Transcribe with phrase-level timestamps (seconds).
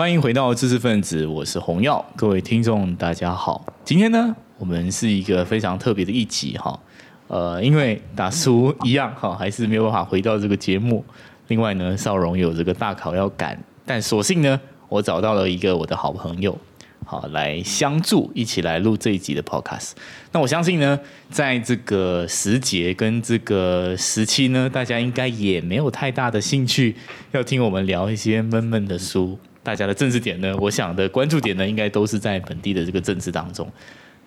[0.00, 3.66] 欢迎回到知识分子，我是洪耀，各位听众大家好。
[3.84, 6.80] 今天呢，我们是一个非常特别的一集哈，
[7.28, 11.04] 呃，因为大叔一样哈，还是没有办法回到这个节目。
[11.48, 14.58] 另外呢，少荣有这个大考要赶，但所幸呢，
[14.88, 16.56] 我找到了一个我的好朋友。
[17.04, 19.90] 好，来相助，一起来录这一集的 podcast。
[20.32, 20.98] 那我相信呢，
[21.28, 26.96] 在这个时节跟这个时期呢，大家应该也没有太大的兴趣
[27.32, 29.38] 要听我们聊一些闷闷的书。
[29.70, 33.70] 大家的政治点呢， 我想的关注点呢，应该都是在本地的这个政治当中。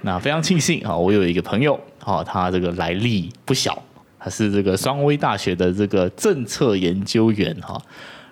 [0.04, 3.84] 那非常庆幸啊，我有一个朋友，啊，他这个来历不小，
[4.18, 7.78] 他是这个双威大学的这个政策研究员哈。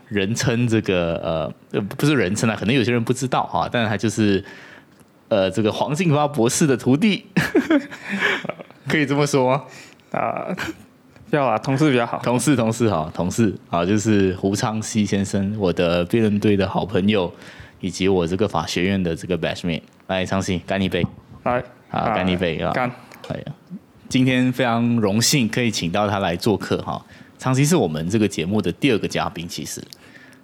[0.07, 4.41] 人称这个呃不是人称啊，可能有些人不知道哈，但是他就是
[5.27, 7.25] 呃这个黄进发博士的徒弟，
[8.87, 9.67] 可以这么说？
[10.11, 10.47] 啊，
[11.31, 17.31] 要啊，同事比较好，同事同事好，同事啊，就是胡昌熙先生，我的辩论队的好朋友，
[17.79, 21.05] 以及我这个法学院的这个 batchmate，来昌熙干一杯，
[21.43, 22.71] 来啊干一杯啊。
[22.71, 22.91] 干，
[23.29, 23.53] 哎呀，
[24.09, 27.03] 今天非常荣幸可以请到他来做客哈，
[27.37, 29.81] 昌熙是我们这个节目的第二个嘉宾，其实。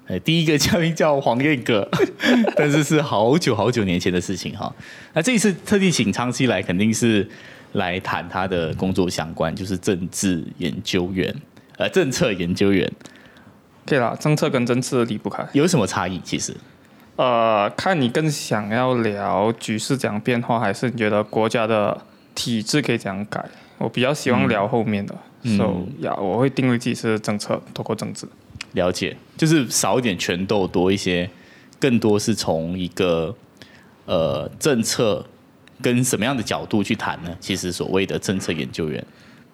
[0.10, 1.86] 呃，第一个嘉宾叫黄燕哥，
[2.56, 4.74] 但是是好久好久年前的事情哈。
[5.12, 7.30] 那这一次特地请昌熙来，肯定是
[7.78, 11.34] 来谈他的工作相关，就是政治研究员，
[11.78, 12.92] 呃，政策研究员。
[13.86, 16.20] 对啦，政策跟政治离不开，有什么差异？
[16.20, 16.54] 其实，
[17.16, 21.98] 呃，看你更想要聊局势怎样变化，还是你觉得国家的
[22.36, 23.46] 体制可以怎样改？
[23.78, 25.16] 我比较希望聊后面的，
[25.56, 28.28] 所以呀，我会定位自己是政策，透过政治。
[28.74, 31.30] 了解，就是少一点拳斗，多一些，
[31.80, 33.34] 更多是从一个
[34.06, 35.26] 呃政策
[35.82, 37.30] 跟什么样的角度去谈呢？
[37.40, 39.04] 其实所谓的政策研究员，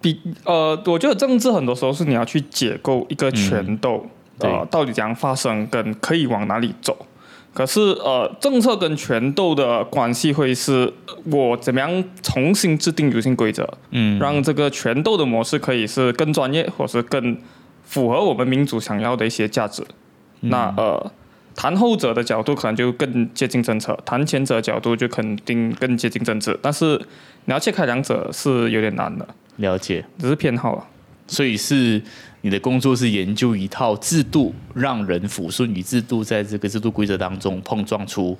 [0.01, 4.05] 比呃，我觉得政治很多时候是你要去解构一个拳斗，
[4.39, 7.05] 呃，到底怎样发生，跟可以往哪里走。
[7.53, 10.91] 可是呃，政策跟权斗的关系会是
[11.25, 17.37] 我怎么样重新制定游戏规则，嗯，让这个权斗的模式可以是更专业，或是更。
[17.85, 19.85] 符合我们民主想要的一些价值，
[20.39, 21.11] 那呃，
[21.55, 26.57] 谈后者的角度可能就更接近政策，谈前者角度就肯定更接近政治。
[26.61, 26.97] 但是
[27.45, 29.27] 你要切开两者是有点难的。
[29.57, 30.87] 了解，只是偏好啊。
[31.27, 32.01] 所以是
[32.41, 38.37] 你的工作是研究一套制度，让人抚顺与制度在这个制度规则当中碰撞出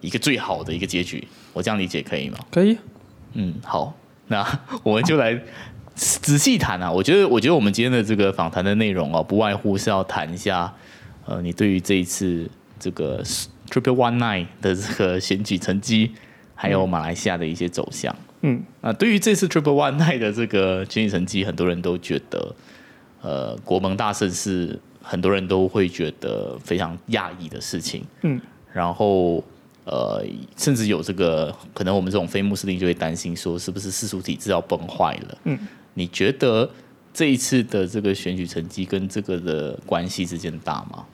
[0.00, 1.26] 一个最好的一个结局。
[1.52, 2.38] 我这样理解可以吗？
[2.50, 2.76] 可以。
[3.34, 3.96] 嗯，好，
[4.28, 4.46] 那
[4.82, 5.40] 我们就来。
[5.98, 10.70] 仔细谈啊，我觉得，我觉得我们今天的这个访谈的内容哦，不外乎是要谈一下，
[11.26, 12.48] 呃，你对于这一次
[12.78, 13.22] 这个
[13.68, 16.12] Triple One Nine 的这个选举成绩，
[16.54, 18.14] 还有马来西亚的一些走向。
[18.42, 22.54] 嗯，啊，对于这次 Triple One Nine 的这个选举成绩，很多人都觉得，
[23.22, 28.04] 呃，国盟大胜是很多人都会觉得非常讶异的事情。
[28.22, 28.40] 嗯，
[28.72, 29.42] 然后，
[29.84, 30.24] 呃，
[30.56, 35.38] 甚至有这个可能，我们这种非穆斯林就会担心说，是不是世俗体制要崩坏了？
[35.44, 35.58] 嗯。
[35.98, 36.70] 你觉得
[37.16, 41.06] 这一次的这个选举成绩跟这个的关系之间大吗？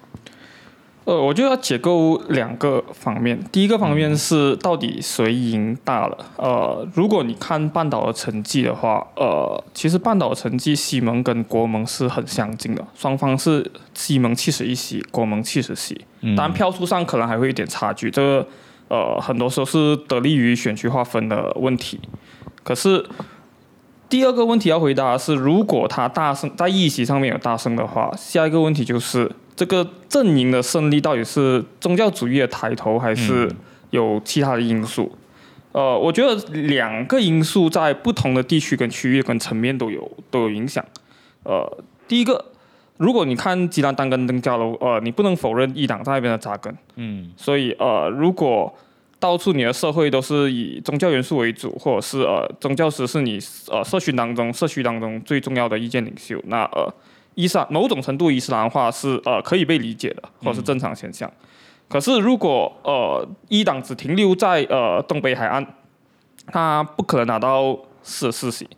[1.04, 3.40] 呃，我就要解构两个方面。
[3.52, 6.18] 第一个方面是到底谁赢大了？
[6.36, 16.04] 呃，如果你看半岛的成绩的话，呃，其实半岛成绩西蒙跟国盟是很相近的，双方是西蒙七十一席，国盟七十席。
[16.36, 18.48] 当然票数上可能还会有点差距，这个
[18.88, 22.00] 呃很多时候是得利于选区划分的问题。
[22.64, 23.06] 可是。
[24.12, 33.50] 第二个问题要回答是，如果他大胜在议席上面有大胜的话，下一个问题就是这个阵营的胜利到底是宗教主义的抬头，还是
[33.88, 35.10] 有其他的因素？
[35.72, 40.84] 呃，我觉得两个因素在不同的地区跟区域跟层面都有都有影响。
[41.44, 42.44] 呃，第一个，
[42.98, 46.76] 如果你看吉兰单根登加楼，呃，你不能否认一党在那边的扎根。
[46.96, 48.74] 嗯，所以呃，如果
[49.22, 53.38] 到处你的社会都是以宗教元素为主，或者是呃宗教师是你
[53.70, 56.42] 呃社群当中社区当中最重要的意见领袖。
[56.48, 56.92] 那呃
[57.36, 61.30] 伊斯兰某种程度伊斯兰化是呃可以被理解的，或者是正常现象。
[61.88, 65.64] 可是如果呃一党只停留在呃东北海岸，
[66.46, 68.68] 他不可能拿到四十四席。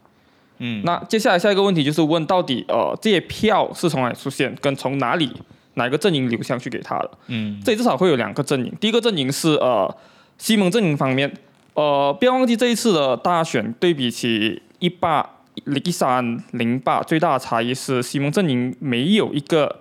[0.58, 5.32] 嗯，那接下来下一个问题就是问到底呃这些票是从哪里出现，跟从哪里
[5.72, 7.10] 哪个阵营流向去给他的？
[7.28, 9.96] 嗯，这里至少会有两个阵营，第一个阵营是呃。
[10.36, 11.32] 西蒙阵营方面，
[11.74, 15.28] 呃，不要忘记这一次的大选对比起一八
[15.64, 19.80] 零三零八，最大的差异是西蒙阵营没有一个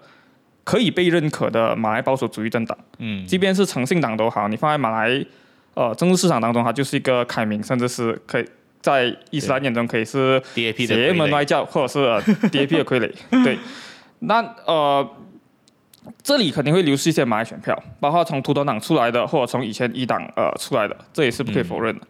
[0.64, 2.78] 可以被认可的马来保守主义政党。
[3.00, 5.26] 嗯，即便是诚信党都好，你放在马来
[5.74, 8.46] 呃政治市场当中，它就是一个开明，甚至是可以
[8.80, 12.00] 在伊斯兰眼中可以是邪门外教，或者是
[12.50, 13.12] DAP 的傀儡。
[13.44, 13.58] 对，
[14.20, 15.08] 那呃。
[16.22, 22.08] 这里肯定会流失一些马来选票，包括从土团党出来的，或者从以前一党呃出来的，这也是不可以否认的。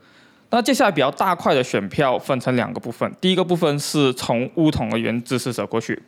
[0.49, 5.99] 那接下来比较大块的选票分成两个部分，第一个部分是从乌统的原支持者过去，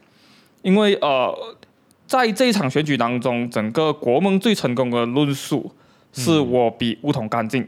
[0.61, 1.35] 因为呃，
[2.05, 5.71] 在这一场选举当中，整个国盟最成功的论述
[6.13, 7.67] 是我比乌统干净，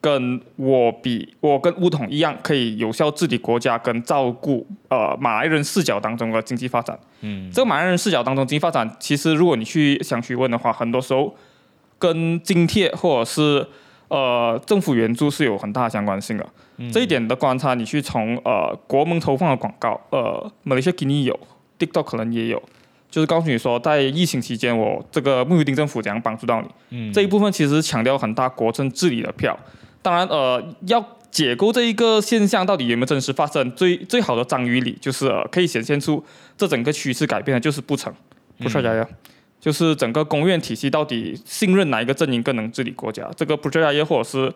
[0.00, 6.98] 跟我比我跟乌统一样可以有效治理国家跟照顾呃马来人视角当中的经济发展。
[7.20, 11.36] 嗯，这个马来人视角当中经济发展，其实如果你去想去问的话，很多时候
[11.98, 13.66] 跟津贴或者是
[14.08, 16.46] 呃政府援助是有很大相关性的。
[16.90, 21.38] 这一点的观察，你去从呃国盟投放的广告，呃马来西亚给你有
[21.78, 22.62] ，TikTok 可能也有，
[23.10, 26.68] 就是告诉你说，在疫情期间，我这个穆尤丁政府怎样帮助到你。
[26.88, 29.54] 嗯这一部分其实强调很大国政治理的票。
[30.02, 36.24] 当然，呃，要解构这一个现象到底有没有真实发生，最最好的章鱼理就是、呃、可以显现出
[36.56, 38.12] 这整个趋势改变的就是不成，
[38.58, 39.06] 不是呀呀。
[39.60, 43.30] 就是整个公院体系到底信任哪一个阵营更能治理国家？
[43.36, 44.50] 这个不是业或者是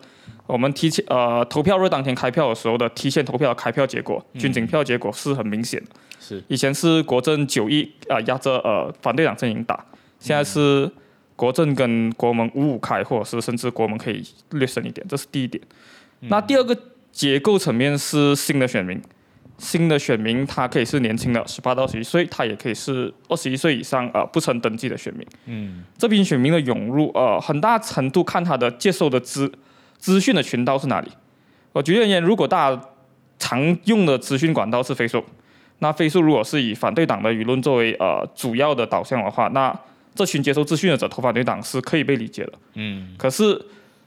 [0.47, 5.91] 我们提前呃投票日当天开票的时候的提前投票的开票结果、军警票结果是很明显的。
[6.19, 9.85] 是以前是国政九一啊压着呃反对党阵营打，
[10.19, 10.91] 现在是
[11.35, 15.61] 国政跟国盟五五开，或者是甚至国盟可以略胜一点，这是第一点。
[16.21, 16.77] 那第二个
[17.11, 19.01] 结构层面是新的选民，
[19.57, 25.27] 新的选民他可以是年轻的十八到十一岁，他也可以是二十一岁以上呃不曾登记的选民。
[25.45, 29.51] 嗯这批选民的涌入，呃，很大程度看他的接受的资
[29.97, 31.09] 资讯的渠道是哪里。
[31.73, 32.81] 我举例而言，如果大家
[33.37, 35.25] 常用的资讯管道是 Facebook，
[35.79, 39.77] 那 Facebook 如果是以反对党的舆论作为呃主要的导向的话，那
[40.15, 42.53] 这群接收资讯的者投反对党是可以被理解的。
[42.75, 43.61] 嗯可是，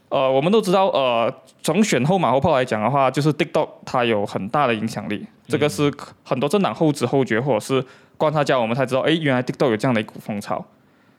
[0.08, 1.32] 呃，我们都知道，呃，
[1.62, 5.93] 从选后马后炮来讲的话，就是 TikTok 它有很大的影响力，这个是
[6.25, 7.84] 很多政党后知后觉，或者是
[8.16, 10.64] 观察家我们才知道，哎，原来 TikTok 有这样的一股风潮。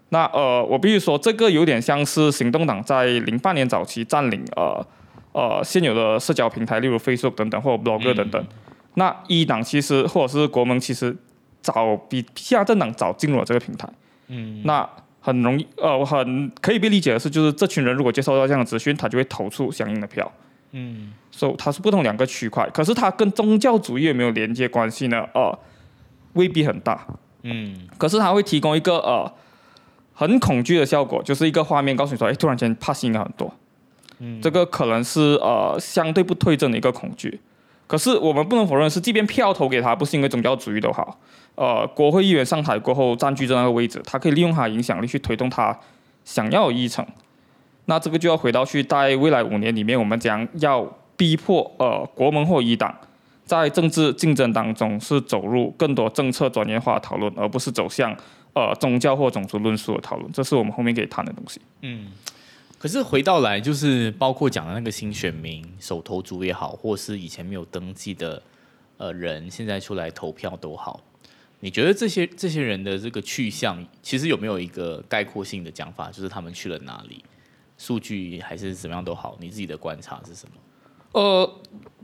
[0.09, 4.83] 那呃，我必须说，这个有点像是行动党在零八年早期占领呃
[5.33, 8.44] 呃现有的社交平台，例如 Facebook 等等或者 Blogger 等等。
[8.95, 11.15] 那一党其实或者是国盟其实
[11.62, 13.88] 早比其他政党早进入了这个平台。
[14.29, 14.87] 嗯那
[15.19, 20.31] 很容易，呃，很可以被理解的是，就是这群人如果接收到这样的资讯，他就会投出相应的票。
[20.71, 25.25] 嗯所以它是不同两个区块，可是它跟宗教主义有没有连接关系呢？
[25.33, 25.57] 呃，
[26.33, 27.05] 未必很大。
[27.43, 29.31] 嗯可是它会提供一个呃
[30.13, 33.51] 很恐惧的效果，就是一个画面告诉你说，哎，突然间怕应该很多。
[34.19, 37.39] 嗯这个可能是呃相对不对症的一个恐惧。
[37.87, 41.19] 可是我们不能否认是，即便票投给他不是因为宗教主义都好，
[41.59, 45.77] 呃，国会议员上台过后占据这那个位置，他可以利用他影响力去推动他
[46.23, 47.06] 想要的议程。
[47.83, 50.85] 那这个就要回到去，在未来五年里面，我们将要
[51.17, 52.95] 逼迫呃国盟或一党
[53.44, 58.15] 在政治竞争当中是走入更多政策专业化讨论，而不是走向
[58.53, 60.31] 呃宗教或种族论述的讨论。
[60.31, 61.59] 这是我们后面可以谈的东西。
[61.81, 62.07] 嗯。
[62.77, 68.41] 可是回到来，就是包括讲的那个新选民、手头族也好，或是以前没有登记的
[68.95, 70.97] 呃人，现在出来投票都好，
[71.61, 77.23] 你觉得这些这些人的这个去向，其实有没有一个概括性的讲法，就是他们去了哪里？
[77.77, 80.56] 数据还是怎么样都好，你自己的观察是什么？
[81.11, 81.50] 呃，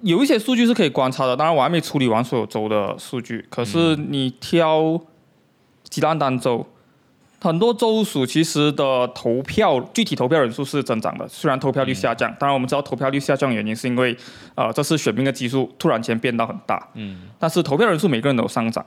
[0.02, 3.46] 有一些数据是可以观察的，当然我还没处理完所有州的数据。
[3.50, 5.00] 可是你挑
[5.84, 6.66] 吉兰丹州，
[7.40, 12.34] 很多州属其实的投票具体投票人数是增长的，虽然投票率下降。
[12.40, 14.18] 当然我们知道投票率下降的原因是因为
[14.56, 18.84] 呃这次选民的基数突然间变到很大，嗯但是投票人数每个人都有上涨。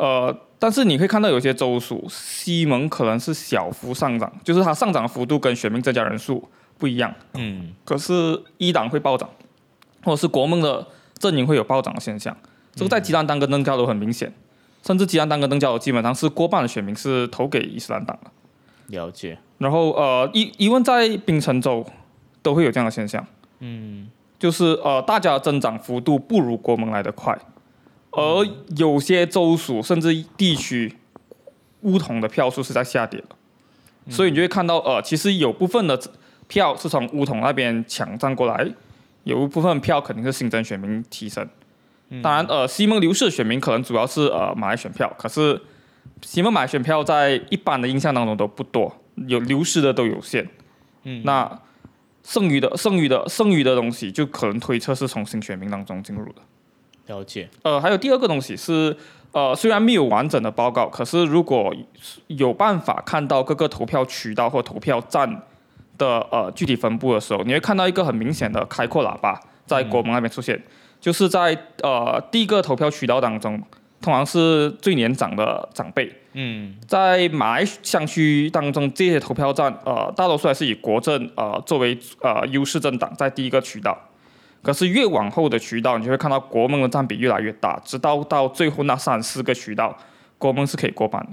[0.00, 7.14] 呃，但是你会看到有些州属西蒙可能是小幅上涨，就是它上涨的幅度跟选民增加人数不一样。
[7.34, 9.28] 嗯可是一党会暴涨，
[10.02, 10.86] 或者是国盟的
[11.18, 12.34] 阵营会有暴涨的现象。
[12.74, 14.32] 这个在吉兰丹跟登加楼很明显，
[14.82, 18.30] 甚至吉兰丹跟登加楼基本上是过半的选民是投给伊斯兰党的。
[18.86, 19.38] 了解。
[19.58, 21.84] 然后呃，一一问在槟城州
[22.40, 23.26] 都会有这样的现象，
[23.58, 27.38] 嗯就是呃大家的增长幅度不如国盟来得快，
[28.12, 30.96] 而有些州属甚至地区
[31.82, 33.36] 乌统的票数是在下跌的，
[34.12, 36.00] 所以你就会看到呃，其实有部分的
[36.48, 38.66] 票是从乌统那边抢占过来，
[39.24, 41.48] 有一部分票肯定是新增选民提升。
[42.22, 45.62] 当然，呃，西蒙流失的选民可能主要是呃马来选票，可是
[46.22, 50.48] 西蒙马来选票在一般的印象当中都不多，有流失的都有限。
[51.04, 51.60] 嗯，那
[52.24, 56.42] 剩余的、剩余的、剩余的东西，就可能推测是从新选民当中进入的。
[57.10, 57.48] 了解。
[57.62, 58.96] 呃，还有第二个东西是，
[59.32, 61.74] 呃，虽然没有完整的报告，可是如果
[62.28, 65.42] 有办法看到各个投票渠道或投票站
[65.98, 70.62] 的呃具体分布的时候，你会看到一个很明显的开阔喇叭在国盟那边出现，
[71.00, 73.60] 就是在呃第一个投票渠道当中，
[74.00, 83.98] 通常是最年长的长辈，嗯在马来乡区当中，这些投票站，呃，大多数还是以国政呃作为呃优势政党在第一个渠道。
[84.62, 89.96] 可是越往后的渠道，你就会看到国盟的占比越来越大，直到到最后那三四个渠道，
[90.38, 91.30] 国盟是可以过半的。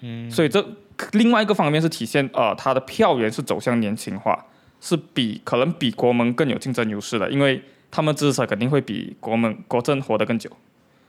[0.00, 0.64] 嗯，所以这
[1.12, 4.46] 另外一个方面是体现呃它的票源是走向年轻化，
[4.80, 10.50] 是比可能比国盟更有竞争优势的，因为他们支持者肯定会比国盟国政活得更久。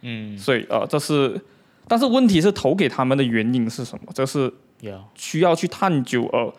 [0.02, 1.40] 嗯，所以呃这是，
[1.88, 4.12] 但是问题是投给他们的原因是什么？
[4.14, 4.52] 这是
[4.82, 6.52] 要需要去探究，而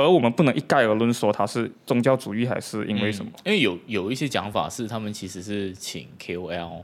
[0.00, 3.30] 而我们不能一概而论说他是宗教主义还是因为什么。
[3.36, 6.82] 嗯因为有有一些讲法是他们其实是请 KOL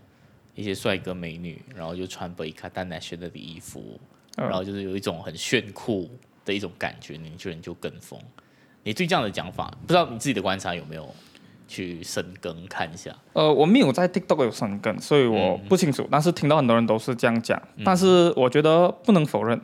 [0.55, 4.01] 一些帅哥美女，然后就穿 b 卡丹 national 的衣服，
[4.37, 6.11] 嗯然后就是有一种很炫酷
[6.45, 8.19] 的一种感觉，年轻人就跟风。
[8.83, 11.13] 你对这样的讲法，不知道你自己的观察有没有
[11.67, 13.15] 去深耕看一下？
[13.33, 16.07] 呃，我没有在 TikTok 有深耕，所以我不清楚。
[16.11, 19.61] 但是听到很多人都是这样讲，但是我觉得不能否认，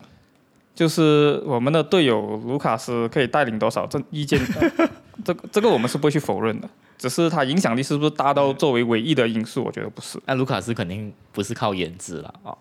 [0.75, 4.41] 就是我们的队友卢卡斯可以带领多少这意见，
[4.79, 4.89] 呃
[5.25, 6.69] 这个这个我们是不会去否认的。
[6.97, 9.65] 只是他影响力是不是大到作为唯一的因素？
[9.65, 10.21] 我觉得不是。
[10.25, 12.57] 那卢卡斯肯定不是靠颜值了啊。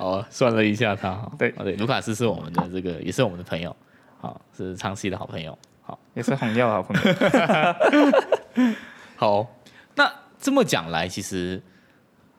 [0.00, 3.74] 哦， 算了一下他，对哦对，卢卡斯是我们的这个也是我们的朋友，
[4.20, 5.56] 好，是长期的好朋友。
[5.80, 8.74] 好，也是红药的好朋友。
[9.16, 9.46] 好，
[9.94, 11.62] 那这么讲来，其实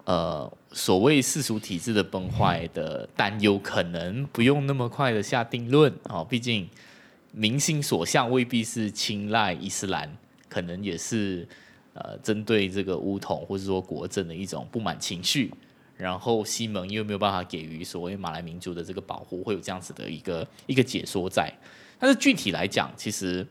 [0.04, 6.24] 呃，所谓世俗体制的崩坏的担忧，可能不用那么快的下定论哦。
[6.24, 6.70] 毕竟
[7.32, 10.16] 民心所向未必是青睐伊斯兰，
[10.48, 11.48] 可能也是
[11.94, 15.52] 呃针对这个巫统或者说国政的一种不满情绪。
[15.98, 21.54] 然后西蒙又没有办法给予所谓马来民族的这个保护，会有这样子的一个一个解说在。
[22.00, 23.46] 但是具体来讲，其实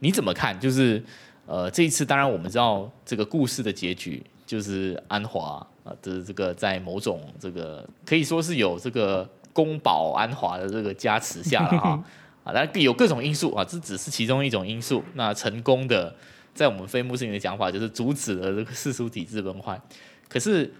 [0.00, 0.58] 你怎么看？
[0.58, 1.00] 就是
[1.46, 12.04] 呃，这一次当然我们知道这个故事的结局就是安华啊的这个在某种这个可以说是有这个宫保安华的这个加持下了哈
[12.42, 15.02] 啊，当然有各种因素啊，这只是其中一种因素。
[15.14, 16.14] 那成功的
[16.54, 19.80] 在我们非穆斯林的讲法，就是阻止了这个世俗体制崩坏。
[20.28, 20.72] 可是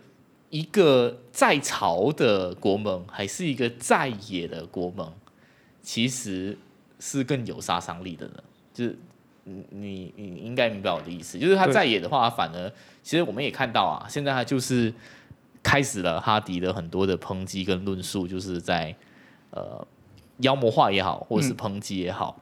[0.50, 5.12] 一个在朝的国盟，还是一个在野的国盟，
[5.82, 6.56] 其实
[7.00, 8.34] 是更有杀伤力的呢。
[8.72, 8.98] 就是
[9.46, 12.70] 你你你应该明白我的意思，就是他在野的话，反而
[13.02, 14.92] 其实我们也看到啊，现在他就是
[15.62, 18.94] 开始了哈迪的很多的抨击跟论述，就是在
[19.50, 19.86] 呃
[20.38, 22.40] 妖魔化也好，或者是抨击也好，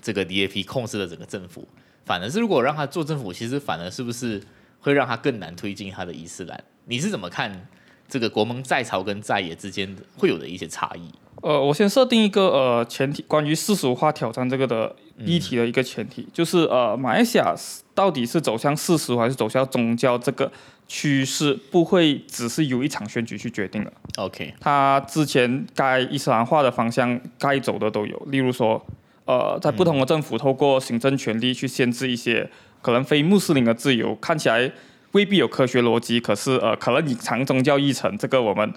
[0.00, 1.68] 这个 DAP 控制了整个政府。
[2.04, 4.42] 反而是如果让他做政府，其实反而是不是
[4.80, 6.64] 会让他更难推进他的伊斯兰？
[6.86, 7.68] 你是怎么看
[8.08, 11.12] 这个国盟在朝跟在野之间的会有的一些差异？
[11.42, 17.52] 呃，我先设定一个呃前提，关于世俗化挑战这个的议题的一个前提，就是呃，马来西亚
[17.94, 20.50] 到底是走向世俗还是走向宗教这个
[20.86, 23.92] 趋势，不会只是由一场选举去决定的。
[24.18, 28.80] OK，它之前该伊斯兰化的方向该走的都有，例如说，
[29.24, 32.48] 呃，在不同的政府透过行政权力去限制一些
[32.80, 34.70] 可能非穆斯林的自由，看起来
[35.10, 38.72] 未必有科学逻辑，可是呃，可能隐藏宗教议程，这个我们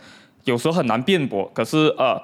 [0.45, 1.49] 有时候很难辩驳。
[1.53, 2.19] 可是呃，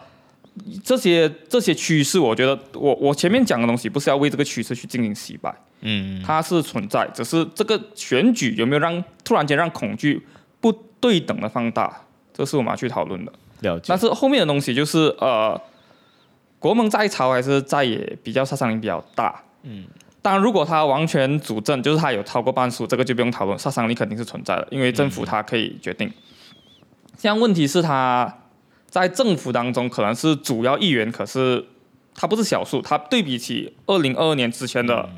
[0.84, 10.22] 这些这些趋势，我觉得我我前面讲的东西不是要为这个趋势去进行洗白，嗯，它是存在，只是这个选举有没有让突然间让恐惧
[10.60, 12.02] 不对等的放大，
[12.34, 13.32] 这是我们要去讨论的。
[13.62, 13.98] 了解但。
[13.98, 15.60] 是后面的东西就是呃，
[16.60, 19.42] 国盟在朝还是在野比较杀伤力比较大。
[19.64, 19.86] 嗯，
[20.22, 26.12] 当然如果他完全主政，就是他有超过半数，这个就不用讨论，杀伤力肯定是存在的，因为政府他可以决定。
[27.18, 28.41] 现在问题是他
[28.92, 31.66] 在政府当中可能是主要议员，可是
[32.14, 35.10] 他不是少数，他对比起二零二二年之前的、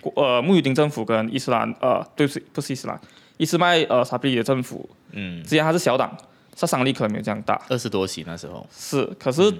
[0.00, 2.98] 国呃穆尤丁政府跟伊斯兰呃对不起不是伊斯兰
[3.36, 6.16] 伊斯麦呃沙比里的政府嗯，之前他是小党，
[6.56, 7.60] 杀伤力可能没有这样大。
[7.68, 9.52] 二十多席那时候，是，可是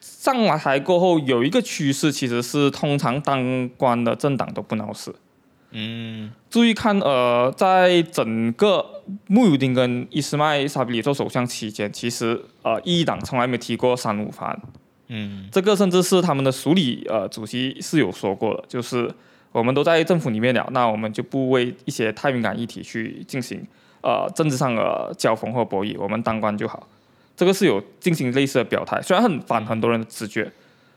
[0.00, 5.14] 上来台过后有一个趋势，其实是通常当官的政党都不闹事。
[5.72, 14.60] 嗯注意看，呃，在整个穆尤丁跟伊斯迈沙比里做首相期间，其实呃，一党从来没提过三五法案。
[15.08, 19.10] 嗯这个甚至是他们的署理呃主席是有说过的，就是
[19.50, 23.66] 我们都在政府里面了，那我们就不为一些太敏感议题去进行
[24.02, 26.86] 呃政治上的交锋或博弈，我们当官就好。
[27.34, 30.50] 这个是有进行类似的表态，虽然很反很多人的直觉，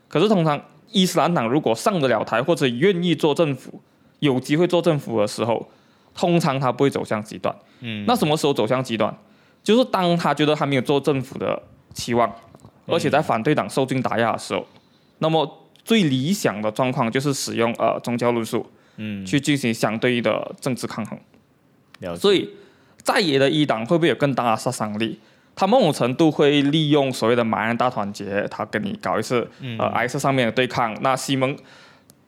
[0.06, 0.60] 可是通常
[0.92, 3.80] 伊斯兰党如果上得了台或者愿意做政府，
[4.20, 5.68] 有机会做政府的时候，
[6.14, 7.54] 通常他不会走向极端。
[7.80, 9.16] 嗯，那什么时候走向极端？
[9.62, 11.60] 就是当他觉得他没有做政府的
[11.92, 12.32] 期望，
[12.86, 14.64] 而且在反对党受尽打压的时候，
[15.18, 18.64] 那么最理想的状况就是使用呃宗教论述
[18.96, 21.18] 嗯去进行相对的政治抗衡。
[22.16, 22.50] 所以
[23.02, 25.18] 在野的一党会不会有更大的杀伤力？
[25.54, 30.94] 他某种程度会利用所谓的马人大团结，他跟你搞一次嗯呃 I 色上面的对抗。
[31.00, 31.56] 那西蒙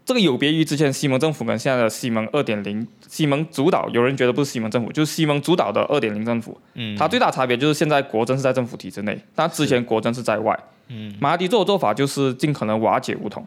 [0.08, 6.58] 这个有别于之前西蒙政府跟现在的西蒙二点零，西蒙主导，有人觉得不是西蒙政府，就是西蒙主导的二点零政府。
[6.76, 10.58] 嗯它最大差别就是现在国政是在政府体制内，但之前国政是在外。
[10.86, 13.46] 嗯马哈迪做的做法就是尽可能瓦解乌统，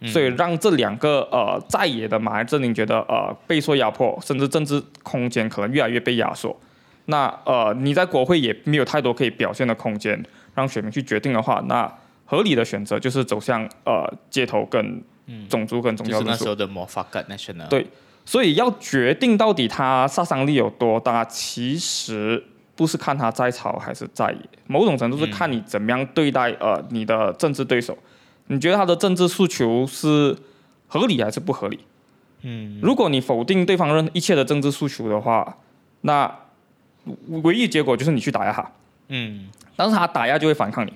[0.00, 6.58] 嗯所以让这两个呃在野的马来阵营觉得呃备受压迫，甚至政治空间可能越来越被压缩。
[7.04, 10.24] 那呃你在国会也没有太多可以表现的空间，
[10.54, 11.92] 让选民去决定的话，那
[12.24, 15.02] 合理的选择就是走向呃街头跟
[15.48, 16.28] 种族跟宗就是教。
[17.68, 17.86] 对
[18.24, 22.44] 所以要决定到底他杀伤力有多大，其实
[22.76, 27.96] 不是看他在朝还是在野，某种程度是看你怎么样对待呃你的政治对手。
[28.48, 30.36] 你觉得他的政治诉求是
[30.86, 31.80] 合理还是不合理？
[32.42, 35.56] 嗯，如果你否定对方任一切的政治诉求的话，
[36.02, 36.32] 那
[37.42, 38.70] 唯一结果就是你去打压他，
[39.08, 40.92] 嗯但是他打压就会反抗你。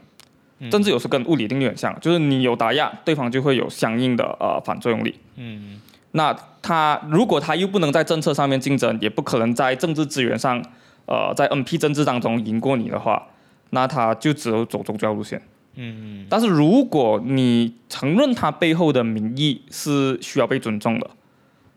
[0.70, 5.14] 政治有时跟物理定律很像，就是你有打压，对方就会有相应的呃反作用力。
[5.36, 5.80] 嗯
[6.12, 10.62] 那他如果他又不能在政策上面竞争，也不可能在政治资源上，
[11.06, 13.28] 呃，在 NP 政治当中赢过你的话，
[13.70, 15.40] 那他就只有走宗教路线。
[15.74, 21.10] 嗯但是如果你承认他背后的民意是需要被尊重的，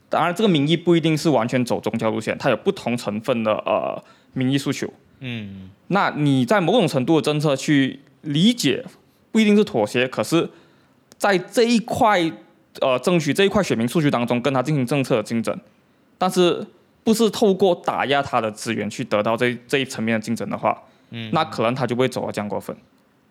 [0.10, 4.92] 当然这个民意不一定是完全走宗教路线，它有不同成分的呃民意诉求。
[5.22, 8.84] 嗯那你在某种程度的政策去理解，
[9.32, 10.50] 不一定是妥协，可是，
[11.17, 12.20] 在这一块
[12.82, 15.58] 呃争取这一块选民数据当中，跟他进行政策的竞争，
[16.17, 16.65] 但是
[17.03, 22.75] 不是透过打压他的资源去得到这这一层面的竞争的话，嗯那可能他就不会走到这样过分。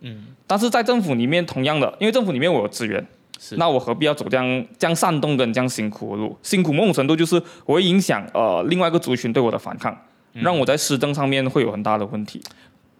[0.00, 3.06] 嗯，但是在政府里面，同样的，因为政府里面我有资源，
[3.40, 6.36] 是那我何必要走这样这样煽动跟这样辛苦的路？
[6.42, 9.96] 辛苦某种程度就是我会影响呃另外一个族群对我的反抗，
[10.34, 12.42] 让我在施政上面会有很大的问题。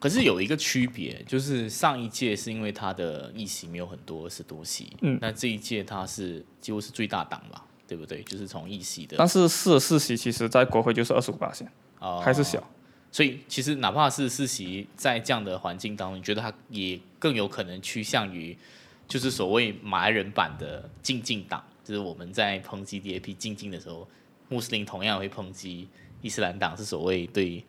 [0.05, 8.23] 可是有一个区别，就是上一届是因为他的议席没有很多，是多席，嗯那这一届他是几乎是最大党吧，对不对？
[8.25, 11.67] 就是从议席的但是四十四席其实在国会就是二十五八线，
[12.01, 12.63] 哦还是小。
[13.11, 18.55] 所以其实哪怕是四席，在这样的环境当中，你觉得他也更有可能趋向于，
[19.09, 24.07] 就是所谓马来人版的进进党，就是我们在抨击 DAP 进进的时候，
[24.51, 25.89] 穆斯林同样会抨击
[26.21, 27.65] 伊斯兰党是所谓对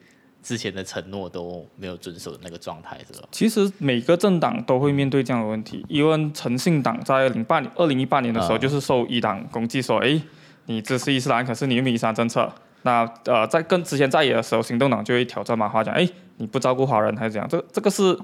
[0.45, 3.27] 之前的承诺都没有遵守的那个状态，是吧？
[3.31, 10.21] 其实每个政党都会面对这样的问题，因为诚信党在零八年、二零一八年的时候，嗯就是受一党攻击说，诶，
[10.67, 12.47] 你支持伊斯兰，可是你又伊斯兰政策。
[12.83, 17.49] 那呃，在跟之前在野的时候，行动党就会挑战马华讲，诶，你不照顾华人还是怎样？
[17.49, 18.15] 这这个是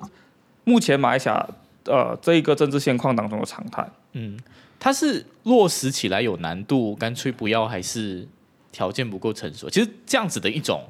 [0.63, 1.49] 目前马来西亚
[1.85, 3.89] 呃这一个政治现况当中的常态。
[4.13, 4.37] 嗯，
[4.79, 8.27] 它是落实起来有难度，干脆不要，还是
[8.71, 9.67] 条件不够成熟？
[9.67, 10.83] 其实这样子的一种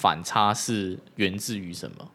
[0.00, 2.08] 反差是源自于什么？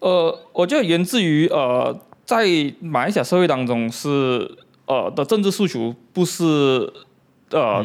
[0.00, 2.46] 呃，我觉得源自于呃，在
[2.80, 6.92] 马来西亚社会当中是呃的政治诉求不是
[7.50, 7.84] 呃、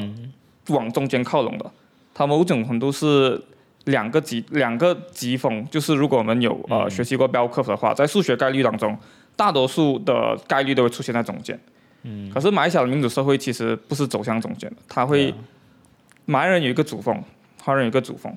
[0.70, 1.72] 往中间靠拢的，
[2.14, 3.42] 它某种程度是
[3.86, 8.98] 两个极两个极峰，就是如果我们有呃学习过标课的话，在数学概率当中，
[9.36, 11.60] 大多数的概率都会出现在中间。
[12.04, 15.34] 嗯，可是马来西亚的民主社会其实不是走向中间的，它会、
[16.26, 17.22] 马来人有一个主峰，
[17.62, 18.34] 华人有一个主峰，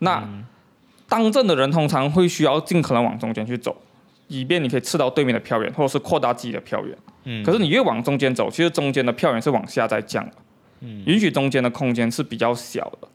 [0.00, 0.28] 那。
[1.08, 3.76] 当政的人通常会需要尽可能往中间去走，
[4.28, 6.96] 以便你可以吃到对面的票源，或者是扩大自己的票源。
[7.24, 10.36] 嗯可是你越往中间走，其实中间的票源是往下在降的，
[10.82, 13.08] 嗯允许中间的空间是比较小的。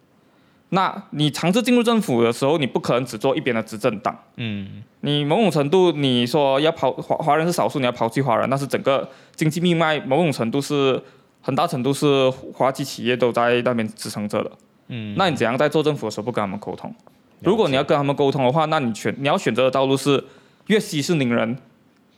[0.72, 4.14] 那你尝试进入政府的时候，你不可能只做一边的执政党。
[4.36, 11.02] 嗯你某种程度，你说要抛华华人是少数，你要抛弃华人，但是整个经济命脉某种程度是
[11.40, 14.52] 很大程度是华籍企业都在那边支撑着的。
[14.88, 16.94] 嗯，那你怎样在做政府的时候不跟他们沟通？
[17.42, 20.24] 如果你要跟他们沟通的话，那你选你要选择的道路是
[20.68, 21.58] 越息事宁人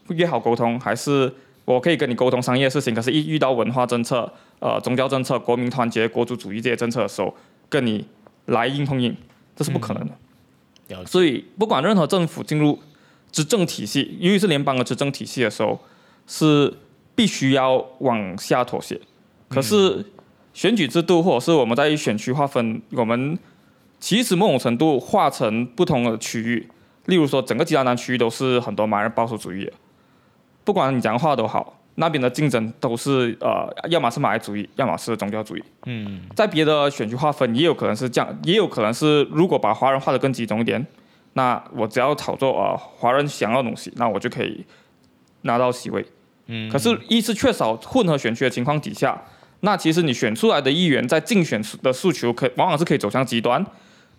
[0.09, 1.33] 越好沟通，还是
[1.65, 7.33] 我可以跟你沟通商业事情，可是一遇到文化政策、呃宗教政策、国民团结、国族主义这些政策的时候，
[7.67, 8.05] 跟你
[8.45, 9.15] 来硬碰硬，
[9.55, 11.05] 这是不可能的。
[11.05, 12.79] 所以不管任何政府进入
[13.31, 15.77] 执政体系，尤其是联邦的执政体系的时候，
[16.25, 16.73] 是
[17.15, 18.99] 必须要往下妥协。
[19.49, 20.05] 可是
[20.57, 23.37] 选举制度或者是我们在选区划分，我们
[23.99, 26.67] 其实某种程度划成不同的区域，
[27.05, 29.73] 例如说整个吉兰丹区域都是很多马来人保守主义的，
[30.63, 35.63] 不管你讲话都好，那边的竞争都是呃，要么是马来主义，要么是宗教主义。
[35.85, 40.83] 嗯在别的选区划分，也有可能是这样，也有可能是如果把华人划得更集中一点，
[41.33, 44.65] 那我只要炒作呃华人想要的东西，那我就可以
[45.43, 46.03] 拿到席位。
[46.47, 49.21] 嗯，可是，一是缺少混合选区的情况底下，
[49.61, 53.65] 那其实你选出来的议员在竞选的诉求可往往是可以走向极端，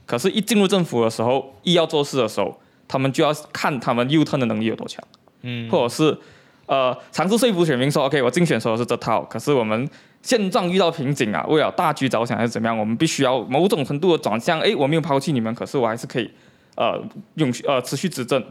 [0.05, 5.03] 可是，一进入政府的时候，一要做事的时候，他们就要看他们 U turn 的能力有多强，
[5.43, 6.19] 嗯，或者是
[6.67, 9.89] 呃尝试说服选民说，OK，我竞选说的是这套，可是我们
[10.23, 16.31] 现状遇到瓶颈啊，为了大局着想还是怎么样，我们必须要某种程度的转向，诶，我没有抛弃你们，可是我还是可以
[16.75, 17.01] 呃
[17.35, 18.45] 永续呃持续执政，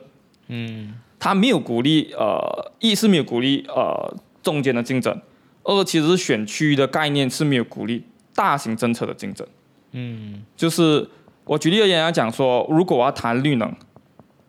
[0.47, 0.93] 嗯。
[1.19, 5.19] 他没有鼓励呃一是没有鼓励呃中间的竞争，
[5.67, 8.03] 二其实是选区的概念是没有鼓励
[8.33, 9.45] 大型政策的竞争。
[9.91, 11.07] 嗯就是
[11.43, 13.73] 我举例而言来讲说，如果我要谈绿能，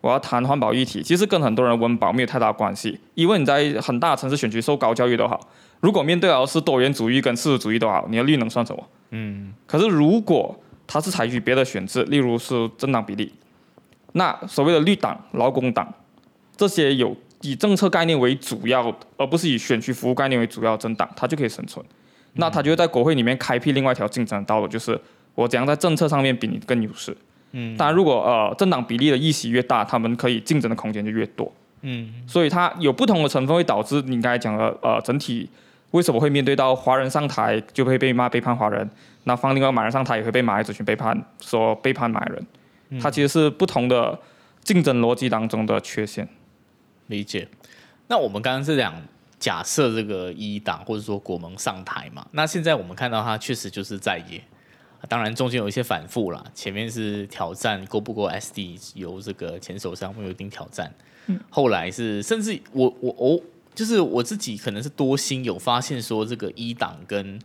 [0.01, 5.39] 我要谈环保议题，其实跟很多人温饱没有太大关系，因为你在很大城市选区受高教育都好，
[5.81, 8.87] 如果面对的是多元主义跟世俗主义都好，你的绿能算什么？
[9.11, 13.31] 嗯可是如果它是采取别的选制，例如是政党比例，
[14.13, 15.93] 那所谓的绿党、劳工党
[16.55, 21.83] 这些有以政策概念为主要，而不是以选区服务概念为主要政党，它就可以生存。
[22.33, 24.99] 那它就会在国会里面开辟另外一条竞争的道路，就是
[25.35, 27.15] 我怎样在政策上面比你更优势。
[27.51, 31.51] 嗯当然，如果呃政党比例的议席越大，他们可以竞争的空间就越多。
[31.81, 35.49] 嗯所以它有不同的成分，会导致你刚才讲的呃整体
[35.91, 38.87] 为什么会面对到华人上台就会被骂背叛华人，
[39.23, 44.19] 那放另外马人上台也会被马来族群背叛，说背叛马来人，它其实是不同的
[44.63, 46.27] 竞争逻辑当中的缺陷。
[47.09, 47.47] 理解。
[48.07, 48.99] 那我们刚刚是讲
[49.37, 54.41] 假设这个一党或者说国盟上台嘛，那现在我们看到他确实就是在野，
[55.07, 60.91] 当然中间有一些反复啦，前面是挑战够不够 SD 由这个前首相穆尤丁挑战，
[61.51, 63.39] 后来是甚至我我我
[63.75, 67.39] 就是我自己可能是多心有发现说这个一党跟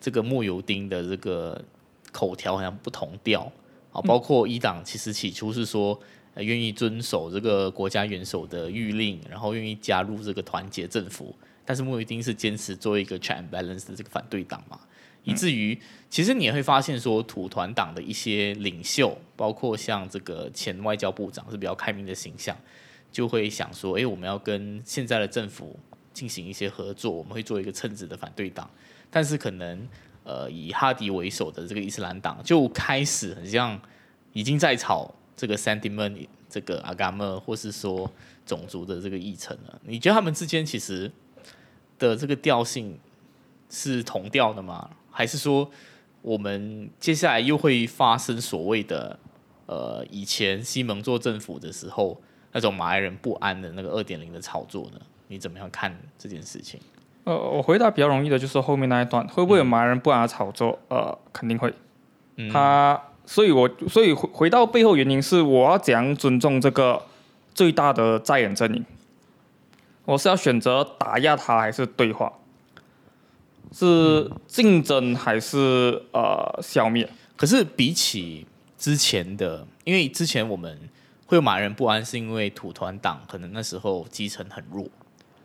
[0.00, 1.62] 这个莫尤丁的这个
[2.10, 3.52] 口条好像不同调
[3.92, 6.00] 啊，包括一党其实起初是说。
[6.36, 14.78] 呃愿意遵守这个国家元首的谕令，然后愿意加入这个团结政府，但是穆一丁是坚持做一个 check and balance 的这个反对党嘛，
[15.24, 15.76] 以至于
[16.10, 22.54] 其实你也会发现说，土团党的一些领袖，包括像这个前外交部长是比较开明的形象，
[23.10, 25.78] 就会想说，诶，我们要跟现在的政府
[26.12, 28.70] 进行一些合作，我们会做一个称职的反对党，
[29.10, 29.88] 但是可能
[30.22, 33.80] 呃以哈迪为首的这个伊斯兰党就开始很像
[34.34, 38.10] 已经在吵这个 sentiment 这个阿嘎莫，或是说
[38.46, 39.78] 种族的这个议程呢。
[39.84, 41.10] 你觉得他们之间其实
[41.98, 42.98] 的这个调性
[43.68, 44.90] 是同调的吗？
[45.10, 45.70] 还是说
[46.22, 49.18] 我们接下来又会发生所谓的
[49.66, 52.20] 呃以前西蒙做政府的时候
[52.52, 55.00] 那种马来人不安的那个二点零的炒作呢？
[55.28, 56.80] 你怎么样看这件事情？
[57.24, 60.78] 呃，我回答比较容易的就是后面那一段，会不会有马来人不安的炒作？
[60.88, 61.74] 呃，肯定会。
[62.36, 67.02] 嗯他，所以我所以回回到背后原因是，我要怎样尊重这个
[67.52, 68.84] 最大的在野阵营？
[70.04, 72.32] 我是要选择打压他，还是对话？
[73.72, 77.10] 是竞争还是呃消灭？
[77.36, 78.46] 可是比起
[78.78, 80.78] 之前的，因为之前我们
[81.26, 84.88] 会有马人不安，是因为土团党可能那时候基层很弱，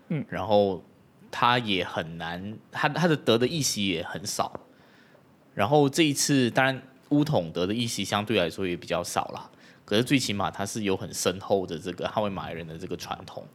[0.10, 0.84] 嗯，然后
[1.32, 4.60] 他也很难，他他的得的议席也很少，
[5.56, 6.82] 然后这一次当然
[7.12, 9.50] 乌统得的议席相对来说也比较少啦，
[9.86, 13.46] 可是最起码他是有很深厚的这个捍卫马来人的这个传统，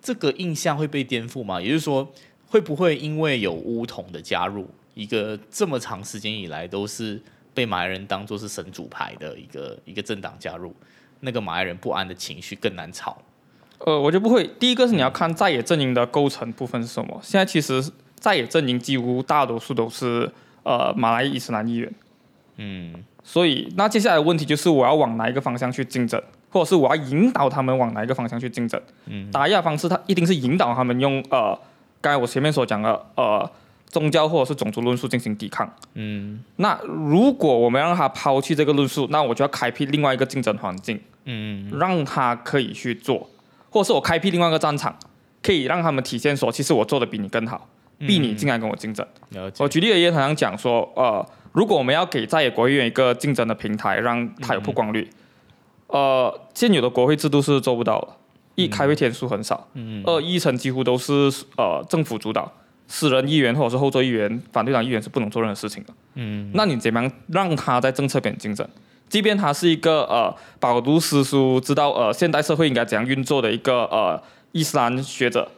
[0.00, 1.60] 这个印象会被颠覆吗？
[1.60, 2.08] 也就是说，
[2.46, 7.20] 会不会因为有乌统的加入，一个这么长时间以来都是
[7.52, 10.74] 被马来人当做是神主牌的一个一个政党加入，
[11.20, 13.16] 那个马来人不安的情绪更难炒？
[13.78, 14.46] 呃，我觉得不会。
[14.58, 17.20] 第一个是你要看在野阵营的构成部分是什么。
[17.22, 20.30] 现在其实在野阵营几乎大多数都是
[20.62, 21.92] 呃马来伊斯兰议员。
[22.56, 28.80] 嗯所以，那接下来的问题就是我要往哪一个方向去竞争，或者是我要引导他们往哪一个方向去竞争。
[29.06, 31.58] 嗯打压方式，它一定是引导他们用呃，
[32.00, 33.50] 刚才我前面所讲的呃
[33.86, 35.68] 宗教或者是种族论述进行抵抗。
[35.94, 43.28] 嗯那如果我们让他抛弃这个论述，那我就要开辟另外一个竞争环境，嗯让他可以去做，
[43.70, 44.96] 或者是我开辟另外一个战场，
[45.42, 49.04] 可以让他们体现说，其实我做的比你更好，逼你进来跟我竞争。
[49.58, 55.08] 我举例而言，常常讲说，呃，如果我们要给在野国会议员一个竞争的平台，让他有曝光率，
[55.86, 58.08] 呃，现有的国会制度是做不到的。
[58.56, 62.52] 一开会天数很少，嗯二议程几乎都是呃政府主导，
[62.86, 65.94] 私人议员或者是后座议员、反对党议员是不能做任何事情的。
[66.16, 68.68] 嗯那你怎么样让他在政策跟你竞争？
[69.08, 75.50] 即便他是一个呃饱读诗书，知道呃现代社会应该怎样运作的一个呃伊斯兰学者，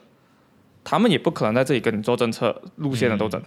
[0.84, 3.42] 他们也不可能在这里跟你做政策路线的斗争。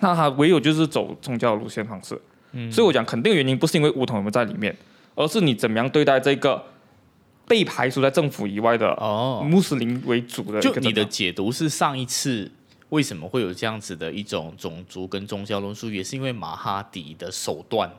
[0.00, 2.20] 那他唯有就是走宗教路线方式。
[2.52, 2.70] 嗯。
[2.70, 4.76] 所以我讲肯定原因不是因为巫统有没有在里面，
[5.14, 6.62] 而是你怎么样对待这个
[7.46, 12.50] 被排除在政府以外的哦，穆斯林为主的一就你的解读是上一次
[12.88, 17.90] 为什么会有这样子的一种种族跟宗教论述，也是因为马哈迪的手段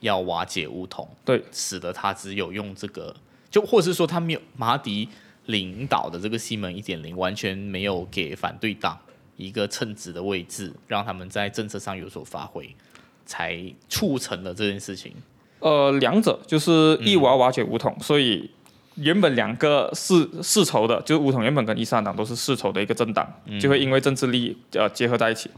[0.00, 3.14] 要瓦解乌统，对，使得他只有用这个
[3.50, 5.08] 就或是说他没有马哈迪
[5.46, 8.98] 领导的这个西门一点零完全没有给反对党
[9.36, 12.74] 一个称职的位置，让他们在政策上有所发挥，
[13.24, 15.12] 才促成了这件事情。
[15.60, 18.50] 呃，两者就是一娃瓦解梧桐，所以
[18.96, 23.26] 原本两个世世仇的，就是五统原本跟伊斯兰党都是世仇的一个政党，
[23.60, 25.50] 就会因为政治利益呃结合在一起。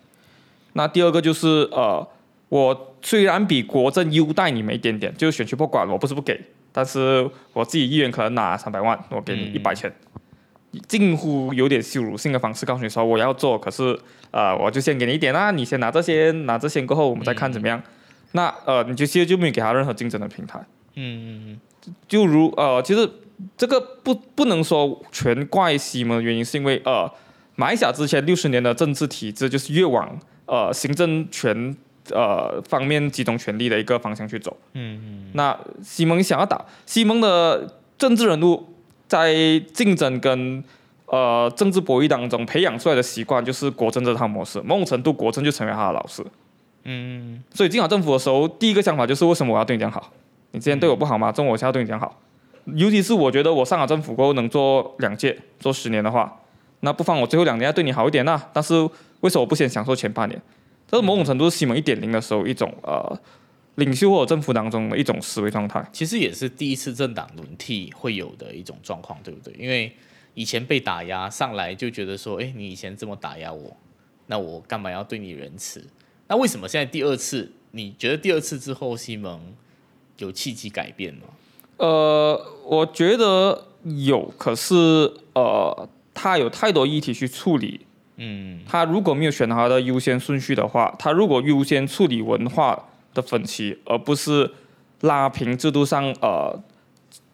[0.74, 2.06] 那第二个就是呃，
[2.48, 6.40] 我虽然比国政优待你们一点点，就是选区不管，我不是不给，
[6.72, 9.92] 但是我自己议员可能拿三百万，我给你一百千，
[10.86, 13.98] 近乎有点羞辱性的方式告诉你说我要做，可是
[14.30, 17.82] 呃我就先给你一点啦，你先拿这些，拿这些过后我们再看怎么样。
[18.32, 20.60] 那呃，你就其实就没有给他任何竞争的平台。
[20.96, 21.58] 嗯，
[22.06, 23.10] 就如呃，其实
[23.56, 27.10] 这个不不能说全怪西蒙的原因，是因为呃，
[27.56, 31.74] 马来西亚之前六十年的政治体制就是越往呃行政权
[32.10, 34.54] 呃方面集中权力的一个方向去走。
[34.74, 38.74] 嗯嗯，那西蒙想要打西蒙的政治人物
[39.08, 40.62] 在竞争跟
[41.06, 44.60] 呃政治博弈当中培养出来的习惯，就是国政这套模式。
[44.60, 46.24] 某种程度，国政就成为他的老师。
[46.84, 50.12] 嗯，所以进好政府的时候，第一个想法就是为什么我要对你讲好？
[50.52, 51.32] 你之前对我不好吗？
[51.32, 52.20] 中我现在对你讲好。
[52.76, 56.40] 尤其是我觉得我上了政府过后能做两届，做十年的话，
[56.80, 58.40] 那不妨我最后两年要对你好一点呐。
[58.52, 58.74] 但是
[59.20, 60.40] 为什么我不先享受前半年？
[60.86, 63.18] 这是某种程度是西蒙一点零的时候一种呃
[63.78, 65.84] 领袖或者政府当中的一种思维状态。
[65.92, 69.54] 其实也是第一次政党轮替会有的一种状况，对不对？
[69.58, 69.92] 因为
[70.34, 73.76] 以前被打压上来就觉得说，哎，你以前这么打压我，
[74.26, 75.84] 那我干嘛要对你仁慈？
[76.26, 77.52] 那为什么现在第二次？
[77.70, 79.40] 你觉得第二次之后，西蒙
[80.18, 81.22] 有契机改变吗？
[81.76, 84.74] 呃，我觉得有，可是
[85.34, 87.80] 呃，他有太多议题去处理。
[88.16, 92.88] 嗯，他如果没有选他的优先顺序的话，他如果优先处理文化
[93.18, 94.50] 的分歧，而不是
[95.00, 96.58] 拉平制度上呃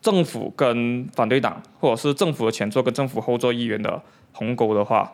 [0.01, 5.12] 政府跟反对党，或者是政府的前座跟政府后座议员的鸿沟的话，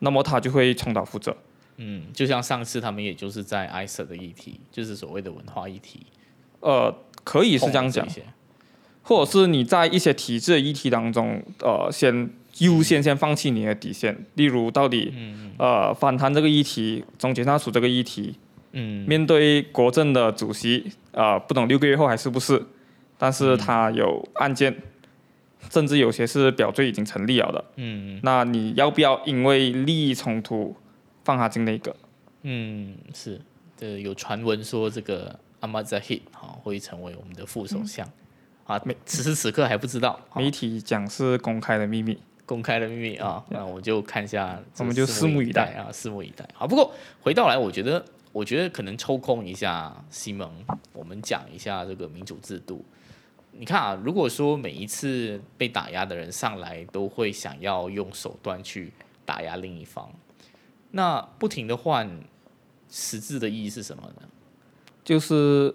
[0.00, 1.36] 那么他就会重蹈覆辙。
[1.76, 6.06] 嗯，就像上次他们也就是在 ISA 的议题，就是所谓的文化议题，
[6.60, 8.06] 呃，可以是这样讲
[9.02, 15.14] 或者是你在一些体制的议题当中，呃，先优先先放弃你的底线，例如到底
[15.58, 18.34] 呃反弹这个议题，总检察署这个议题，
[18.78, 22.62] 嗯面对国政的主席，呃，不懂六个月后还是不是？
[23.16, 24.76] 但是他有案件，
[25.70, 27.64] 甚至有些是表罪已经成立了的。
[27.76, 30.76] 嗯那你要不要因为利益冲突
[31.24, 31.96] 放他进那个？
[32.42, 33.40] 嗯，是
[33.78, 38.06] 的，有传闻说这个 Ahmad Zahid 哈会成为我们的副首相。
[38.66, 42.18] 啊，没此时此刻还不知道，媒体讲是公开的秘密。
[42.44, 46.46] 公开的秘密啊，那我就看一下，我们就拭目以待啊，拭目以待。
[46.52, 48.04] 好，不过回到来，我觉得，
[48.36, 50.52] 我觉得可能抽空一下西蒙，
[50.92, 52.84] 我们讲一下这个民主制度。
[53.52, 58.92] 你看啊，如果说每一次被打压的人上来都会想要用手段去
[59.24, 60.12] 打压另一方，
[60.90, 62.10] 那不停的换，
[62.90, 64.28] 实质的意义是什么呢？
[65.02, 65.74] 就是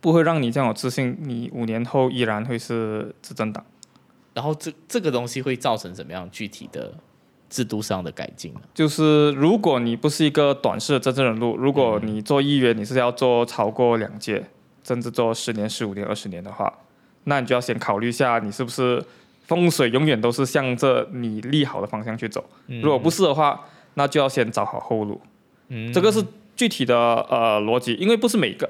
[0.00, 3.64] 不会让你这样有自信，你五年后依然会是执政党。
[4.34, 6.94] 然后这这个东西会造成怎么样具体的
[7.52, 8.60] 制度上的改进呢？
[8.72, 14.42] 就是如果你不是一个短视的政治人物，如果你做议员，你是要做超过两届，
[14.82, 16.72] 甚至做十年、十五年、二十年的话，
[17.24, 19.04] 那你就要先考虑一下，你是不是
[19.46, 22.42] 风水永远都是向着你利好的方向去走。
[22.66, 23.60] 如果不是的话，
[23.94, 25.20] 那就要先找好后路。
[25.68, 26.24] 嗯这个是
[26.56, 28.68] 具体的呃逻辑，因为不是每个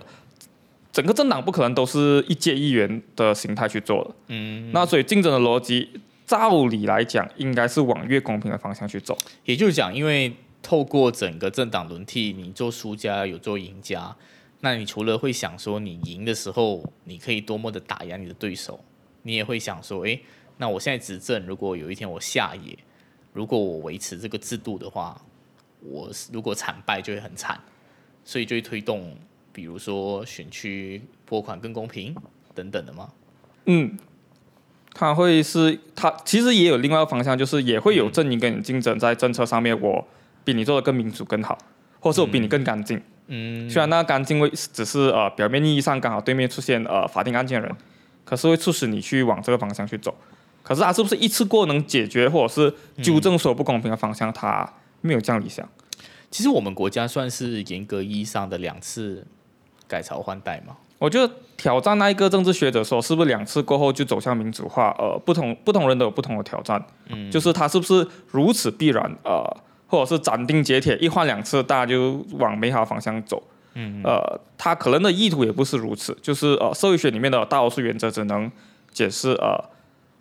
[0.92, 4.10] 整个政党不可能都是一届议员的形态去做的。
[4.28, 5.88] 嗯，那所以竞争的逻辑，
[6.32, 9.14] 照理来讲，应该是往越公平的方向去走。
[9.44, 14.16] 也就是讲，因为透过整个政党轮替，你做输家有做赢家，
[14.60, 18.82] 那你除了会想说你赢的时候你可以多么的打压你的对手，
[19.24, 20.22] 你也会想说，诶，
[20.56, 22.78] 那我现在执政，如果有一天我下野，
[23.34, 25.20] 如果我维持这个制度的话，
[25.80, 27.60] 我如果惨败就会很惨，
[28.24, 29.14] 所以就会推动，
[29.52, 32.16] 比如说选区拨款更公平
[32.54, 33.12] 等等的吗？
[33.66, 33.98] 嗯，
[34.94, 40.06] 它会是它其实也有另外一个方向，就是也会有阵营跟你竞争，在政策上面我
[40.44, 41.56] 比你做的更民主更好，
[41.98, 43.00] 或者是我比你更干净。
[43.28, 47.74] 嗯，虽然那个干净会只是呃表面意义上刚好对面出现呃法定案件人，
[48.24, 50.14] 可是会促使你去往这个方向去走。
[50.62, 54.32] 可是它是不是一次过能解决或者是纠正所有不公平的方向？
[54.32, 55.68] 它没有这样理想。
[56.30, 59.26] 其实我们国家算是严格意义上的两次
[59.92, 60.74] 改朝换代嘛。
[60.98, 64.94] 我觉得挑战那一个政治学者说，是不是两次过后就走向民主化？
[64.98, 69.04] 呃，不同不同人都有不同的挑战，嗯，就是他是不是如此必然？
[69.22, 69.44] 呃，
[69.88, 73.42] 或者是斩钉截铁，一换两次，大家就往美好方向走？
[73.74, 78.50] 嗯，呃，他可能的意图也不是如此，就是呃，社会学里面的大多数原则只能
[78.92, 79.62] 解释呃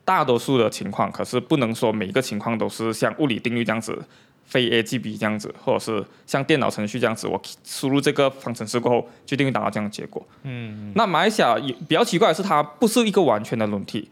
[0.03, 4.03] 大多数的情况，可是不能说每一个情况都是像物理定律这样子，
[4.51, 10.21] 非 A 即 B 这样子，或者是像电脑程序这样子，我输入这个方程式过后，就一定会达到这样的结果。
[10.43, 14.11] 嗯，那马来西亚也比较奇怪的是，它不是一个完全的轮替，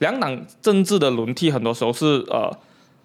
[0.00, 2.58] 两党政治的轮替很多时候是呃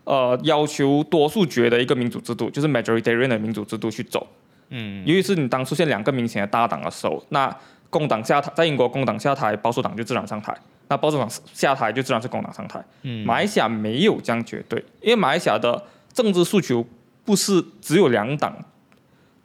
[0.05, 4.25] 呃要求多数决的一个民主制度，就是 majoritarian 的民主制度去走。
[4.69, 7.55] 嗯，尤其是你当出现两个明显的大党的时候，那
[7.91, 10.57] 工党下台，在英国工党下台，保守党就自然上台。
[10.89, 12.83] 那保守党下台就自然是工党上台。
[13.03, 15.81] 嗯，马来西亚没有这样绝对，因为马来西亚的
[16.13, 16.86] 政治诉求
[17.26, 18.56] 不是只有两党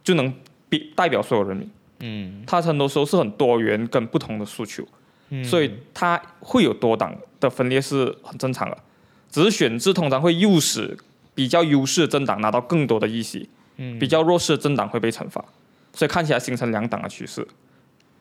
[0.03, 0.33] 就能
[0.69, 1.69] 比代表所有人民。
[1.99, 4.87] 嗯，它很多时候是很多元跟不同的诉求，
[5.43, 8.77] 所以它会有多党的分裂是很正常的。
[9.29, 10.97] 只是选制通常会诱使
[11.35, 15.43] 比较优势的政党拿到更多的议席，嗯，比较弱势的政党会被惩罚，
[15.93, 17.45] 所以看起来形成两党的趋势。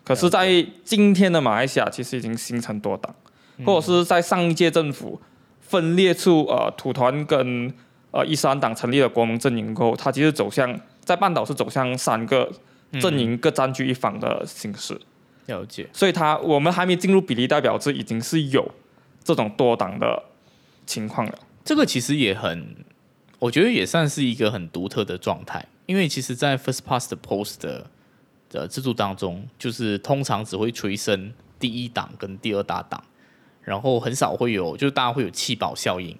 [0.04, 3.14] 可是，在今天的马来西亚，其实已经形成多党，
[3.64, 5.20] 或者是在上一届政府
[5.60, 7.72] 分裂出呃土团跟
[8.10, 12.50] 呃伊斯兰党成立了国盟阵营后，它其实走向在半岛是走向三个
[13.00, 15.00] 阵营各占据一方的形式。
[15.46, 15.88] 了解。
[15.92, 18.70] 所以，它我们还没进入比例代表制，已经是有
[19.24, 20.22] 这种多党的
[20.86, 21.38] 情况了。
[21.64, 22.76] 这个其实也很，
[23.38, 27.86] 我觉得也算是一个很独特的状态，因为其实，在 first past post 的。
[28.50, 33.04] 的制度当中，就是通常只会催生第一档跟第二大档，
[33.60, 36.16] 然后很少会有，就是大家会有弃保效应。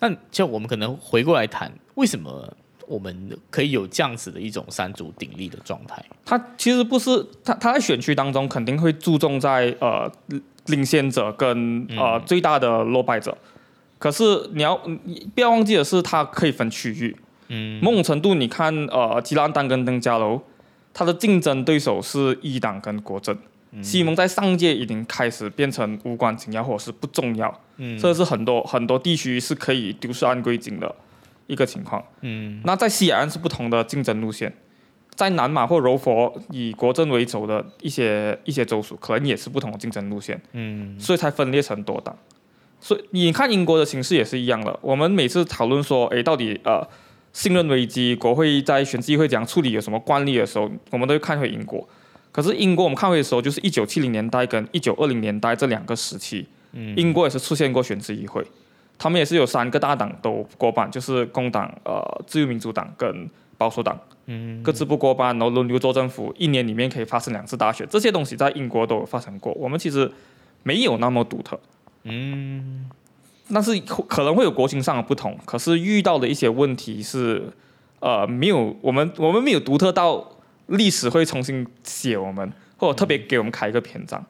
[0.00, 2.52] 那就我们可能回过来谈，为什么
[2.86, 6.04] 我们可以有这样子的一种三足鼎立的状态？
[6.24, 10.10] 他其实不是他他在选区当中肯定会注重在呃
[10.66, 13.36] 领先者跟呃最大的落败者，
[13.98, 14.76] 可是你要
[15.34, 17.16] 不要忘记的是，它可以分区域。
[17.48, 20.40] 嗯，某种程度你看呃吉兰丹跟登嘉楼。
[20.92, 23.38] 他的竞争对手是一党跟国政，
[23.82, 30.94] 西蒙在上届已经开始变成无关紧要或者是不重要，嗯这是很多很多地区是可以丢失按规金的
[31.46, 32.04] 一个情况。
[32.22, 34.52] 嗯，那在西海岸是不同的竞争路线，
[35.14, 40.40] 在南马或柔佛以国政为轴的一些一些州属，可能也是不同的竞争路线。
[40.52, 42.16] 嗯，所以才分裂成多党。
[42.80, 44.78] 所以你看英国的形势也是一样的。
[44.82, 46.86] 我们每次讨论说，哎，到底呃。
[47.32, 51.88] 信任危机，国会在选议会怎样处理有什么惯例的时候，我们都会看回英国。
[52.40, 56.46] 可是英国我们看回的时候，就是一九七零年代跟一九二零年代这两个时期，
[56.96, 58.42] 英国也是出现过选制议会，
[58.96, 64.00] 他们也是有三个大党都过半，就是工党、呃自由民主党跟保守党，
[64.62, 69.52] 各自不过半，然后轮流做政府，一年里面可以发生两次大选，这些东西在英国都有发生过。
[69.52, 70.10] 我们其实
[70.62, 71.60] 没有那么独特。
[72.04, 72.88] 嗯。
[73.52, 77.52] 但是可能会有国情上的不同，可是遇到的一些问题是，
[77.98, 80.24] 呃，没有我们我们没有独特到
[80.70, 84.24] 历史会重新写我们，或者特别给我们开一个篇章。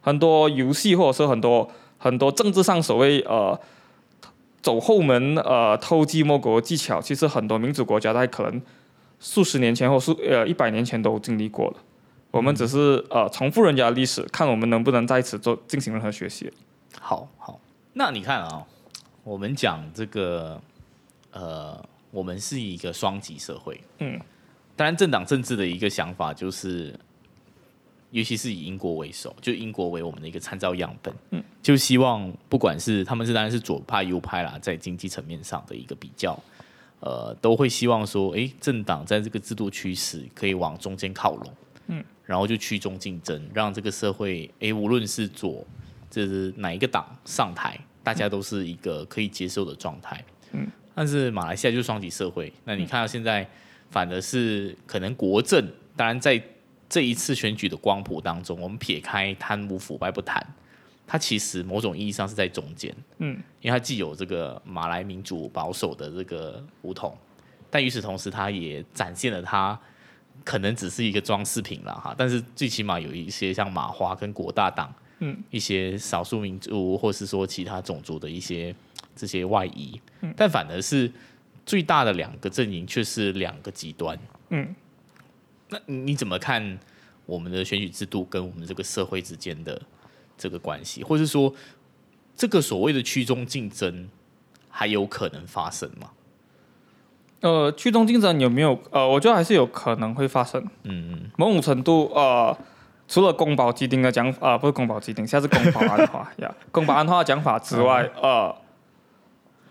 [0.00, 3.58] 很多游戏或者是很多很多政治上所谓呃
[4.62, 8.60] 走后门呃偷鸡摸狗的技巧，其实很多民主国家在可能
[9.20, 11.76] 数十年前或数呃一百年前都经历过了。
[12.30, 16.50] 我们只是呃重复人家的历史，看我们能不能在此做进行任何学习。
[16.98, 17.60] 好好。
[17.92, 18.64] 那你看啊，
[19.24, 20.62] 我们讲这个，
[21.32, 23.80] 呃，我们是一个双极社会。
[23.98, 24.20] 嗯，
[24.80, 26.98] 当然政党政治的一个想法就是，
[28.12, 31.14] 尤其是以英国为首，就英国为我们的一个参照样本。
[31.32, 36.34] 嗯，就希望不管是他们是当然是左派右派啦，在经济层面上的一个比较，
[37.00, 41.52] 呃，都会希望说，哎，政党在这个制度趋势可以往中间靠拢。
[41.88, 45.62] 嗯，然后就趋中竞争，让这个社会，哎，无论是左。
[46.08, 50.24] 这是哪一个党上台，大家都是一个可以接受的状态。
[50.52, 52.50] 嗯，但是马来西亚就是双极社会。
[52.64, 53.46] 那你看到现在，
[53.90, 56.42] 反而是可能国政，当然在
[56.88, 60.44] 这一次选举的光谱当中，我们撇开贪污腐败不谈，
[61.06, 62.94] 它其实某种意义上是在中间。
[63.18, 67.16] 嗯，因为它既有这个马来民主保守的这个胡统，
[67.70, 69.78] 但与此同时，它也展现了它
[70.44, 72.14] 可能只是一个装饰品了哈。
[72.16, 74.92] 但是最起码有一些像马花跟国大党。
[75.22, 78.74] 嗯，一些少数民族或是说其他种族的一些
[79.14, 80.00] 这些外移，
[80.34, 81.12] 但反而是
[81.70, 84.18] 最大的两个阵营却是两个极端。
[84.48, 84.74] 嗯，
[85.68, 86.80] 那你怎么看
[87.26, 89.80] 我们的选举制度跟我们这个社会之间的
[90.36, 91.54] 这个关系，或是说
[92.34, 94.08] 这个所谓的区中竞争
[94.68, 96.10] 还有可能发生吗？
[97.42, 98.76] 呃，区中竞争有没有？
[98.90, 100.60] 呃，我觉得还是有可能会发生。
[100.82, 102.58] 嗯嗯，某种程度，呃。
[103.12, 106.54] 除了宫保鸡丁的讲法啊，不是宫保鸡丁，现在是公保安化 呀。
[106.70, 108.54] 宫保安化讲法之外，呃，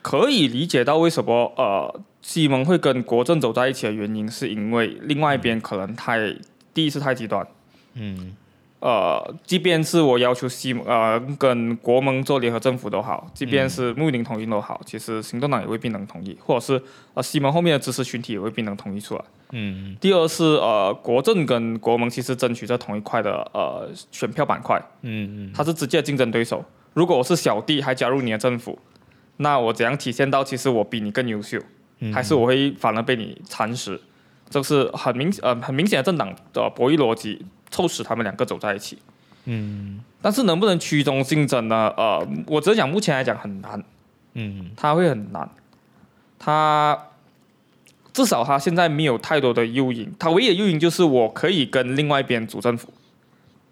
[0.01, 6.35] 可以理解到为什么呃西蒙会跟国政走在一起的原因，是因为另外一边可能太
[6.73, 7.45] 第一次太极端，
[7.95, 8.35] 嗯，
[8.79, 16.81] 呃，即便是我要求西呃跟国盟做联合政府都好，即便是穆林统一都好，其实行动党也未必能同意，或者是
[17.13, 19.21] 呃西蒙后面的支持群体也未必能同意出来。
[19.51, 19.97] 嗯。
[19.99, 25.53] 第二是呃国政跟国盟其实争取在同一块的呃选票板块，嗯嗯。
[25.53, 26.63] 它是直接的竞争对手。
[26.93, 28.77] 如果我是小弟还加入你的政府，
[29.41, 31.57] 那我怎样体现到其实我比你更优秀？
[31.99, 33.99] 嗯，还是我会反而被你蚕食？
[34.49, 38.97] 这是很明呃很明显的政党的博弈逻辑，促使他们两个走在一起。
[39.45, 41.93] 嗯但是能不能趋中竞争呢？
[41.95, 43.83] 呃，我只是讲目前来讲很难，
[44.33, 45.49] 嗯他会很难。
[46.37, 46.97] 他
[48.11, 52.91] 至少他现在没有太多的诱因，他唯一的诱因就是我可以跟另外一边组政府，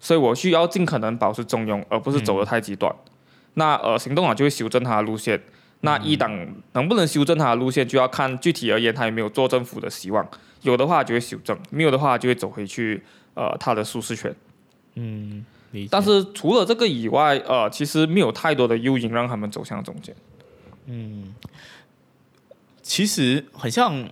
[0.00, 2.94] 所以我需要尽可能保持中庸，而不是走得太极端。
[3.54, 5.40] 那呃，行动党就会修正他的路线。
[5.80, 6.30] 那一党
[6.72, 10.28] 能不能修正它的路线，就要看具体而言，他有没有做政府的希望。
[10.62, 13.00] 有的话就会修正，没有的话就会走回去
[13.34, 14.34] 呃他的舒适圈。
[14.94, 15.44] 嗯，
[15.88, 20.14] 但是除了这个以外，呃，其实没有太多的诱因让他们走向中间。
[20.86, 21.34] 嗯
[22.82, 24.08] 其实很像，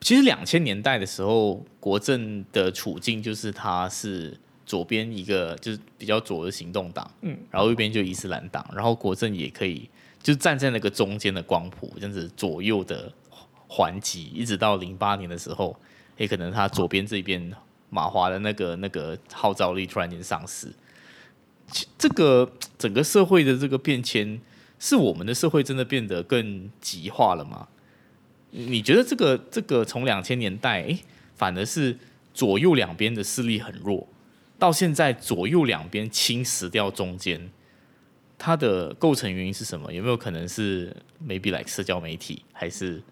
[0.00, 9.88] 其实两千年代的时候，国政的处境就是他是左边一个就是比较左的行动党，嗯，然后右边就伊斯兰党，然后国政也可以
[10.24, 13.12] 就站在那个中间的光谱，这样子左右的
[13.68, 15.78] 环极，一直到零八年的时候，
[16.16, 17.52] 也可能他左边这边
[17.90, 20.68] 马华的那个那个号召力突然间丧失。
[21.98, 24.40] 这个整个社会的这个变迁，
[24.78, 27.68] 是我们的社会真的变得更极化了吗？
[28.50, 30.98] 你觉得这个这个从两千年代，诶，
[31.36, 31.98] 反而是
[32.32, 34.06] 左右两边的势力很弱，
[34.58, 37.50] 到现在左右两边侵蚀掉中间，
[38.38, 39.92] 它的构成原因是什么？
[39.92, 40.94] 有没有可能是
[41.26, 43.02] maybe like 社交媒体，还是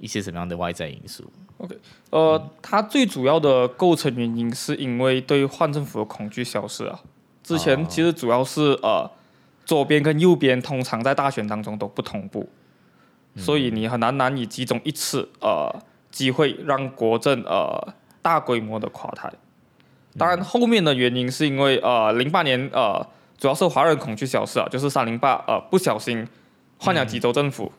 [0.00, 1.24] 一些什么样的外在因素
[1.58, 1.76] ？OK，？
[2.10, 7.00] 呃，它最主要的构成原因是因为对换政府的恐惧消失啊。
[7.42, 9.10] 之哦前其实主要是呃，
[9.64, 12.48] 左边跟右边通常在大选当中都不同步，
[13.36, 15.74] 所以你很难难以集中一次呃
[16.10, 19.32] 机会让国政呃大规模的垮台。
[20.16, 23.06] 当然，后面的原因是因为呃零八年呃
[23.38, 26.26] 主要是华人恐惧消失啊，就是三零八呃不小心
[26.76, 27.72] 换了几州政府，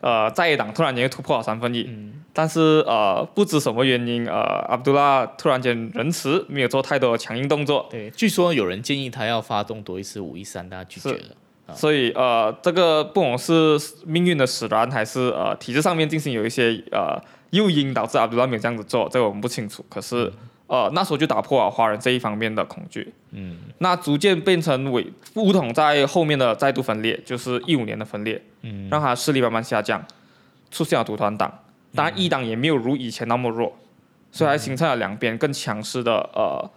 [0.00, 1.90] 呃在野党突然间突破了三分一，
[2.32, 4.34] 但是呃，不知什么原因，呃，
[4.68, 11.74] 阿卜杜拉突然间仁慈，没有做太多的强硬动作，对，据说有人建议他要发动多一次五一三，大家拒绝了。
[11.74, 19.84] 所以呃，这个不管是命运的使然，还是呃体制上面进行有一些呃诱因导致阿卜杜拉没有这样子做，这个我们不清楚。
[19.88, 20.32] 可是
[20.66, 23.58] 呃那时候就打破了华人这一方面的恐惧，嗯。
[23.78, 28.88] 那逐渐变成为乌统在后面的再度分裂，就是一五年的分裂，嗯。
[28.90, 30.04] 让他势力慢慢下降，
[30.70, 31.52] 出现了独团党。
[31.94, 33.74] 当然，一党也没有如以前那么弱，
[34.30, 36.70] 所以还形成了两边更强势的呃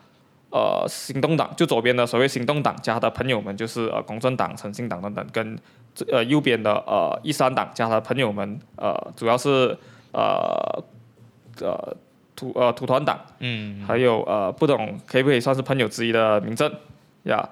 [0.51, 5.59] 呃行动党，就左边的所谓行动党加他的朋友们，就是呃公正党、诚信党等等，跟
[6.09, 9.77] 呃右边的呃一三党加他的朋友们，呃主要是
[10.13, 10.83] 呃
[11.59, 11.93] 呃
[12.39, 13.19] 土呃土团党。
[13.39, 16.71] 嗯还有呃不懂可不可以算是朋友之一的民政
[17.23, 17.47] 呀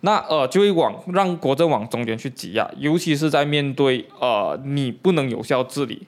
[0.00, 6.06] 那呃就会往让国政往中间去挤压，尤其是在面对呃你不能有效治理，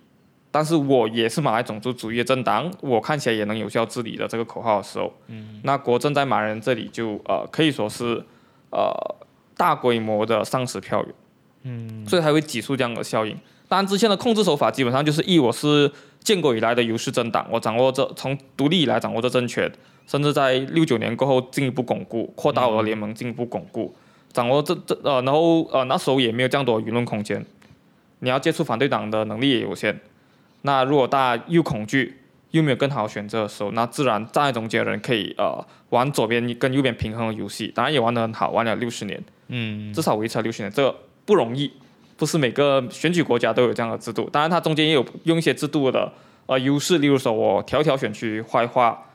[0.50, 8.20] 但是我也是马来种族主义的政党，我看起来也能有效治理的这个口号的时候，嗯，那国政在马来人这里就呃可以说是
[8.70, 8.92] 呃
[9.56, 11.14] 大规模的丧失票源，
[11.62, 13.38] 嗯，所以才会挤出这样的效应。
[13.68, 15.90] 当然，之前的控制手法基本上就是一我是
[16.24, 19.70] 建国以来的优势政党，我掌握着从独立以来掌握着政权，
[20.06, 23.94] 甚至在六九年过后进一步巩固，扩大我的联盟，进一步巩固，
[24.32, 27.44] 掌握这这呃，然后呃那时候也没有这样多舆论空间，
[28.20, 30.00] 你要接触反对党的能力也有限。
[30.62, 32.16] 那如果大家又恐惧
[32.52, 40.96] 又没有更好的选择的时候，那自然站在中间的人可以呃玩左边跟右边平衡的游戏，当然也玩得很好，玩了六十年，嗯至少维持了六十年，这个
[41.26, 41.70] 不容易，
[42.16, 44.28] 不是每个选举国家都有这样的制度。
[44.30, 46.12] 当然，它中间也有用一些制度的
[46.46, 49.06] 呃优势，例如说我条条选区划一划，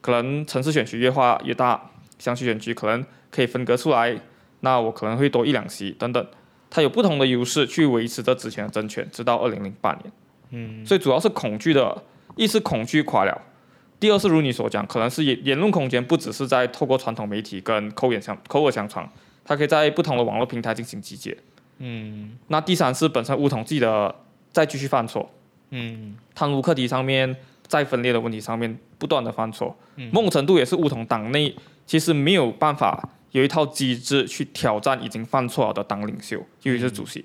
[0.00, 4.16] 可能城市选区越划越大，乡区选区可能可以分割出来，
[4.60, 6.26] 那我可能会多一两席等等，
[6.70, 10.12] 它有不同的优势去维持着之前的政权，直到二零零八年。
[10.50, 12.02] 嗯，所以主要是恐惧的，
[12.36, 13.40] 一是恐惧垮了。
[13.98, 19.08] 第二是如你所讲，可能是言言论空间不只是在透过传统媒体跟口眼相口耳相传，
[19.44, 21.36] 它可以在不同的网络平台进行集结。
[21.78, 22.36] 嗯。
[22.48, 24.14] 那第三是本身乌统自己的
[24.52, 25.30] 再继续犯错，
[25.70, 26.16] 嗯。
[26.34, 29.76] 贪污课题上面、再分裂的问题上面不断的犯错，
[30.12, 31.54] 某种程度也是乌统党内
[31.86, 37.24] 其实没有办法有一套机制去挑战已经犯错了的党领袖，尤其是主席。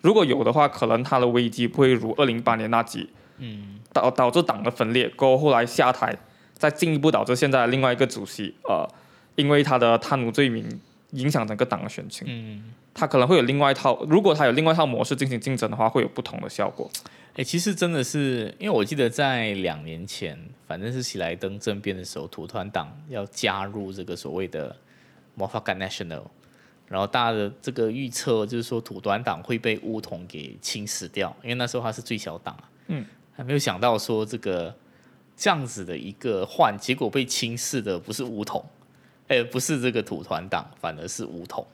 [0.00, 3.76] 如果有的话，可能他的危机不会如二零八年那集，嗯。
[3.92, 6.16] 导导致党的分裂，过后后来下台，
[6.54, 8.88] 再进一步导致现在另外一个主席呃，
[9.34, 10.64] 因为他的贪污罪名
[11.10, 16.90] 影响整个党的选情，嗯，他可能会有另外一套，如果它有另外一套模式进行竞争的话，会有不同的效果。
[17.34, 24.76] 哎、其实真的是，因为我记得在两年前，反正是喜来登政变的时候，土团党要加入这个所谓的
[25.36, 26.24] m o f a k a National，
[26.88, 34.74] 然后大家的这个预测就是说土团党会被乌统给侵蚀掉，因为那时候他是最小党啊，嗯，还没有想到说这个
[35.36, 38.62] 这样子的一个换，结果被轻视的不是乌统，
[39.28, 41.64] 哎、不是这个土团党，反而是乌统。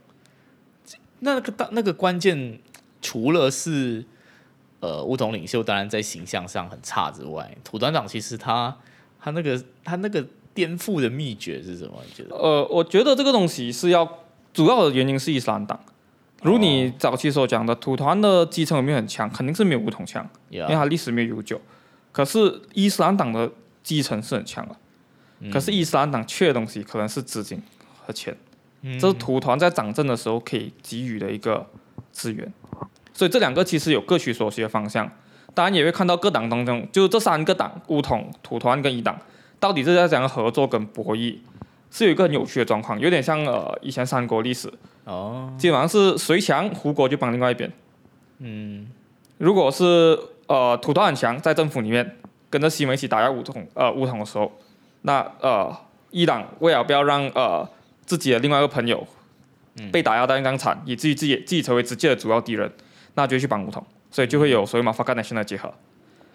[1.35, 2.59] 那个大那个关键，
[3.03, 4.05] 除了是
[4.81, 8.75] 呃乌统领袖，当然在形象上很差之外，土团长其实他
[9.21, 10.25] 他那个他那个
[10.55, 12.01] 颠覆的秘诀是什么？
[12.07, 12.35] 你觉得？
[12.35, 14.21] 呃，我觉得这个东西是要
[14.55, 15.79] 主要的原因是伊斯兰党。
[16.43, 19.29] 如你早期所讲的，土团的基层有没有很强？
[19.31, 21.61] 肯定是没有乌统强，因为它历史没有悠久。
[22.13, 23.51] 可是伊斯兰党的
[23.83, 24.77] 基层是很强的，
[25.51, 27.61] 可是伊斯兰党缺的东西可能是资金
[28.05, 28.37] 和钱，
[28.99, 31.67] 这是土团在掌政的时候可以给予的一个
[32.13, 32.53] 资源。
[33.13, 35.11] 所以这两个其实有各取所需的方向。
[35.55, 39.19] 当然也会看到各党当中，就这三个党，乌统、土团跟一党，
[39.59, 41.39] 到底是在讲合作跟博弈，
[41.91, 44.71] 是有一个很有趣的状况，有点像呃以前三国历史，
[45.05, 47.73] 哦，基本上是谁强，胡国就帮另外一边。
[48.41, 48.87] 嗯
[49.39, 52.19] 如果是呃土团很强，在政府里面
[52.51, 54.53] 跟着西门一起打压乌统呃乌统的时候，
[55.03, 55.75] 那呃
[56.11, 57.67] 一党为了不要让呃
[58.07, 59.07] 自己的另外一个朋友
[59.93, 62.71] 被打压到那样惨，以至于自己自己成为直接的主要敌人，
[63.15, 65.73] 那就去帮武统，所以就会有所谓马法干的现在结合。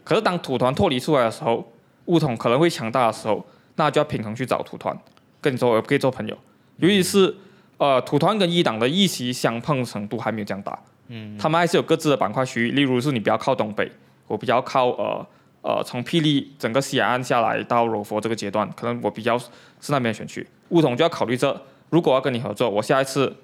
[0.03, 1.72] 可是当土团脱离出来的时候，
[2.05, 3.45] 武统可能会强大的时候，
[3.76, 4.95] 那就要平衡去找土团，
[5.39, 6.38] 跟你说我可以做朋友，
[6.78, 7.36] 尤其是
[7.78, 10.78] 呃土团跟一党的一席相碰程度还没有这样大。
[11.07, 11.38] 嗯。
[11.38, 13.91] 他们还是有各自的板块区域，例如是你比较靠东北，
[14.28, 15.26] 我比较靠呃
[15.62, 19.49] 呃从霹雳整个西海岸下来到柔佛这个阶段，可能我比较是
[19.89, 20.45] 那边的选区。
[20.70, 23.36] 乌统就要考虑这，如果要跟你合作，我下一次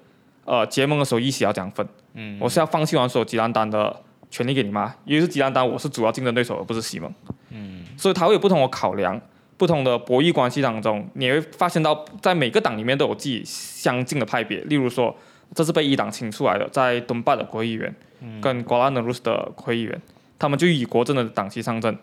[0.44, 3.94] 呃结盟的时候一起要这样分，嗯，我是要放弃完所有吉兰丹的
[4.30, 4.94] 权利给你吗？
[5.04, 7.12] 因为是吉兰丹，我是主要竞争对手，而不是西盟，
[7.50, 9.20] 嗯，所以他会有不同的考量。
[9.56, 15.14] 不同的博弈关系当中，你会发现到在每个党里面都有自己相近的派别，例如说。
[15.54, 17.94] 这是被一党请出来的，在东巴的国会议员，
[18.38, 19.98] 跟瓜拉纳鲁斯的国会议员，
[20.38, 21.96] 他们就以国政的党旗上阵。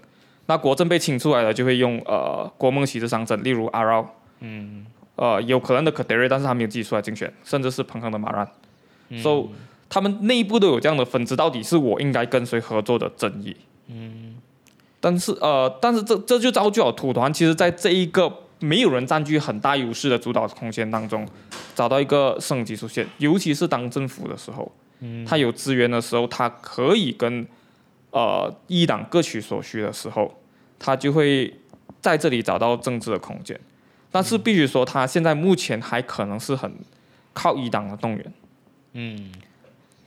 [0.47, 8.47] 那国政被请出来了，就会用呃国盟旗帜上阵，例如阿饶，嗯，呃有可能的可德瑞，但是他没有自己出来竞选，甚至是彭亨的马兰，
[9.21, 9.49] 所以
[9.89, 13.55] 他们内部都有这样的分支，到底是我应该跟谁合作的争议。
[13.87, 14.35] 嗯，
[14.99, 21.27] 但是呃，但是这这就造就了土团，其实在这一个没有人占据很大优势的主导空间当中。
[21.73, 24.71] 找到一个升级出现，尤其是当政府的时候，
[25.01, 27.45] 嗯，他有资源的时候，他可以跟
[28.15, 30.33] 呃一党各取所需的时候，
[30.79, 31.53] 他就会
[31.99, 33.59] 在这里找到政治的空间。
[34.09, 36.73] 但是必须说，他现在目前还可能是很
[37.33, 38.33] 靠一党的动员，
[38.93, 39.29] 嗯，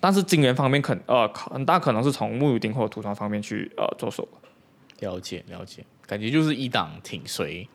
[0.01, 4.27] 但是金元方面肯呃很大可能是从穆鲁丁或者土团方面去呃着手。
[5.01, 7.69] 了解了解，感觉就是一党挺谁。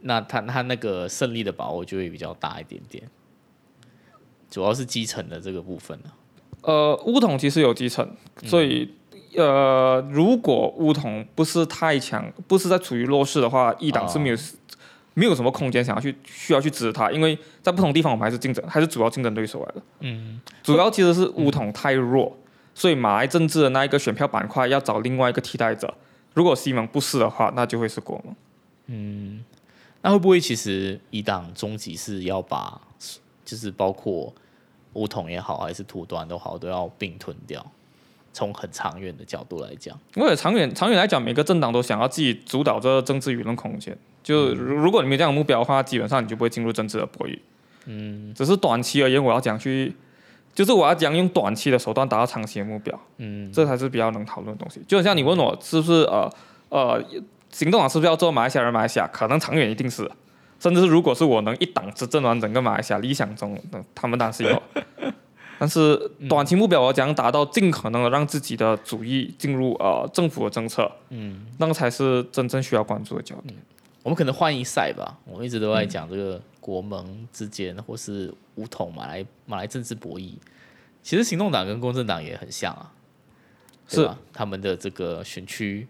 [0.00, 3.04] 那他他那个胜利的把握就会比较大一点点，
[4.50, 6.10] 主要是基层的这个部分呢、
[6.62, 8.10] 呃，乌统其实有基层，
[8.44, 8.92] 所以、
[9.36, 14.36] 呃，如果乌统不是太强，不是在处于弱势的话，一党是没有、
[15.14, 19.82] 没有什么空间想要去需要去支持他，因为在不同地方我们还是竞争，还是主要竞争对手来的。
[20.00, 22.36] 嗯，主要其实是乌统太弱，
[22.74, 25.94] 所以马来政治的那一个选票板块要找另外一个替代者。
[26.34, 28.34] 如果西蒙不是的话，那就会是国盟。
[28.86, 29.44] 嗯
[30.02, 32.80] 那会不会其实一党终极是要把，
[33.44, 34.34] 就是包括
[34.94, 37.64] 乌统也好，还是土端都好，都要并吞掉？
[38.32, 43.96] 从很长远的角度来讲，因为长远长远来讲，每个政党都想要自己主导这个政治舆论空间。
[44.22, 47.38] 就如如果你没有这样的目标的话，基本上你就不会进入政治的博弈。
[47.86, 49.92] 嗯，只是短期而言，我要讲去，
[50.54, 52.98] 就是我要讲用短期的手段达到长期的目标。
[53.18, 54.80] 嗯，这才是比较能讨论的东西。
[54.86, 56.32] 就好像你问我是不是呃
[56.68, 57.04] 呃，
[57.50, 59.08] 行动党是不是要做马来西亚人马来西亚？
[59.12, 60.08] 可能长远一定是，
[60.60, 64.62] 甚至是如果是我能一党执政完整个马来西亚，理想中，那他们当然是有。
[65.58, 65.96] 但是
[66.28, 73.54] 短期目标，我讲达到尽可能的让自己的主义进入呃政府的政策，嗯，那个才是真正需要关注的焦点。
[74.02, 75.16] 我们可能换一赛吧。
[75.24, 80.32] 我们一直都在讲这个国盟之间，或是武统马来马来政治博弈。
[81.04, 82.92] 其实行动党跟公正党也很像啊，
[83.88, 84.18] 对吧？
[84.32, 85.86] 他们的这个选区，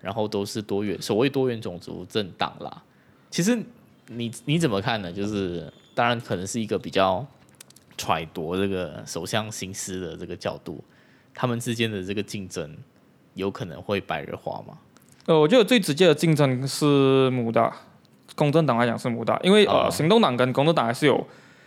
[0.00, 2.82] 然后都是多元，所谓多元种族政党啦。
[3.30, 3.56] 其实
[4.08, 5.12] 你你怎么看呢？
[5.12, 7.24] 就是当然可能是一个比较
[7.96, 10.82] 揣度这个首相心思的这个角度，
[11.34, 12.76] 他们之间的这个竞争
[13.34, 14.78] 有可能会白热化吗？
[15.26, 17.74] 呃，我觉得最直接的竞争是母大，
[18.36, 21.26] 公正党来讲是母大，因为呃，哦行动党跟公正党还是有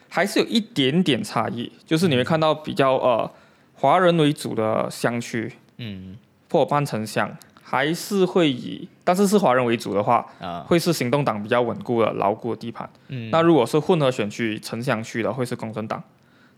[0.10, 3.32] 还是有一点点差异，就是你会看到比较呃
[3.74, 6.16] 华人为主的乡区嗯
[6.52, 12.90] 或半城乡，还是会以但是是华人为主的话，啊会是行动党比较稳固的牢固的地盘。
[13.08, 16.02] 嗯那如果是混合选区城乡区的，会是公正党。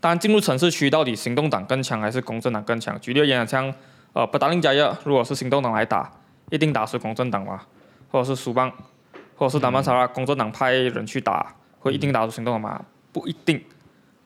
[0.02, 2.98] 当然，进入城市区，到底行动党更强还是公正党更强？
[3.02, 3.74] 举例而言，像
[4.14, 6.10] 呃布达林加热，如果是行动党来打，
[6.50, 7.62] 一定打死公正党嘛？
[8.10, 8.72] 或者是苏邦，
[9.36, 12.82] 或者是达曼萨拉，公正党派人去打，会一定打输行动党吗？
[13.12, 13.62] 不一定，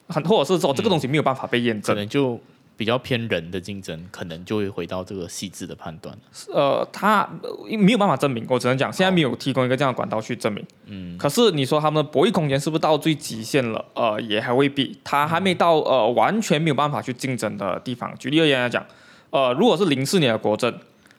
[0.10, 1.96] 很或者是说这个东西没有办法被验可证。
[1.96, 2.40] 能就
[2.76, 6.18] 比较偏人的竞争，可能就会回到这个细致的判断。
[6.54, 10.66] 呃，他呃没有办法证明，我只能讲现在没有提供一个这样的管道去证明。
[10.86, 13.86] 嗯可是你说他们的博弈空间是不是到最极限了？
[13.94, 18.14] 呃，也还未必，他还没到呃完全没有办法去竞争的地方。
[18.18, 18.86] 举例而言来讲，
[19.30, 20.74] 呃，如果是零四年的国政，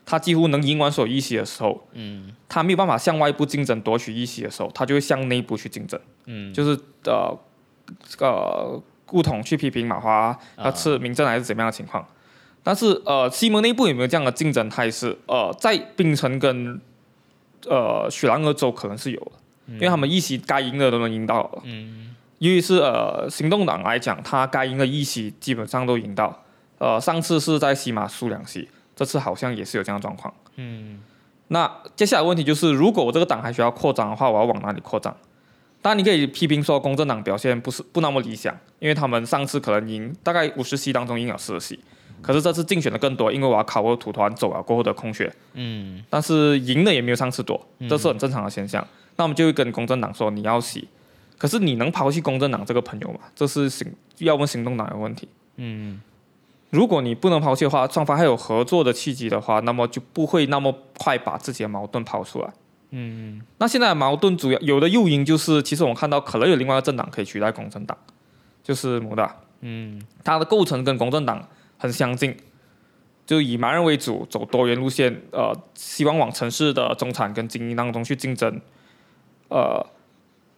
[0.04, 7.36] 他几乎能赢完所有议席的时候，嗯他没有办法向外部竞争夺取议席的时候，他就会向内部去竞争，嗯，就是呃
[8.20, 8.82] 呃
[9.14, 12.04] 顾统去批评马华要吃民政还是怎么样的情况。
[12.64, 15.16] 但是呃，西蒙内部有没有这样的竞争态势？
[15.26, 16.80] 呃，在槟城跟
[17.68, 21.62] 呃雪兰莪州可能是有的，因为他们一席该赢的都能赢到了。
[21.62, 26.42] 嗯尤其是呃行动党来讲，他该赢的一席基本上都赢到。
[26.78, 30.34] 呃，上次是在西马输两席，这次好像也是有这样的状况。
[30.56, 31.00] 嗯
[31.48, 35.14] 那接下来问题就是，如果我这个党还需要扩张的话，我要往哪里扩张？
[35.84, 41.78] 当然，你可以批评说公正党表现不是不那么理想，因为他们上次可能赢大概五十席当中赢了四十席，
[42.22, 48.82] 可是这次竞选的更多，因为我要考我土团走了过后的空缺，嗯但是赢的也没有上次多，这是很正常的现象。
[49.16, 50.88] 那我们就会跟公正党说你要洗，
[51.36, 53.20] 可是你能抛弃公正党这个朋友吗？
[53.36, 53.86] 这是行
[54.20, 55.28] 要问行动党的问题。
[55.56, 56.00] 嗯
[56.70, 62.50] 如果你不能抛弃的话，双方还有合作的契机的话，那么就不会那么快把自己的矛盾抛出来。
[62.96, 67.98] 嗯那现在的矛盾主要有的诱因就是，其实我们看到可能有另外一个政党可以取代公正党，
[68.62, 70.00] 就是母大，嗯。
[70.22, 72.36] 它的构成跟公正党很相近，
[73.26, 78.60] 就以盲人为主，走多元路线，呃，希望往城市的中产跟精英当中去竞争，
[79.48, 79.84] 呃，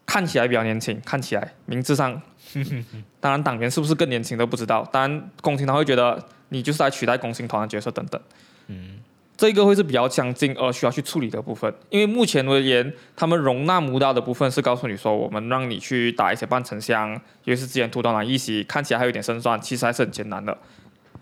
[0.05, 2.21] 看起来比较年轻，看起来名字上，
[3.19, 8.21] 当然党员是不是更年轻都不知道，当然共青团会觉得你就是来取代共青团的角色等等。
[8.67, 8.99] 嗯
[9.37, 17.13] 这个会是比较相近而需要去处理的部分，因为目前而言，他们容纳母大的部分是告诉你说，我们让你去打一些半城乡，
[17.45, 20.57] 尤其是之前土团党一席，看起来还有点胜算，其实还是很艰难的。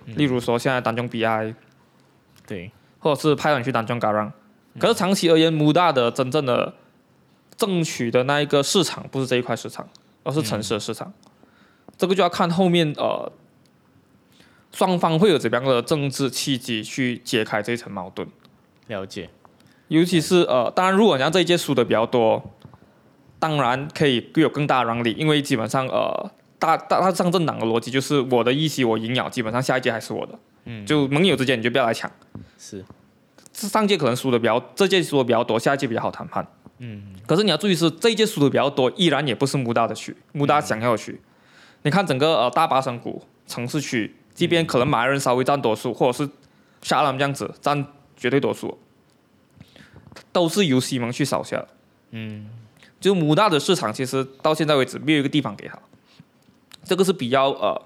[0.07, 1.55] 例如说现在单中 BI，
[2.47, 4.31] 对，或者是派你去单中 Garang，
[4.79, 6.75] 可是长期而言，母大的真正的
[7.57, 9.89] 争取的那一个市场不是这一块市场，
[10.23, 11.13] 而是城市的市场，
[11.97, 13.33] 这个就要看后面呃
[14.75, 18.29] 双方会有怎么样的政治契机去解开这一层矛盾。
[18.89, 19.31] 了解。
[19.89, 22.43] 尤其是呃，当然，如果像这一届输的比较多，
[23.39, 32.11] 当然可以有更大的让利，因为基本上呃，大大大上政党的逻辑就是我的议席我赢了，基本上下一届还是我的，嗯，就盟友之间你就不要来抢。
[32.59, 32.85] 是
[33.53, 36.45] 上届可能输的比较，这届输的比较多，下一届比较好谈判。
[36.79, 41.21] 嗯可是你要注意是这一届输的比较多，依然也不是穆大的区，穆大想要的区。
[41.83, 46.29] 你看整个呃大巴山谷城市区，即便可能马来人稍微占多数，或者是
[46.83, 48.79] 沙朗这样子占绝对多数，
[50.33, 51.69] 都是由西蒙去扫下的。
[52.11, 52.51] 嗯
[53.01, 55.79] 就母大的市场，其实到现在为止没有一个地方给他，
[56.85, 57.81] 这个是比较呃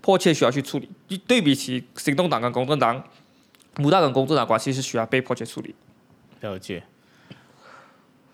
[0.00, 1.18] 迫切需要去处理。
[1.26, 3.04] 对比起行动党跟公正党，
[3.76, 5.74] 母大跟公正党关系是需要被迫切处理。
[6.40, 6.82] 了解。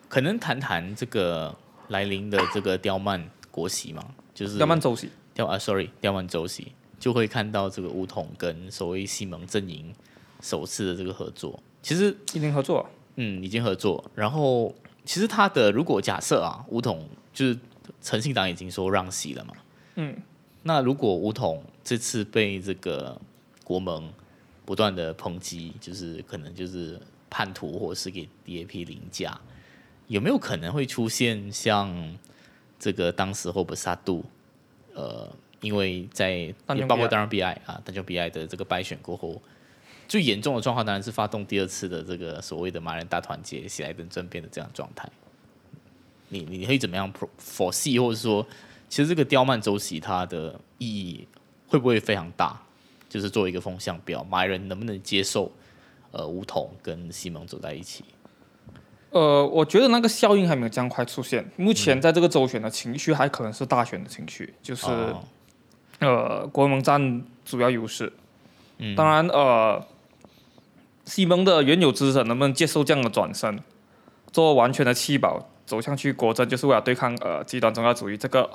[0.08, 1.54] 可能谈谈这个
[1.88, 4.02] 来临的这个刁曼国席嘛，
[4.34, 6.72] 就是刁曼周席，刁啊，sorry，刁曼周席，
[7.02, 9.92] 就会看到这个吴统跟所谓西蒙阵营
[10.40, 11.60] 首次的这个合作。
[11.82, 12.88] 其实已经合作。
[13.16, 14.08] 嗯，已经合作。
[14.14, 14.72] 然后
[15.04, 17.58] 其实他的如果假设啊，吴统就是
[18.00, 19.54] 诚信党已经说让席了嘛，
[19.96, 20.16] 嗯，
[20.62, 23.20] 那如果吴统这次被这个
[23.64, 24.08] 国盟
[24.64, 29.40] 不断的抨击，就是可能就是叛徒或者是给 DAP 凌驾，
[30.06, 32.16] 有没有可能会出现像
[32.78, 34.24] 这个当时候布萨杜，
[34.94, 35.28] 呃，
[35.62, 36.30] 因为在
[36.74, 39.40] 也包括当然 BI 啊，单中 BI 的这个败选过后，
[40.06, 45.08] 最严重的状况当然是发动第二次的这个所谓的马人大团结、喜来登政变的这样状态。
[46.28, 48.46] 你你会怎么样 pro- foresee，或者说，
[48.88, 51.26] 其实这个刁曼周期它的意义
[51.68, 52.60] 会不会非常大？
[53.08, 55.52] 就是作为一个风向标，马人能不能接受
[56.10, 58.02] 呃吴桐跟西蒙走在一起？
[59.10, 61.46] 呃，我觉得那个效应还没有这样快出现。
[61.56, 65.22] 目前在这个周选的情绪还可能是大选的情绪，就是、哦
[66.02, 68.12] 呃国盟占主要优势。
[68.78, 69.80] 嗯当然呃，
[71.04, 73.58] 西蒙的原有资产能不能接受这样的转身，
[74.32, 78.16] 做完全的弃保，走向去国政，就是为了对抗呃极端宗教主义。
[78.16, 78.50] 这个，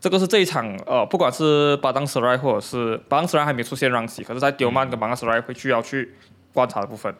[0.00, 6.14] 这个是这一场呃，不管是巴当斯莱或者是巴当斯莱还没出现让席，可是在丢曼跟巴当斯莱会需要去
[6.52, 7.14] 观察的部分。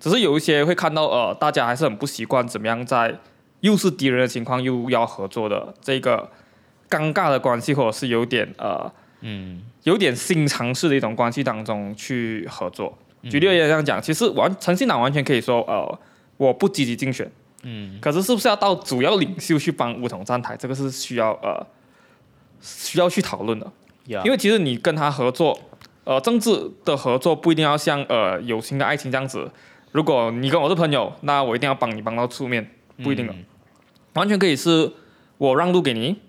[0.00, 3.18] 只是有一些会看到呃，大家还是很不习惯怎么样在
[3.60, 6.30] 又是敌人的情况又要合作的这个
[6.88, 8.92] 尴尬的关系，或者是有点呃。
[9.26, 12.98] 嗯，有点新尝试的一种关系当中去合作。
[13.22, 15.98] 举例而言，这样讲，其实完诚信党完全可以说，呃，
[16.36, 17.26] 我不积极竞选。
[17.62, 20.54] 嗯，可是是不是要到主要领袖去帮梧桐站台？
[20.58, 21.66] 这个是需要呃
[22.60, 23.66] 需要去讨论的。
[24.06, 25.58] 因为其实你跟他合作，
[26.04, 29.50] 呃，政治的合作不一定要像呃友情的爱情这样子。
[29.92, 32.70] 如果你跟我是朋友，那我一定要帮你帮到出面，
[33.02, 33.34] 不一定的。
[34.12, 34.92] 完全可以是
[35.38, 36.20] 我让路给你，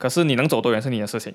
[0.00, 1.34] 可是你能走多远是你的事情。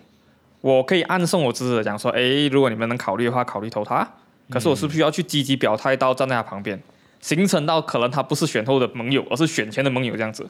[0.62, 4.16] 我可以暗送我支持者讲说，哎，如果你们能考虑的话，考虑投他。
[4.50, 6.82] 可是我是不是要去积极表态到站在他旁边，
[7.22, 10.50] 形成到可能他不是选后的盟友，而是选前的盟友这样子？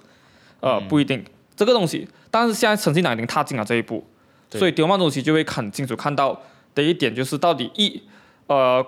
[0.61, 1.21] 呃，不一定
[1.57, 2.07] 这个东西。
[2.31, 4.07] 但是现在陈信党已经踏进了这一步，
[4.49, 6.41] 所以丢曼主席就会很清楚看到
[6.73, 8.01] 的一点就是，到底一
[8.47, 8.85] 呃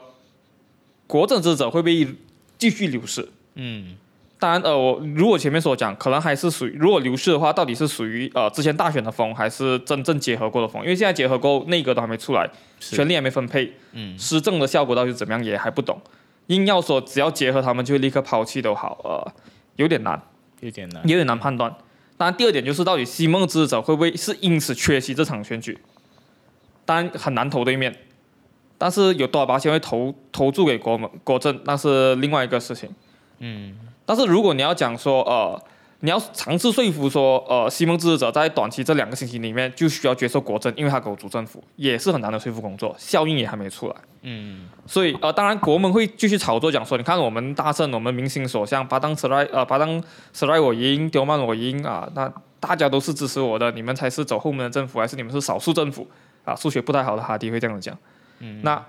[1.05, 2.07] 国政支持者会不会
[2.57, 3.27] 继续流失？
[3.55, 3.97] 嗯。
[4.39, 10.83] 当然，呃，我如果前面所讲，可能还是属于如果流失的话，到底是属于呃之前大选的风，还是真正结合过的风？
[10.83, 12.47] 因为现在结合过内阁都还没出来，
[12.79, 15.99] 权力还没分配，嗯，施政的效果到底怎么样也还不懂。
[16.47, 19.33] 硬要说只要结合他们就立刻抛弃都好，呃，
[19.77, 20.21] 有点难，
[20.59, 21.75] 有点难，有点难判断。
[22.15, 25.79] 当然，第二点就是到底西蒙支持者会不会是因此缺席这场选举？
[26.85, 27.95] 当然很难投对面，
[28.77, 32.87] 但是有多少把钱会投投注给国门国政，那是另外一个事情，
[33.39, 33.79] 嗯。
[34.07, 35.61] 但是如果你要讲说，呃，
[35.99, 43.95] 你要尝试说服说，呃，西蒙支持者在短期这两个星期里面就需要接受国政，因为他给我主政府，也是很难的说服工作，效应也还没出来。
[44.21, 44.69] 嗯。
[44.85, 50.01] 所以，呃，当然国门会继续炒作，讲说，你看我们大胜，我们民心所向，巴当斯莱，呃，巴当
[50.31, 52.31] 斯莱我赢，丢曼我赢啊，那
[52.61, 56.07] 大家都是支持我的，你们才是走后门的政府，还是你们是少数政府？
[56.45, 57.97] 啊，数学不太好的哈迪会这样子讲。
[58.39, 58.61] 嗯。
[58.63, 58.81] 那。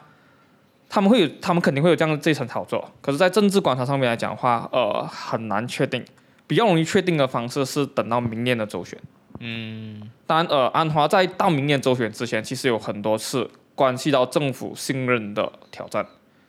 [0.89, 2.91] 他们会有，他们肯定会有这样的这层炒作。
[3.03, 6.05] 可是，在政治观察上面来讲的话，呃，很难确定。
[6.47, 8.99] 比较容易确定的方式是等到明年的周选。
[9.41, 10.11] 嗯。
[10.26, 16.07] 当然，呃，安华在到明年周选之前，其实有很多次关系到政府信任的挑战。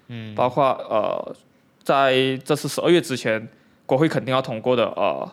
[0.07, 0.33] 嗯。
[0.33, 1.35] 包括呃，
[1.83, 3.45] 在这次十二月之前，
[3.85, 5.29] 国会肯定要通过的呃，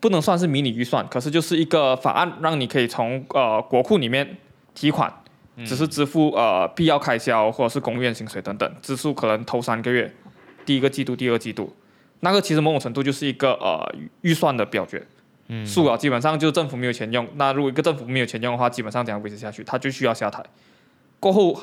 [0.00, 4.38] 不能算是迷你预算，可是就是一个法案，让你可以从呃国库里面
[4.74, 5.12] 提款。
[5.58, 10.12] 只是支付呃必要开销或者是公务员薪水等等，支出可能头三个月，
[10.66, 11.72] 第一个季度、第二季度，
[12.20, 15.06] 那个其实某种程度就是一个呃预算的表决，
[15.46, 20.44] 嗯，数啊基本上就是政府没有钱用，那如果一个政府没有钱用的话，基本上怎样维持下去，他就需要下台。
[21.20, 21.56] 过后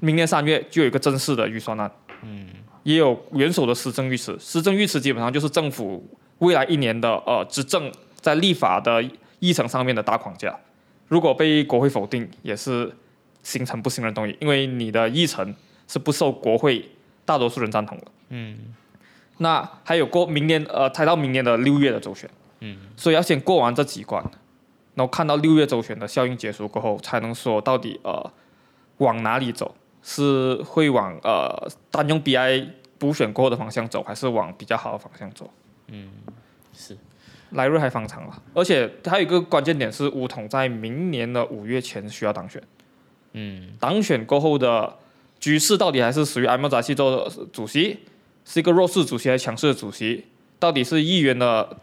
[0.00, 1.90] 明年三月就有一个正式的预算案，
[2.22, 2.48] 嗯，
[2.82, 6.06] 也有元首的施政预词，施政预词基本上就是政府
[6.40, 7.90] 未来一年的呃执政
[8.20, 9.02] 在立法的
[9.38, 10.54] 议程上面的大框架，
[11.06, 12.92] 如果被国会否定，也是。
[13.48, 15.54] 形成不信任动议，因为你的议程
[15.86, 16.86] 是不受国会
[17.24, 18.04] 大多数人赞同的。
[18.28, 18.74] 嗯，
[19.38, 22.28] 那还有过明年呃，才到明年的六月的周选。
[22.60, 24.22] 嗯，所以要先过完这几关，
[24.94, 28.30] 然后看到六月周选的效应结束过后，才能说到底呃
[28.98, 32.68] 往哪里走，是会往呃单用 BI
[32.98, 35.50] 补选过后的方向走，还是往比较好的方向走？
[35.86, 36.10] 嗯，
[36.74, 36.98] 是，
[37.52, 42.62] 来日还方长了，而且还有一个关键点是，梧统在明年的五月前需要当选。
[43.32, 44.96] 嗯，当选过后的
[45.38, 47.98] 局势到底还是属于埃莫扎西做主席，
[48.44, 50.24] 是一个弱势主席还是强势的主席？
[50.58, 51.76] 到底是议员的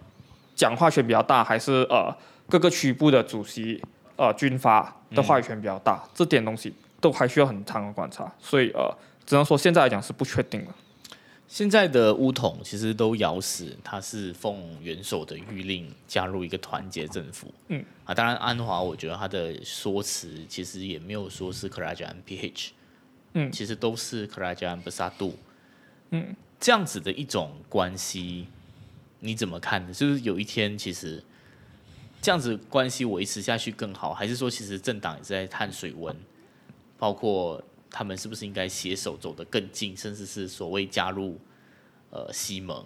[0.55, 2.13] 讲话权比较大，还是呃
[2.49, 3.81] 各个区部的主席
[4.17, 6.03] 呃军阀的话语权比较大？
[6.13, 8.93] 这点东西都还需要很长的观察，所以呃
[9.25, 10.67] 只能说现在来讲是不确定的。
[11.47, 17.53] 现在的乌统其实都咬死，他是奉元首的谕令加入一个团结政府。
[17.67, 22.71] 嗯啊，当然安华，我觉得他的说辞其实也没有说是克拉加 M P H，
[23.33, 25.37] 嗯，其实都是克拉加 M 布萨杜。
[26.09, 28.47] 嗯，这样子的一种关系，
[29.19, 29.93] 你怎么看呢？
[29.93, 31.23] 就是有一天其实
[32.21, 36.15] 这样子关系维持下去更好，还是说其实政党也在探水温，
[36.97, 37.63] 包括。
[37.89, 41.39] 他们是不是应该携手走得更近，甚至是所谓加入
[42.09, 42.83] 呃西盟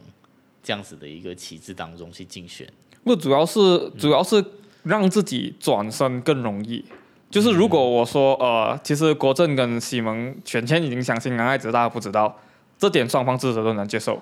[0.61, 2.71] 这样子的一个旗帜当中去竞选？
[3.03, 4.43] 不，主要是主要是
[4.83, 6.85] 让自己转身更容易。
[7.31, 12.39] 就是如果我说呃，其实国政跟西蒙选前已经相信，男孩子大家不知道，
[12.77, 14.19] 这点双方支持都能接受。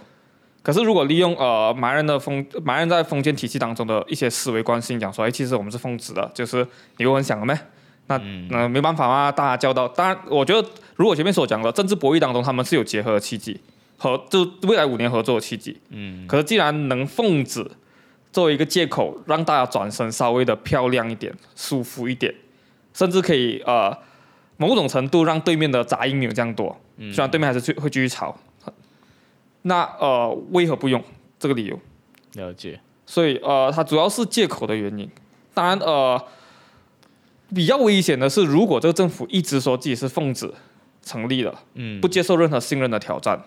[0.61, 6.67] 可是如果利用呃马人的封马人在封建体系当中的一些思维惯性讲说，哎，其实我们是奉旨的，就是
[6.97, 7.57] 你有很想了没？
[8.07, 8.17] 那
[8.49, 9.87] 那、没办法嘛，大家教导。
[9.87, 13.59] 当然，我觉得如果前面所讲的政治博弈当中，他们是有结合的契机，
[13.97, 15.79] 和就未来五年合作的契机。
[15.89, 16.25] 嗯。
[16.27, 17.69] 可是既然能奉旨
[18.31, 22.33] 作为一个借口，让大家转身稍微的漂亮一点、舒服一点，
[22.93, 23.97] 甚至可以呃
[24.57, 28.37] 某种程度让对面的杂音没有这样多，虽然对面还是会会继续吵。
[29.63, 31.03] 那呃，为何不用
[31.37, 31.77] 这个理由？
[32.35, 32.79] 了解。
[33.05, 35.09] 所以呃，它主要是借口的原因。
[35.53, 36.21] 当然呃，
[37.53, 40.53] 比较危险的是，如果这个政府一直说自己是奉旨
[41.01, 43.41] 成立的，嗯，不接受任何信任的挑战，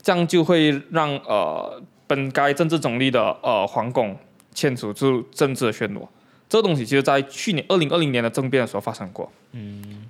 [0.00, 4.16] 这样就会让呃本该政治中立的呃皇宫
[4.54, 6.06] 牵扯出政治的漩涡。
[6.48, 9.30] 这个东西其实，在去年二零二零年的政变的时候发生过。
[9.52, 10.04] 嗯。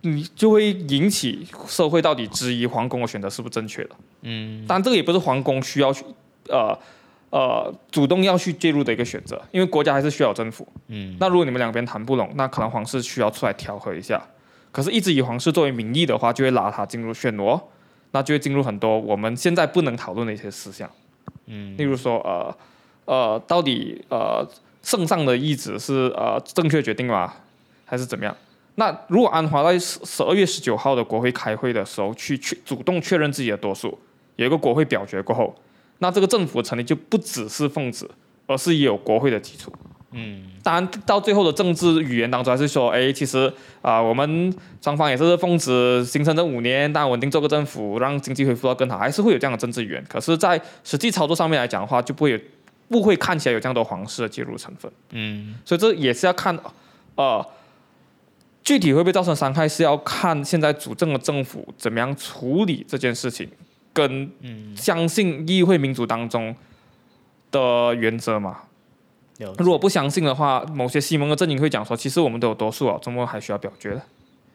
[0.00, 3.90] 你就会引起社会到底质疑皇宫的选择是不是正确的？
[4.22, 6.04] 嗯，当然这个也不是皇宫需要去
[6.48, 6.76] 呃
[7.30, 10.66] 呃主动要去介入的一个选择，因为国家还是需要政府。
[10.88, 14.22] 嗯，那如果你们两边谈不拢，那可能皇室需要出来调和一下。
[14.70, 17.60] 可是，一直以皇室作为名义的话，就会拉他进入漩涡，
[18.12, 20.88] 那就会进入很多我们现在不能讨论的一些思想。
[21.46, 22.56] 嗯，例如说呃
[23.06, 24.46] 呃，到底呃
[24.82, 27.32] 圣上的意志是呃正确决定吗？
[27.86, 28.36] 还是怎么样？
[28.74, 33.98] 那如果安华在十十二月十九号的国会开会的时候去确主动确认自己的多数，
[34.36, 35.54] 有一个国会表决过后，
[35.98, 38.08] 那这个政府成立就不只是奉旨，
[38.46, 39.72] 而是也有国会的基础。
[40.12, 50.04] 嗯，当然到最后的政治语言当中还是说，哎，其实啊，我们双方也是奉旨形成这五年，但稳定做个政府，让经济恢复到更好，还是会有这样的政治语言。
[50.08, 52.38] 可是，在实际操作上面来讲的话，就不会有
[52.88, 54.90] 不会看起来有这样多皇室的介入成分。
[55.10, 56.58] 嗯，所以这也是要看，
[57.16, 57.46] 呃。
[58.64, 63.48] 具体会不会造成伤害，是要看现在主政的政府怎么样处理这件事情，
[63.98, 64.30] 跟
[64.76, 66.54] 相信议会民主当中
[67.50, 68.60] 的原则嘛。
[69.58, 74.02] 如果不相信的话，某些西蒙的阵营会讲说，其实我们都有多数啊，周末还需要表决的。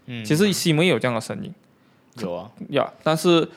[0.05, 1.53] 嗯，其实西蒙也有这样的声音。
[2.19, 3.49] 有啊，呀，但是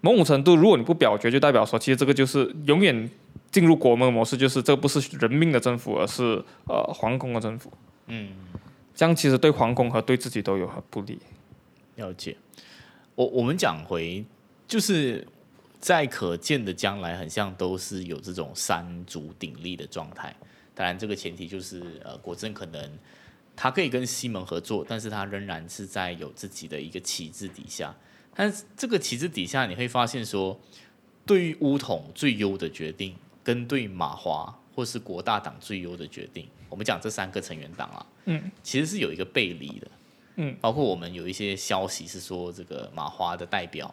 [0.00, 3.08] 某种程度，如果你不表决，就代表说，其实这个就是永远
[3.50, 7.72] 进入国门模式，就是这不是人民的政府，而是呃皇宫的政府。
[8.06, 8.30] 嗯。
[8.94, 11.16] 这样其实对皇宫和对自己都有很不利。
[11.94, 12.36] 了解，
[13.14, 14.24] 我我们讲回，
[14.68, 15.26] 就是
[15.80, 20.36] 在可见的将来，很像都是有这种三足鼎立的状态。
[20.74, 22.98] 当然，这个前提就是呃，国政可能
[23.56, 27.92] 他可以跟西蒙合作，但是他仍然是在有自己的一个旗帜底下。
[28.34, 30.60] 但是这个旗帜底下，你会发现说，
[31.26, 36.46] 对于乌统最优的决定，跟对马华或是国大党最优的决定。
[36.68, 39.88] 我们讲这三个成员党啊，嗯，其实是有一个背离的，
[40.36, 43.92] 嗯，包括我们有一些消息是说，这个马华的代表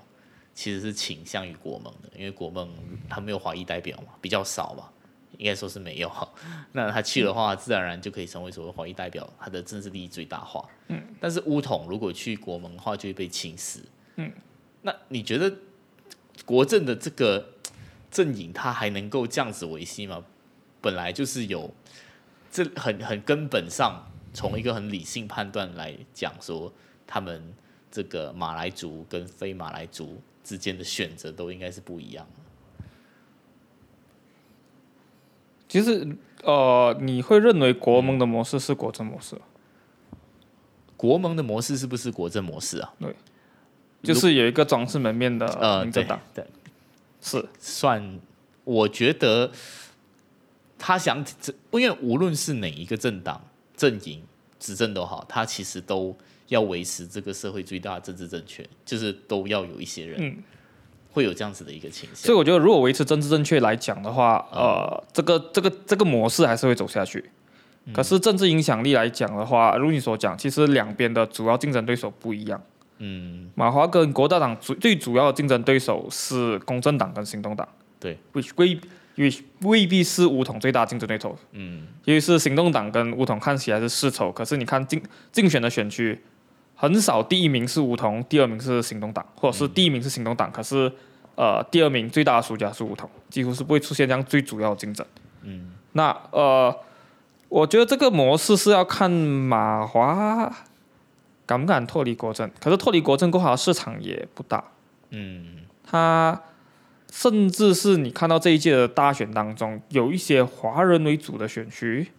[0.56, 2.68] 其实是倾向于国盟的，因为国盟
[3.08, 4.90] 他没有华裔代表嘛，比较少嘛，
[5.38, 6.12] 应该说是没有。
[6.72, 10.68] 那他去的话，自然而然就可以成为所谓华裔代表，他的政治利益最大化。
[10.88, 13.82] 嗯，但是乌统如果去国盟的话，就会被侵蚀。
[14.16, 14.32] 嗯，
[14.82, 15.54] 那你觉得
[16.46, 17.54] 国政的这个
[18.10, 20.24] 阵营，他还能够这样子维系吗？
[20.82, 21.72] 本来就是有。
[22.52, 26.72] 这很很根本上，从一个很理性判断来讲，说
[27.06, 27.54] 他们
[27.92, 32.42] 这个马来族跟非马来族之间的选择都应该是不一样的。
[35.68, 39.36] 其实，呃，你会认为国盟的模式是国政模式？
[40.96, 42.94] 国盟的模式是不是国政模式啊？
[43.00, 43.14] 对，
[44.04, 46.46] 就是有一个装饰门面的呃民政党，对，
[47.20, 48.20] 是算，
[48.64, 49.52] 我觉得。
[50.78, 51.26] 他想，
[51.72, 53.42] 因为无论是哪一个政党
[53.78, 54.22] 阵营
[54.60, 56.16] 执政都好，他其实都
[56.48, 60.38] 要维持这个社会最大的政治正确，就是都要有一些人
[61.12, 62.26] 会有这样子的一个倾向。
[62.26, 67.24] 所以我觉得，如果维持政治正确来讲的话，呃，这个这个这个模式还是会走下去。
[67.94, 72.62] 可是政治影响力来讲的话，如你所讲，其实两边的主要竞争对手不一样。
[72.98, 77.68] 嗯，马华跟国大党主最主要的竞争对手是公正党跟行动党。
[78.00, 78.18] 对，
[78.56, 78.80] 归。
[79.16, 86.20] 因为未必是乌统最大竞争对手，嗯，因为是行动党跟乌统看起来是世仇，可是你看竞竞选的选区，
[86.76, 90.92] 很少第一名是梧桐，第二名是行动党，或者是第一名是行动党，可是
[91.36, 95.06] 呃第二名最大的输家是梧桐，几乎是不会出现这样最主要的竞争，
[95.44, 96.76] 嗯，那呃，
[97.50, 100.54] 我觉得这个模式是要看马华
[101.46, 104.64] 敢不敢脱离国政，可是脱离国政过后市场也不大，
[105.10, 106.42] 嗯，他。
[107.12, 112.12] 甚至是你看到这一届的大选当中，有一些华人为主的选区，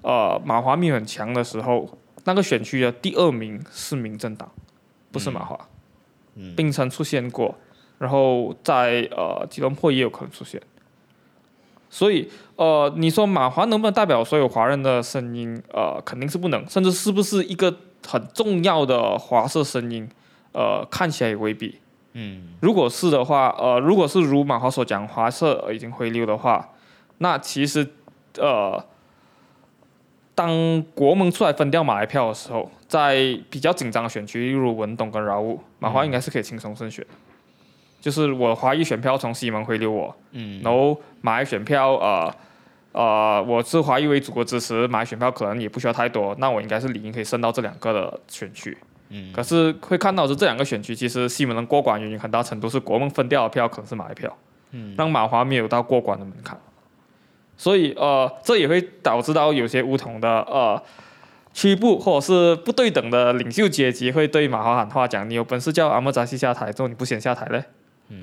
[0.00, 1.98] 呃，马华命很强的时候，
[2.30, 4.50] 那个选区的第二名是民政党，
[5.10, 5.58] 不是马华。
[6.36, 7.56] 嗯，槟城出现过，
[7.98, 10.60] 然后在呃吉隆坡也有可能出现。
[11.88, 15.60] 所以呃，你说马华能不能代表所有华人的声音？
[15.72, 17.76] 呃，肯定是不能，甚至是不是一个
[18.06, 20.08] 很重要的华社声音？
[20.52, 21.80] 呃，看起来也未必。
[22.12, 26.70] 嗯，如果是的话，呃，如果是如马华所讲，华社已经回流的话，
[27.18, 27.88] 那其实
[28.38, 28.84] 呃，
[30.40, 37.04] 当国盟出来分掉马来票的时候，在比较紧张的选区，例如文东跟饶务，马华应该是可以轻松胜选。
[38.00, 42.34] 就是我华裔选票从西门回流我，嗯，然后马来选票，呃
[42.92, 48.74] 呃，我是华裔为祖国支持，马来选票可能也不需要太多，那我应该是理应可以升到这两个的选区。
[49.10, 54.34] 嗯，可是会看到是这两个选区，其实西门能过关原因很大程度是国盟分掉的票可能是马来票，
[54.70, 56.58] 嗯，让马华没有到过关的门槛，
[57.60, 60.82] 所以呃，这也会导致到有些乌统的呃
[61.52, 67.62] 区部或者是不对等的领袖阶级会对马华喊话，讲你有本事叫阿莫扎西下台，之后你不先下台嘞？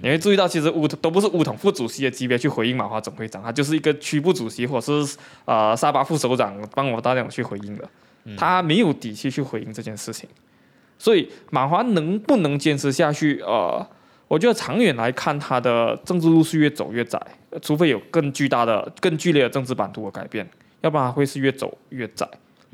[0.01, 5.15] 你会注意到，其实乌都不是乌统副主席的级别去回应马华总会长，他就是一个区部主席或者是
[5.45, 7.87] 呃沙巴副首长帮我大量去回应的，
[8.35, 10.27] 他没有底气去回应这件事情。
[10.97, 13.39] 所以马华能不能坚持下去？
[13.41, 13.87] 呃，
[14.27, 17.19] 我觉得长远来看，它的政治路是越走越窄，
[17.61, 20.47] 除非有更巨大的、更剧烈的政治版图的改变，
[20.81, 22.27] 要不然会是越走越窄，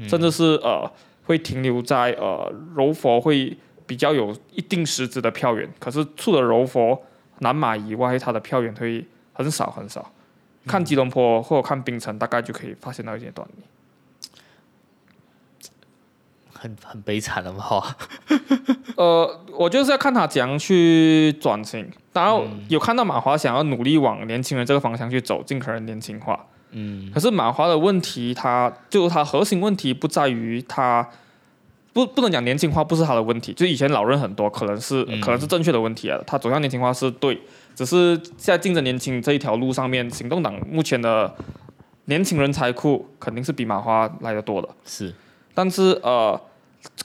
[0.07, 0.91] 甚至是呃
[1.25, 6.99] 会停留在呃柔佛会比较有一定实质的票源，可是除了柔佛、
[7.39, 10.11] 南马以外，它的票源会很少很少。
[10.65, 13.63] 看吉隆坡或者看槟城，大概就可以发现到一些端倪。
[16.63, 17.85] 很很悲惨的话，
[18.95, 21.85] 呃，我就是要看他怎样去转型。
[22.13, 26.39] 当然有看到马华想要努力往年轻人这个方向去走，尽可能年轻化。
[26.71, 31.05] 嗯，可是马华的问题，他就他核心问题不在于他
[31.91, 36.17] 不不能讲年轻化不是他的问题，就以前老人很多，可能是、可能是正确的问题啊。
[36.25, 37.41] 他走向年轻化是对，
[37.75, 41.35] 只是在竞争年轻这一条路上面，行动党目前的
[42.05, 44.69] 年轻人才库肯定是比马华来的多的。
[44.85, 45.13] 是，
[45.53, 46.39] 但是呃，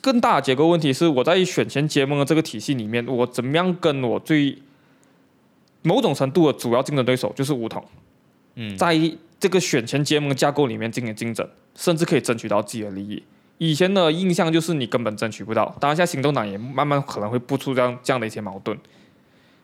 [0.01, 4.59] 更大的结构问题是，我在选前结盟的这个体系里面，我怎么样跟我最
[5.83, 7.85] 某种程度的主要竞争对手就是梧桐，
[8.57, 8.99] 嗯，在
[9.39, 13.23] 这个选前结盟架构里面进行竞争，甚至可以争取到自己的利益。
[13.59, 18.77] 以前的印象就是你根本争取不到，当然现在行动党也慢慢可能会不出这样这样的一些矛盾，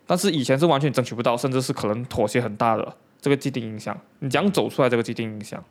[0.07, 3.97] 但是以前是完全争取不到，甚至是可能妥协很大的这个既定印象。
[4.21, 5.63] 你怎样走出来这个既定印象？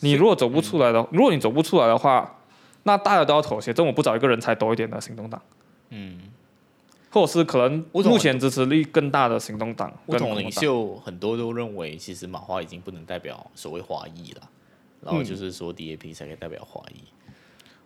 [0.00, 2.35] 你如果走不出来的，如果你走不出来的话，
[2.86, 3.74] 那大家都要妥协。
[3.74, 5.42] 这我不找一个人才多一点的行动党，
[5.90, 6.20] 嗯，
[7.10, 14.42] 或者是可能目前支持率更大的行动党不跟同领袖很多都认为，其实马华已经不能代表所谓华裔了，
[15.02, 17.00] 然后就是说 DAP 才可以代表华裔。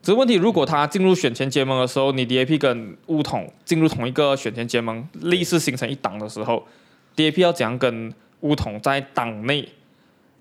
[0.03, 6.67] 只是问题，如果他进入选前结盟的时候，你 DAP 跟乌统进入同一个选前结盟，类似形成一党的时候
[7.17, 9.69] ，DAP 要怎样跟乌统在党内，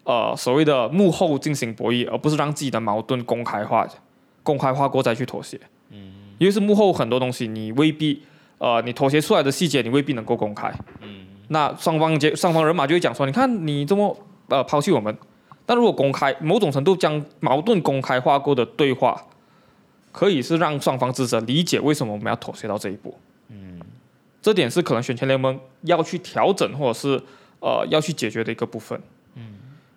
[0.05, 3.85] 呃，所谓的幕后进行博弈，而不是让自己的矛盾公开化，
[4.43, 5.59] 公开化过再去妥协。
[5.89, 8.21] 嗯，因为是幕后很多东西，你未必，
[8.57, 10.73] 呃，你妥协出来的细节，你未必能够公开。
[11.01, 14.17] 嗯，那双方结双方人马就会讲说，你看你这么
[14.47, 15.17] 呃抛弃我们，
[15.65, 19.25] 但如果公开某种程度将矛盾公开化过的对话。
[20.11, 23.15] 可以是让双方支持者理解为什么我们要妥协到这一步。
[23.49, 23.79] 嗯，
[24.41, 27.21] 这点是可能选前联盟要去调整或者是
[27.59, 28.99] 呃要去解决的一个部分。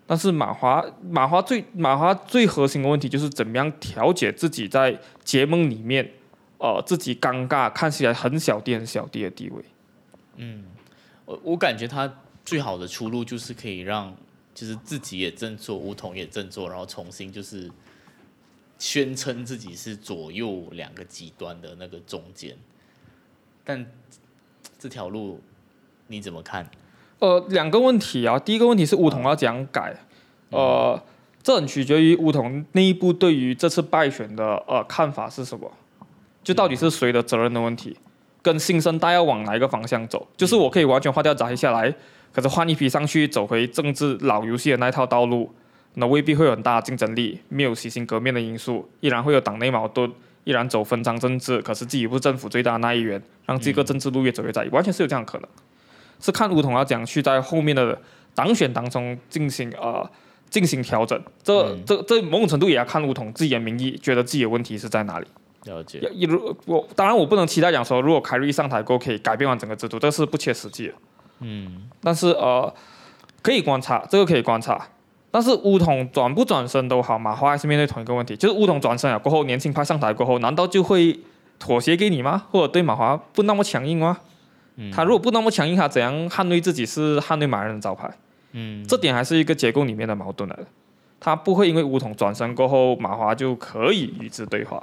[0.06, 6.10] 但是马华马华最马华最核心的问题就是怎么样调节自己在结盟里面
[6.58, 9.64] 呃自己尴尬看起来很小弟小弟的地位。
[10.36, 10.64] 嗯
[11.24, 12.12] 我我感觉他
[12.44, 14.14] 最好的出路就是可以让，
[14.54, 17.70] 就是自己也振作，梧桐也振作，然后重新就是
[18.78, 22.56] 宣称自己是左右两个极端的那个中间。
[23.64, 23.86] 但
[24.78, 25.40] 这条路
[26.08, 26.68] 你怎么看？
[27.22, 29.94] 呃，两个问题啊，第一个问题是梧桐要怎样改，
[30.50, 31.00] 呃，
[31.40, 35.70] 这很取决于梧桐内部对于这次败选的呃看法是什么，
[36.42, 37.96] 就到底是谁的责任的问题，
[38.42, 41.94] 跟新生代要往哪一个方向走，就是我可以完全划掉杂役下来，
[42.32, 45.48] 可是换一批上去走回政治老游戏的那套道路，
[45.94, 50.10] 那未必会有很大的竞争力，没有洗心革面的因素，依然会有党内矛盾，
[50.42, 55.48] 依然走分赃政治，可是自己不是政府最大的那一员，让这个政治路越走越窄，完全是有这样的可能。
[56.22, 57.98] 是看梧桐要讲去在后面的
[58.34, 60.08] 党选当中进行呃
[60.48, 65.26] 进行调整，这、这这某种程度也要看梧桐自己的民意，觉得自己的问题是在哪里。
[65.64, 70.94] 了解，一如我当然我不能期待讲说，如果凯瑞上台过后可以改变完整个制度，这是不切实际的。
[71.40, 72.72] 嗯，但是呃
[73.42, 74.88] 可以观察，这个可以观察。
[75.30, 81.18] 但是乌统转不转身都好，马华还是面对同一个问题，就是乌统转身了过后，年轻派上台过后，难道就会
[81.58, 82.44] 妥协给你吗？
[82.50, 84.18] 或者对马华不那么强硬吗？
[84.92, 88.10] 他如果不那么强硬，他怎样捍卫自己是捍卫马人的招牌？
[88.52, 90.66] 嗯，这点还是一个结构里面的矛盾来的。
[91.20, 94.82] 他不会因为梧桐转身过后，马华就可以与之对话。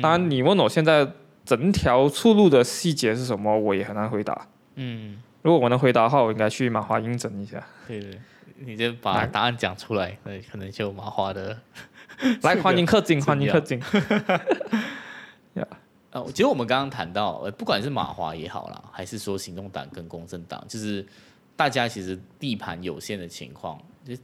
[0.00, 1.06] 当然，你问我现在
[1.44, 4.46] 整条出路的细节是什么，我也很难回答。
[4.76, 7.62] 嗯，如果我能回答的话，我应该去马华应征一下。
[7.88, 8.18] 对对，
[8.60, 11.58] 你就把答案讲出来，那可能就有麻花的。
[12.42, 13.82] 来，这个欢迎氪金，怎欢迎样氪金。
[16.16, 21.04] 呃，其实我们刚刚谈到，呃，不管是马华也好啦，还是说行动党跟公正党，就是
[21.54, 24.20] 大家其实地盘有限的情况，就是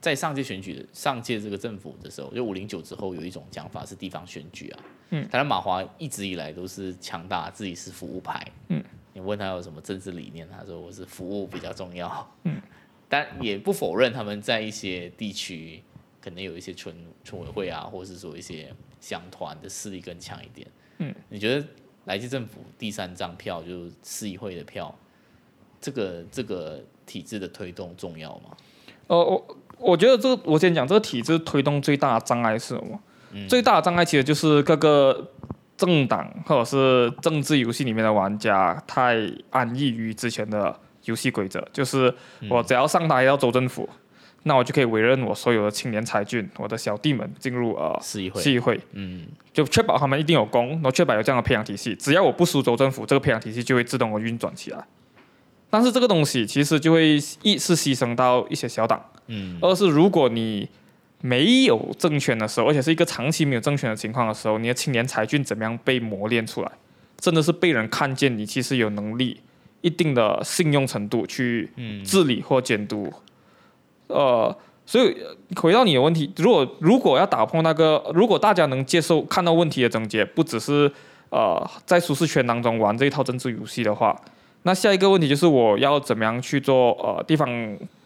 [0.00, 8.82] 在上届选举的上届这个政府的时候，就五零九之后有一种讲法是地方选举啊，嗯，台湾马华一直以来都是强大自己是服务派，嗯，
[9.12, 12.60] 你问他有什么政治理念，他说我是服务比较重要，嗯，
[13.08, 15.80] 但也不否认他们在一些地区
[16.20, 16.92] 可能有一些村
[17.22, 20.66] 村委会啊，或者是说一些乡团的势力更强一点。
[20.98, 21.66] 嗯，你觉得
[22.04, 24.94] 来自政府第三张票就是市议会的票，
[25.80, 28.56] 这个这个体制的推动重要吗？
[29.08, 33.00] 呃，我我觉得这个，我先讲这个体制推动最大的障碍是什么？
[33.32, 35.32] 嗯最大的障碍其实就是各个
[35.76, 39.16] 政党或者是政治游戏里面的玩家太
[39.50, 40.74] 安逸于之前的
[41.04, 43.86] 游戏规则，就是嗯我只要上台要走政府，
[44.48, 51.96] 那我就可以委任我所有的青年才俊、我的小弟们进入呃市议会，市议会，嗯就确保他们一定有功，然后确保有这样的培养体系。
[51.96, 54.86] 只要我不输州政府，这个培养体系就会自动的运转起来。
[55.68, 60.68] 但是这个东西其实就会一是牺牲到一些小党，嗯二是如果你
[61.20, 66.70] 没有政权的时候，而且是一个长期没有政权的情况的时候，你的青年才俊怎么样被磨练出来，
[67.18, 69.40] 真的是被人看见你其实有能力、
[69.80, 73.12] 一定的信用程度去嗯治理或监督。
[74.08, 80.90] 呃，所以呃回到你的问题，如果如果要打破那个，如果大家能接受看到问题的症结，不只是
[81.30, 84.18] 呃在舒适圈当中玩这一套政治游戏的话，
[84.62, 87.48] 那下一个问题就是我要怎么样去做呃地方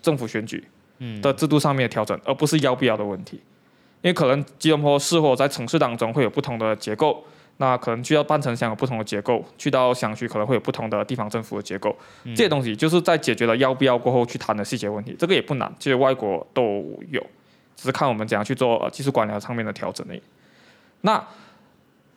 [0.03, 0.65] 政府选举
[0.99, 3.41] 嗯的制度上面的调整，而不是要不要的问题。
[4.03, 7.23] 因为可能吉隆坡市或在城市当中会有不同的结构，
[7.61, 11.95] 那可能去到半城乡有不同的结构，去到乡区可能会有不同的地方政府的结构。
[12.25, 17.21] 这些东西就是在解决了要不要过后去谈的细节问题，这个也不难，其实外国都有，
[17.77, 20.23] 只是看我们怎样去做、呃、技术官僚上面的调整而已。
[21.03, 21.23] 那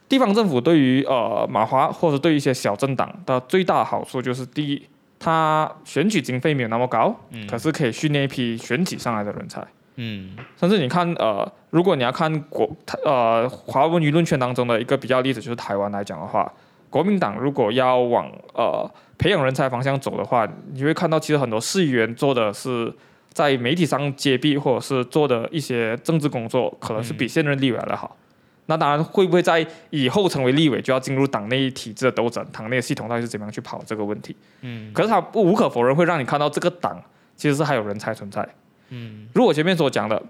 [0.07, 4.81] 地方政府对于呃马华或者对于一些小政党的最大好处就是，第一，
[5.19, 9.61] 它选举经费没有那么高，嗯可是可以训练一批选举上来的人才。
[9.95, 12.69] 嗯甚至你看，呃，如果你要看国
[13.05, 16.51] 呃华文舆论圈当中的一个比较例子，就是台湾来讲的话，
[16.89, 22.93] 国民党如果要往呃培养人才方向走的话，你会看到其实很多市议员做的是
[23.31, 28.15] 在媒体上揭弊，或者是做的一些政治工作，可能是比现任立委来的好。
[28.67, 34.35] 那当然，会不会在以后成为立委，就要进入党内体制的斗争，党内系统到底是怎么样去跑这个问题？
[34.61, 36.97] 嗯可是他不无可否认会让你看到这个党
[37.35, 38.47] 其实是还有人才存在。
[38.95, 40.21] 嗯如果我前面所讲的，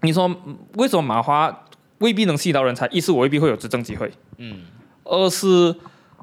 [0.00, 1.66] 你说嗯为什么麻花
[1.98, 2.88] 未必能吸引到人才？
[2.88, 4.62] 一是我未必会有执政机会，嗯
[5.04, 5.74] 二是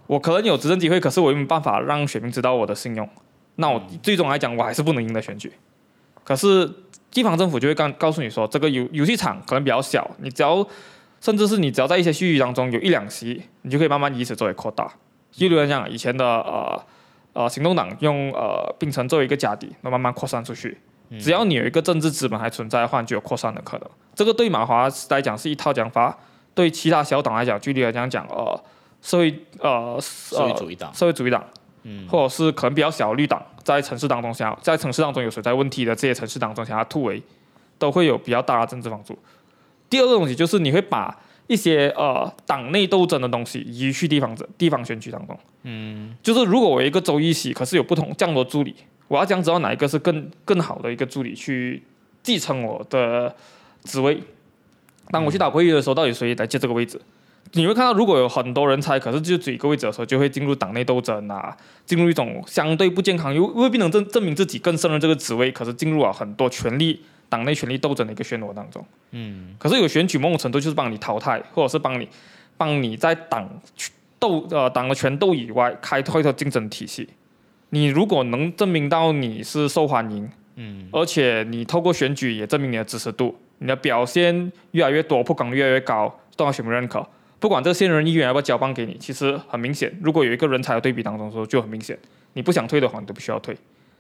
[0.08, 3.08] 我可能有执政机会，可是我又没办法让选民知道我的信用。
[3.56, 5.52] 那我最终来讲，我还是不能赢得选举。
[6.24, 6.70] 可是
[7.10, 10.66] 地方政府就会告告诉你说，这个游游戏场可能比较小，你只要
[11.20, 14.92] 甚至是你只要在一些区域当中有一两席，你就可以慢慢以此作为扩大。
[15.32, 16.84] 就比如讲以前的呃
[17.34, 20.78] 呃行动党用呃槟城作为一个家底，那慢慢扩散出去。
[21.20, 23.90] 只要你有一个政治资本还存在的话，你就有扩散的可能。
[24.16, 26.18] 这个对马华来讲是一套讲法，
[26.54, 28.64] 对其他小党来讲，举例来讲讲，呃，
[29.02, 31.44] 社会呃社会呃主义党，社会主义党，
[31.84, 37.22] 嗯或者是可能比较小的绿党，在城市当中想要在城市当中有存在问题的这些城市当中想要突围，
[37.78, 39.18] 都会有比较大的政治帮助。
[39.90, 45.38] 第二个东西就是你会把一些呃党内斗争的东西移去地方政地方选举当中。
[45.64, 48.76] 嗯就是如果我一个州议席，可是有不同这样多助理，
[49.12, 51.84] 我要讲知道哪一个是更更好的一个助理去
[52.24, 53.36] 继承我的
[53.84, 54.24] 职位。
[55.10, 56.98] 当我去打会议的时候，到底谁来接这个位置？
[57.52, 68.82] 你会看到，如果有很多人才，可是就只一个位置的时候，就会进入党内斗争啊，进入一种相对不健康，又未必能证证明自己更胜任这个职位，可是进入了很多权力党内权力斗争的一个漩涡当中。
[69.12, 72.08] 嗯可是有选举某种程度就是帮你淘汰，或者是帮你
[72.56, 73.50] 帮你在党
[74.18, 77.10] 斗呃党的权斗以外开拓一条竞争体系。
[77.72, 87.06] 你如果能证明到你是受欢迎，嗯而且你透过选举也证明你的支持度，你的表现越来越多，曝光率越来越高，得到选民认可。
[87.40, 91.98] 不管这个现任议员要不要交棒给你，其实很明显，如果有一个人才的对比当中的时候，就很明显，
[92.34, 93.58] 你不想退的话，你都不需要退。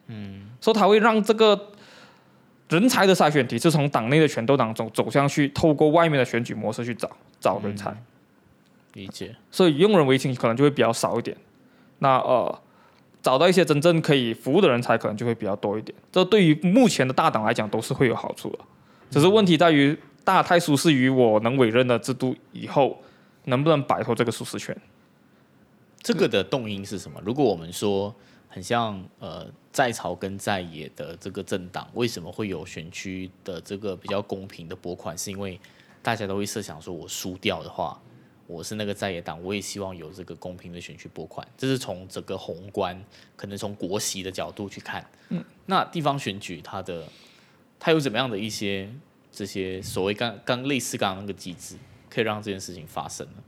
[0.07, 1.71] 嗯所以他会让这个
[2.69, 7.95] 人才的筛选体是从党内的权斗当中走向去，透过外面的选举模式去找找人才，
[8.93, 11.35] 理解，所以用人为亲可能就会比较少一点。
[11.99, 12.61] 那呃，
[13.21, 15.95] 找到一些真正可以服务的人才，可能就会比较多一点。
[16.11, 18.59] 这对于目前的大党来讲都是会有好处的，
[19.09, 23.01] 只是问题在于大太舒适于我能委任的制度以后，
[23.45, 24.75] 能不能摆脱这个舒适圈？
[26.01, 27.21] 这个的动因是什么？
[27.23, 28.13] 如果我们说
[28.49, 35.15] 很像呃在朝跟在野的这个政党，为什么会有选区的这个比较公平的拨款？
[35.15, 35.59] 是因为
[36.01, 38.01] 大家都会设想说，我输掉的话，
[38.51, 41.47] 我是那个在野党，我也希望有这个公平的选区拨款。
[41.57, 43.01] 这是从整个宏观，
[43.37, 45.05] 可能从国席的角度去看。
[45.29, 47.05] 嗯，那地方选举它的
[47.79, 48.89] 它有怎么样的一些
[49.31, 51.75] 这些所谓刚刚类似刚刚那个机制，
[52.09, 53.43] 可以让这件事情发生呢？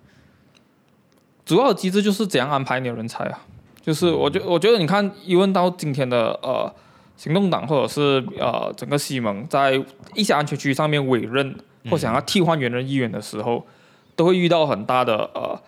[1.45, 3.45] 主要的机制就是怎样安排你的人才啊，
[3.81, 6.73] 就是我觉我觉得你看，一问到今天的呃
[7.17, 9.84] 行动党或者是呃整个西盟在
[10.15, 11.53] 一些安全区上面委任
[11.89, 13.67] 或想要替换原任议员的时候，
[14.15, 15.60] 都会遇到很大的呃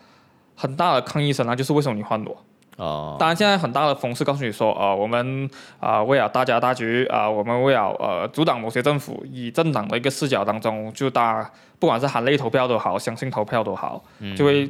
[0.55, 2.37] 很大的抗议声啊，就是为什么你换我？
[2.77, 5.49] 哦，当然现在很大的风是告诉你说，呃，我们
[5.79, 11.49] 啊为了大家大局啊，我们为了呃阻挡某些政府，以政党的一个视角当中，就大
[11.79, 14.03] 不管是含泪投票都好，相信投票都好，
[14.35, 14.69] 就会。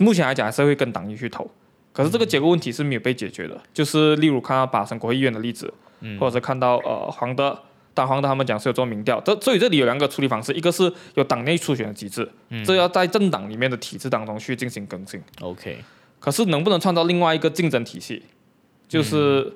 [0.00, 1.44] 目前来讲还是会跟党一去投，
[1.92, 3.60] 可是这个结构问题是没有被解决的。
[3.74, 5.74] 就是例如看到巴生国会议员的例子，
[6.20, 7.58] 或者是看到呃黄德，
[7.98, 12.30] 但黄德他们讲是有做民调，这所以这里有两个处理方式，一个是有党内初选的机制，
[12.64, 15.20] 这要在政党里面的体制当中去进行更新。
[15.40, 15.78] OK，
[16.20, 18.22] 可是能不能创造另外一个竞争体系，
[18.86, 19.52] 就是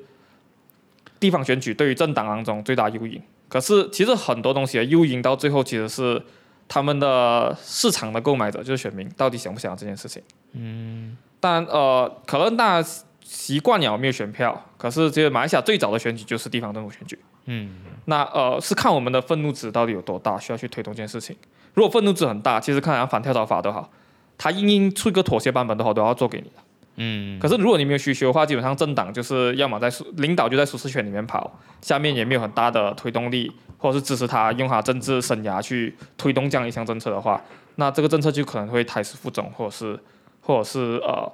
[1.21, 3.23] 地方选举对于政党当中最大诱因？
[3.49, 6.21] 可是其实很多东西的诱因到最后其实是。
[6.69, 10.23] 他们的市场的购买者就是选民，到底想不想要这件事情？
[10.53, 12.89] 嗯，但呃，可能大家
[13.23, 17.19] 习惯了没有选票，可是这个马来西亚最早的选举就是地方政府选举。
[17.47, 17.71] 嗯，
[18.07, 21.37] 那呃是看我们的愤怒值到底有多大，需要去推动这件事情。
[21.75, 23.91] 如果愤怒值很大，其实看像反跳槽法都好，
[24.39, 26.57] 他硬硬出一个妥协版本都好，都要做给你的。
[26.97, 33.51] 嗯，可是如果你没有需求的话，基本上政党就是要么在领导就在舒适圈里面跑，下面也没有很大的推动力。
[33.79, 37.43] 或者是支持他用他政治生涯去推动这样一项政策的话，
[37.75, 39.99] 那这个政策就可能会胎死腹中，或者是
[40.41, 41.29] 或者是呃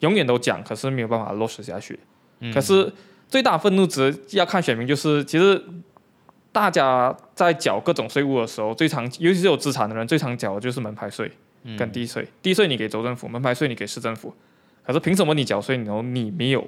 [0.00, 1.98] 永远都讲，可是没有办法落实下去。
[2.40, 2.92] 嗯可是
[3.28, 5.62] 最大愤怒值要看选民，就是其实
[6.50, 11.30] 大家在缴各种税务的时候，最常尤其是有资产的人最常缴的就是门牌税
[11.76, 12.26] 跟地税。
[12.42, 14.34] 地税你给州政府，门牌税你给市政府。
[14.84, 16.66] 可是凭什么你缴税，然后你没有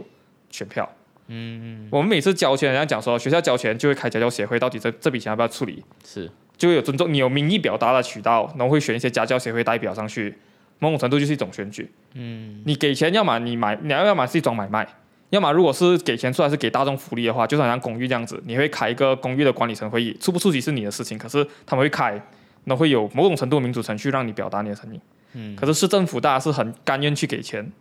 [0.50, 0.86] 选票？
[1.28, 5.82] 嗯，我们每次交钱，人家讲说学校交钱就会开家教协会，到底这这笔钱要不要处理？
[6.04, 10.36] 是，就会有尊重，你有民意表达的渠道，然后会选一些家教协会代表上去，
[10.80, 11.90] 某种程度就是一种选举。
[12.14, 14.86] 嗯，你给钱，要么你买，你要要么是一种买卖，
[15.30, 22.20] 要么如果是给钱出来是给大众福利的话，就好像公寓这样子，你会开一个公寓的管理层会议，出不出席是你的事情，可是他们会开，
[22.64, 25.00] 那会有某种程度民主程序让你表达你的声音。
[25.32, 27.72] 嗯，可是市政府大家是很甘愿去给钱，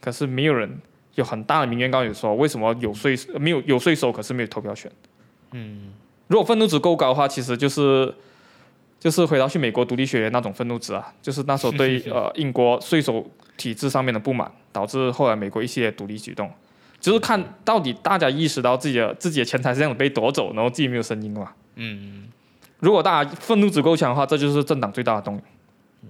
[0.00, 0.78] 可是没有人。
[1.16, 4.90] 有很大的民怨告诉你说，为什么有税没有有税收，可是没有投票权？
[5.50, 5.92] 嗯，
[6.28, 8.14] 如果愤怒值够高的话，其实就是
[8.98, 16.50] 就是回到去美国独立学院那种愤怒值啊，就是那时候对 呃英国税收体制上面的不满，导致后来美国一系列独立举动，
[17.02, 21.52] 就是看到底大家意识到自己的自己的钱财是这样被夺走，然后自己没有声音嘛。
[21.74, 22.28] 嗯，
[22.78, 25.42] 如果大家愤怒值够强的话，这就是政党最大的动力。
[26.02, 26.08] 嗯，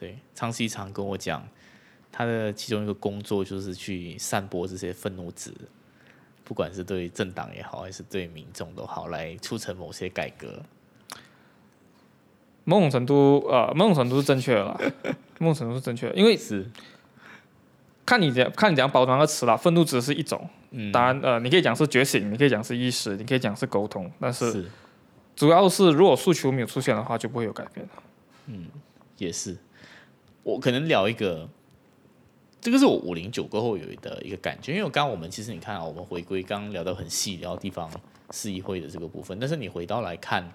[0.00, 1.46] 对，昌西常跟我讲。
[2.18, 5.52] 他的其中一个工作就是去散播这些愤怒值，
[6.44, 10.62] 不管是对政党也好，还是对民众都好，来促成某些改革。
[12.64, 14.80] 某种程度，呃，某种程度是正确的啦，
[15.38, 16.66] 某种程度是正确的，因为是
[18.06, 19.56] 看你怎看你怎样包装个词啦。
[19.56, 24.64] 愤怒值是一种，嗯当然，呃，你可以讲是觉醒，你可以讲是意识，你可以讲是沟通，但是
[25.34, 27.86] 主要是如果诉求没有出现的话，就不会有改变
[28.46, 28.68] 嗯，
[29.18, 29.56] 也是，
[30.44, 31.48] 我可能聊一个。
[32.58, 37.88] 这个是我五零九过后有的一个感觉，因为我刚刚我们其实你看啊，我们回归刚刚聊到很细，聊地方
[38.32, 40.50] 市议会的这个部分，但是你回到来看，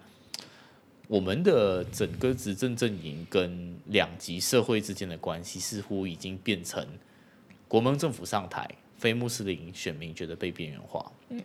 [1.08, 6.86] 我们的整个执政阵营跟两极社会之间的关系，似乎已经变成
[7.72, 8.68] 国盟政府上台，
[8.98, 11.10] 非穆斯林选民觉得被边缘化。
[11.30, 11.42] 嗯，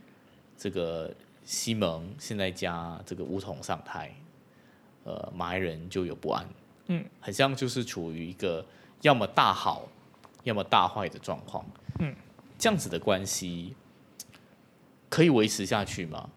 [0.58, 1.10] 这个
[1.46, 4.14] 西蒙现在加这个乌统上台，
[5.06, 6.46] 呃，马来人就有不安。
[6.88, 8.66] 嗯，很像就是处于一个
[9.04, 9.88] 要么大好。
[10.44, 11.66] 要么大坏的状况，
[12.00, 12.16] 嗯，
[12.58, 13.76] 这样子的关系
[15.10, 16.30] 可以维持下去吗？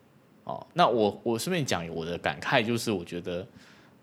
[0.42, 3.46] 哦，那我我顺便讲我的感慨，就是我觉得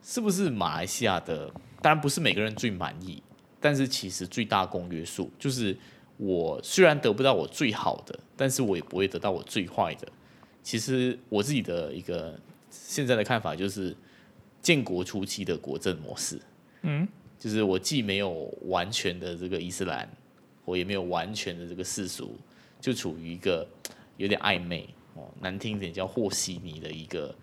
[0.01, 1.51] 是不是马来西亚的，
[1.81, 3.21] 当然不是每个人最满意，
[3.59, 5.75] 但是其实最大公约数就是
[6.17, 10.07] 我虽然得不到我最好的，但是我也不会得到我最坏的。
[10.63, 12.39] 其实我自己的一个
[12.69, 13.95] 现在的看法就是
[14.61, 16.39] 建国初期的国政模式，
[16.81, 17.07] 嗯。
[17.39, 20.09] 就是我既没有完全的这个伊斯兰，
[20.65, 22.35] 我也没有完全的这个世俗，
[22.81, 23.65] 就处于一个
[24.17, 27.33] 有点暧昧哦，难听一点叫和稀泥的一个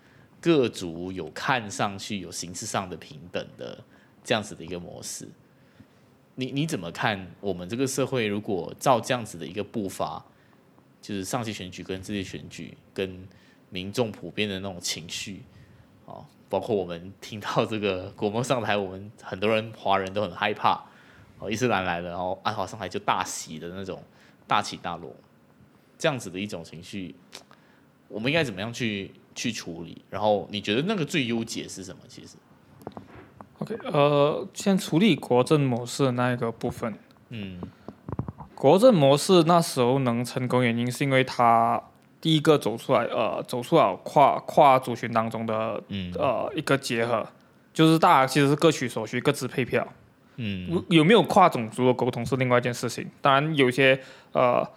[0.41, 3.81] 各族有看上去有形式上的平等的
[4.21, 5.25] 这样子的一个模式。
[6.35, 10.23] 你你怎么看我们这个社会如果照这样子的一个步伐，
[11.01, 13.27] 就是上级选举跟这些选举跟
[13.69, 15.43] 民众普遍的那种情绪，
[16.05, 20.83] 哦，包括我们听到这个国盟上台，我们很多人华人都很害怕，
[21.39, 24.03] 哦，伊斯兰来了，然后安华上台就大喜的那种
[24.45, 25.15] 大起大落，
[25.97, 27.15] 这样子的一种情绪，
[28.07, 30.01] 我们应该怎么样去去处理？
[30.09, 32.01] 然后你觉得那个最优解是什么？
[32.07, 32.35] 其实，
[33.59, 36.93] OK，呃，先处理国政模式的那一个部分。
[37.29, 37.59] 嗯
[38.53, 41.81] 国政模式那时候能成功，原因是因为它
[42.21, 47.27] 第一个走出来，呃，走出了跨跨族群当中的嗯呃一个结合，
[47.73, 49.85] 就是大家其实是各取所需，各自配票。
[50.37, 53.09] 嗯有没有跨种族的沟通是另外一件事情。
[53.21, 53.99] 当然，有些
[54.31, 54.67] 呃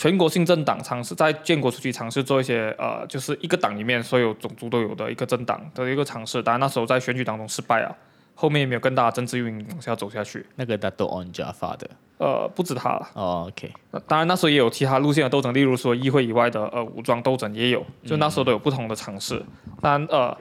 [0.00, 6.42] 全国性政党尝试在建国初期尝试做一些呃，就是一个党里面所有种族都有的一个政党的一个尝试。
[6.42, 7.94] 当然那时候在选举当中失败了，
[8.34, 10.46] 后面也没有更大的政治运营往下走下去。
[10.56, 13.10] 那个 d a t o on Java 的呃，不止他了。
[13.12, 19.44] 哦，OK，那当然，那时候也有其他路线的斗争，例如说议会以外的呃武装斗争也有，就那时候都有不同的尝试。
[19.82, 20.34] 当然，呃，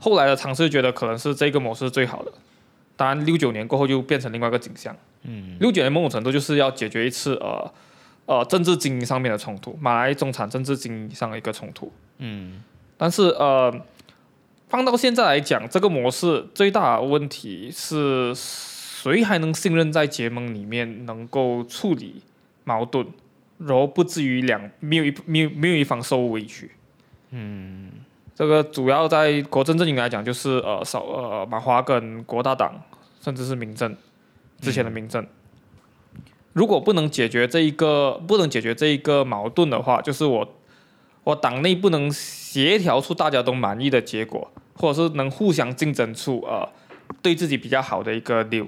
[0.00, 2.32] 后来的尝试觉得可能是这个模式最好的。
[2.96, 4.96] 当然，六九年过后就变成另外一个景象。
[5.24, 7.70] 嗯六九年某种程度就是要解决一次呃
[8.26, 11.92] 呃政治经营上面的冲突，马来中产政治经营上的一个冲突。
[12.18, 12.62] 嗯
[12.96, 13.74] 但是呃，
[14.68, 22.22] 放到现在来讲，这个模式最大的问题是谁还能信任在结盟里面能够处理
[22.62, 23.06] 矛盾，
[23.58, 26.70] 然后不至于两没有一没有没有一方受委屈。
[27.30, 27.90] 嗯
[28.34, 32.80] 这个主要在国政阵营来讲，就是呃少呃马华跟国大党，
[33.20, 33.96] 甚至是民政
[34.60, 35.24] 之前的民政，
[36.54, 40.54] 如果不能解决这一个不能解决这一个矛盾的话，就是我
[41.24, 46.66] 我党内不能协调出大家都满意的结果，或者是能互相竞争出呃
[47.20, 48.66] 对自己比较好的一个六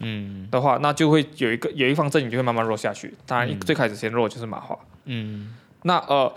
[0.00, 3.14] 嗯的话，那就会有一个有一方阵营就会慢慢弱下去。
[3.26, 4.78] 当然，最开始先弱就是马化。
[5.04, 6.34] 嗯那呃，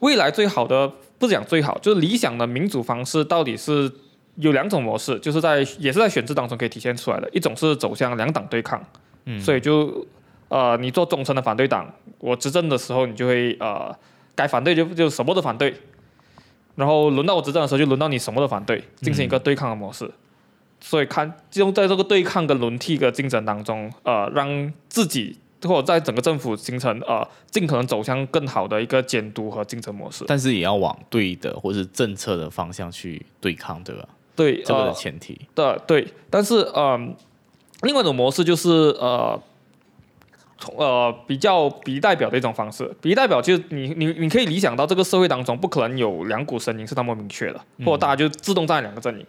[0.00, 3.90] 未来最好的不讲最好，就是理想的民主方式到底是
[4.36, 7.28] 有两种模式，就是在也是在选制当中可以体现出来的。
[7.32, 8.80] 一种是走向两党对抗，
[9.30, 10.06] 嗯所以就
[10.48, 11.86] 呃，你做忠诚的反对党，
[12.18, 13.94] 我执政的时候你就会呃，
[14.34, 15.74] 该反对就就什么都反对，
[16.74, 20.10] 然后轮到我执政的时候就轮到你什么都反对，进行一个对抗的模式。
[20.80, 30.24] 所以看，就在这个对抗跟轮替的竞争当中，呃，让自己或者在整个政府形成呃尽可能走向更好的一个监督和竞争模式。
[30.28, 34.08] 但是也要往对的或是政策的方向去对抗，对吧？
[34.36, 35.36] 对，这个前提。
[35.56, 37.12] 的对，但是嗯、
[37.82, 39.40] 另外一种模式就是呃。
[40.60, 49.24] 从呃比较比例代表的一种方式，比例代表就是你你你可以理想到这个社会当中不可能有两股声音是那么明确的，或者大家就自动站在两个阵营。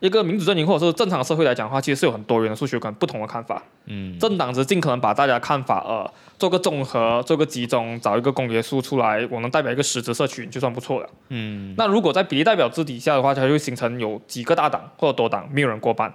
[0.00, 3.62] 一个民主阵营或者是正常社会来讲的话，其实是有很多元的诉求跟不同的看法。
[3.86, 11.08] 嗯政党只尽可能把大家看法呃做个综合，做个集中，找一个公约数出来，我能代表一个实质社群就算不错了。
[11.30, 16.12] 嗯那如果在比例代表制底下的话，它就会形成有几个大党或者多党，没有人过半。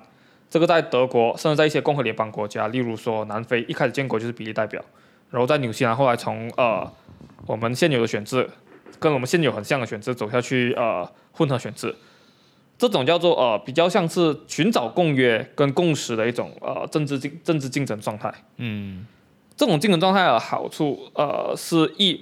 [0.51, 4.83] 这个在德国，甚至在一些共和联邦国家，例如说南非，一开始建国就是比例代表，
[5.29, 6.85] 然后在纽西兰后来从呃
[7.47, 8.47] 我们现有的选制
[8.99, 11.95] 跟我们现有很像的选制走下去呃混合选制，
[12.77, 18.29] 这种叫做呃比较像是寻找共约跟共识的一种呃政治竞政治竞争状态。
[18.57, 19.07] 嗯
[19.55, 22.19] 这种竞争状态的好处，呃，是一，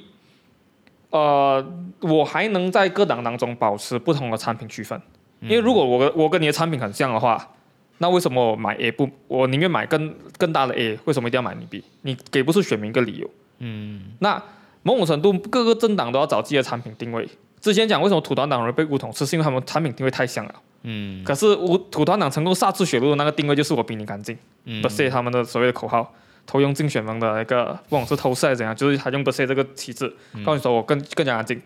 [1.09, 1.65] 呃，
[2.01, 5.01] 我还能在各党当中保持不同的产品区分。
[5.41, 7.53] 因为如果我跟我跟你的产品很像的话，
[7.99, 9.09] 那为什么我买 A 不？
[9.27, 11.83] 我宁愿买更更大的 A，为什么一定要买你 B？
[12.01, 13.29] 你给不出选民一个理由。
[13.59, 14.41] 嗯那
[14.83, 17.27] 某种程度，各个政党都要找自己的产品定位。
[17.59, 20.55] 之前讲为什么土团党容易被乌统吃，是因为他们产品定位太像了。
[20.83, 24.37] 嗯可是乌土团党成功杀出血路的那个定位就是我比你干净。
[24.63, 26.13] 嗯 e s e 他们的所谓的口号，
[26.47, 30.07] 偷用竞选盟的那个，不管是偷税还是怎样，就是他用 e s e 这个旗帜，
[30.45, 31.61] 告诉你说我更更加干净，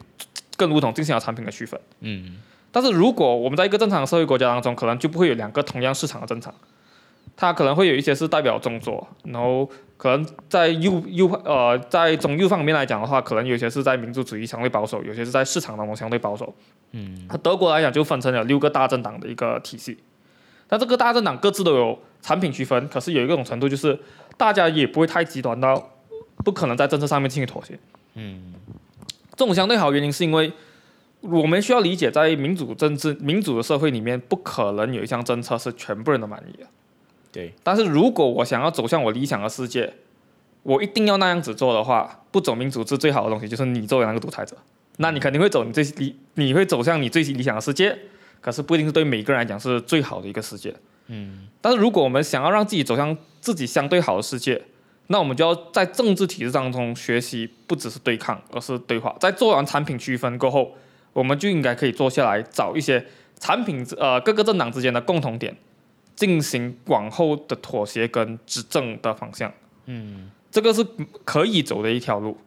[0.58, 1.80] 更如同进行了产品的区分。
[2.00, 2.38] 嗯
[2.74, 6.52] 但是如果我们在一个正常的社会国家当中，可能就不会有两个同样市场的正常，
[7.38, 16.52] 它可能会有一些是代表中左，然后可能在右右呃在中右方面来讲的话，可能有些是在民族主义相对保守，有些是在市场当中相对保守。
[16.94, 20.00] 嗯那德国来讲就分成了六个大政党的一个体系，
[20.70, 24.00] 那这个大政党各自都有产品区分，可是有一种程度就是
[24.36, 25.92] 大家也不会太极端到
[26.44, 27.78] 不可能在政策上面进行妥协。
[28.16, 28.54] 嗯
[29.36, 30.52] 这种相对好的原因是因为
[31.24, 36.68] 我们需要理解，在民主政治、民主的社会里面，不可能有一项政策是全部人都满意的。
[37.32, 39.94] 对，但是如果我想要走向我理想的世界，
[40.64, 44.58] 我一定要那样子做的话，不走民主制最好的东西就是你作为那个独裁者，
[44.98, 47.98] 那你肯定会走你最理，你会走向你最理想的世界，
[48.42, 50.76] 可是不一定是对每个人来讲是最好的一个世界。
[51.08, 54.62] 嗯，但是如果我们想要让自己走向自己相对好的世界，
[55.08, 59.16] 那我们就要在政治体制当中学习，不只是对抗，而是对话。
[59.20, 60.74] 在做完产品区分过后，
[61.14, 63.06] 我们就应该可以坐下来找一些
[63.40, 65.56] 产品呃各个政党之间的共同点，
[66.16, 69.52] 进行往后的妥协跟执政的方向。
[69.86, 70.86] 嗯，这个是
[71.24, 72.38] 可以走的一条路。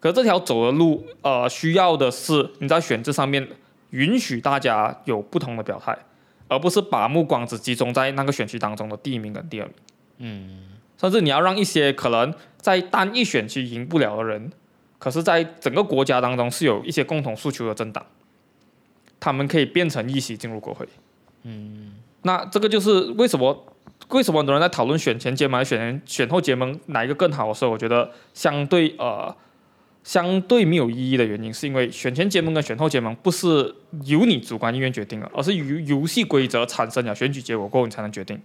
[0.00, 3.48] 可这条走的路，呃，需要的是你在选制上面
[3.90, 5.96] 允许大家有不同的表态，
[6.48, 9.74] 而不是把目光只集中在那个选区当中的第一名跟第二名。
[10.18, 10.60] 嗯。
[10.96, 14.52] 甚至你要让一些可能在单一选区赢不了的人，
[15.04, 18.02] 可是在整个国家当中是有一些共同诉求的政党，
[19.20, 20.88] 他们可以变成议席进入国会。
[21.42, 23.66] 嗯，那这个就是为什么
[24.08, 29.36] 为什么很多人在讨论选前结盟、选选后结盟哪一个更好的时候，我觉得相对呃
[30.04, 33.74] 相对没有意义的原因，是因为选前结盟跟选后结盟不是
[34.06, 38.40] 由你主观意愿决定的，而是由游戏规则产生了选举结果过后你才能决定。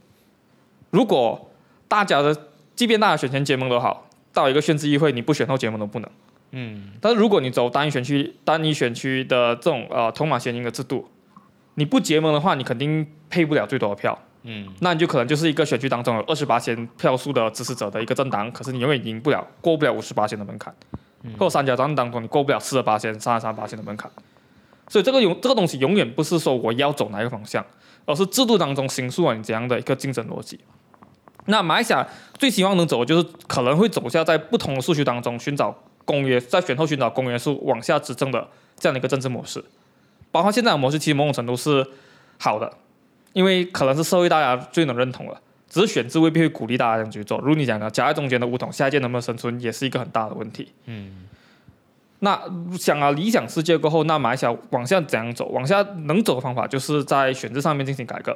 [0.90, 1.49] 如果
[1.88, 2.36] 大家的，
[2.76, 6.11] 即便大家选前结盟都好，到一个选制议会，你不选后结盟都不能。
[6.52, 6.92] 嗯。
[7.02, 11.10] 但是如果你走单一选区、单一选区的这种呃通马先赢的制度，
[11.76, 14.18] 你不结盟的话，你肯定配不了最多的票。
[14.44, 14.68] 嗯。
[14.80, 20.74] 那你就可能就是一个选区当中有二十八千票数的支持者的一个政党，可是你永远赢不了，过不了五十八千的门槛。
[21.24, 21.34] 嗯。
[21.38, 24.10] 或三角战当中，你过不了四十八千、三十三八千的门槛。
[24.88, 27.64] 所以这个永这个东西永远不是说我要走哪一个方向，
[28.06, 30.60] 而是制度当中形塑了你怎样的一个竞争逻辑。
[31.46, 32.08] 那马来西亚
[32.40, 35.76] 最希望能走的，就是可能会走下在不同的诉求当中寻找
[36.10, 38.48] 公约，在选后寻找公约数往下执政的
[38.80, 39.64] 这样的一个政治模式。
[40.31, 41.86] 包括现在的模式，其实某种程度是
[42.40, 42.73] 好的，
[43.34, 45.40] 因为可能是社会大家最能认同了。
[45.69, 47.38] 只是选制未必会鼓励大家这样去做。
[47.41, 50.72] 如你讲的，夹在中间的梧桐，下一届能不能生存，也是一个很大的问题。
[50.86, 51.27] 嗯。
[52.22, 52.41] 那
[52.76, 55.45] 想啊，理想世界过后，那马来西亚往下怎样走？
[55.49, 58.36] 往下能走的方法，就是在选制上面进行改革。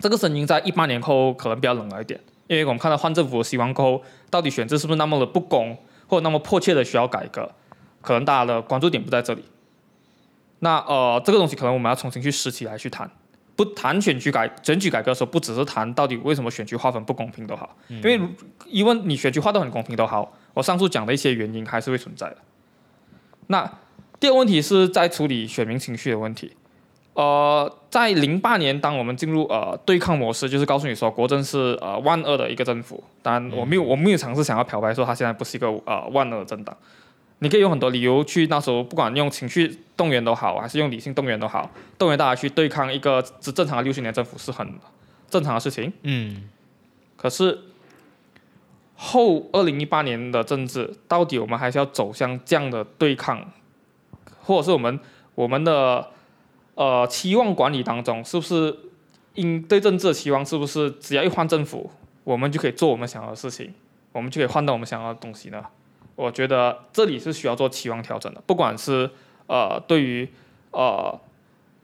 [0.00, 2.18] 这个声音在一八年后可能比较冷了一点，
[2.48, 5.78] 因为我们看到换政府的希望过后，到底选制是不是那么的不公，
[6.12, 7.50] 或那么迫切的需要改革，
[8.02, 9.42] 可能大家的关注点不在这里。
[10.58, 13.10] 那呃，这个东西可能我们要重新去拾起来去谈，
[13.56, 18.20] 不谈选举改选举改革的时候，不只是谈到底为什么选举划分不公平都好，因为
[18.66, 22.36] 因为你选举划得很公平都好，我上述讲的一些原因还是会存在的。
[23.46, 23.78] 那
[24.20, 26.52] 第二个问题是在处理选民情绪的问题。
[27.14, 33.04] 呃，在零八年，当我们进入呃对抗模式，就是告诉你说国政是呃万恶的一个政府。
[33.22, 36.74] 当然，我没有我没有尝试想要漂白说他现在不是一个呃万恶的政党。
[37.40, 44.66] 你可以有很多理由去那时候不管用情绪动员都好，还是用理性动员都好，动员大家去对抗一个是正常的六十年政府是很
[45.28, 45.92] 正常的事情。
[46.04, 46.48] 嗯。
[47.18, 47.58] 可是
[48.96, 53.52] 后二零一八年的政治，到底我们还是要走向这样的对抗，
[54.40, 54.98] 或者是我们
[55.34, 56.08] 我们的？
[56.74, 58.74] 呃，期望管理当中，是不是
[59.34, 61.90] 应对政治的期望，是不是只要一换政府，
[62.24, 63.74] 我们就可以做我们想要的事情，
[64.12, 65.62] 我们就可以换到我们想要的东西呢？
[66.14, 69.10] 我觉得这里是需要做期望调整的，不管是
[69.46, 70.28] 呃对于
[70.70, 71.18] 呃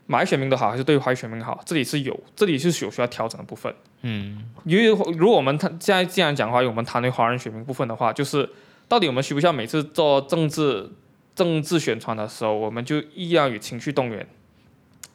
[0.06, 3.74] 马来选民的好，还是对于华裔选民好，这里是有这里是有需要调整的部分。
[4.02, 8.48] 嗯，因为如果我们谈现在既然讲的话，我们谈论华人选民部分的话，就是
[8.86, 10.90] 到底我们需不需要每次做政治
[11.34, 14.26] 政治宣传的时候，我们就一样与情绪动员？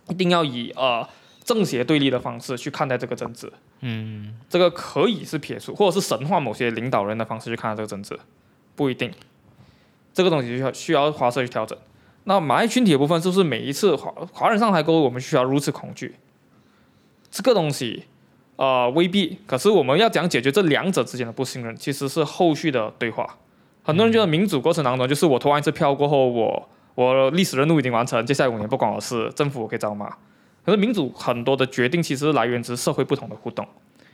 [0.10, 1.08] 一定要以呃
[1.44, 3.52] 正邪对立的方式去看待这个政治，
[3.82, 8.18] 嗯，这个可以是撇除或者是神话某些领导人的方式去看待这个政治，
[8.76, 9.12] 不一定，
[10.14, 11.78] 这个东西需要需要花色去调整。
[12.26, 16.16] 那马来群体的部分是不是每一次华华人上台过后，我们需要如此恐惧？
[17.30, 18.06] 这个东西
[18.56, 23.38] 呃未必，可是我们要讲解决这两者之间的不信任，其实是后续的对话。
[23.84, 26.70] 很多人觉得民主过程当中，就是我投完一次票过后我。
[26.96, 30.10] 我历史任务已经完成，接下来五年不关我事，政府我可以找骂。
[30.66, 33.68] 可是民主很多的决定其实来源自社会不同的互动。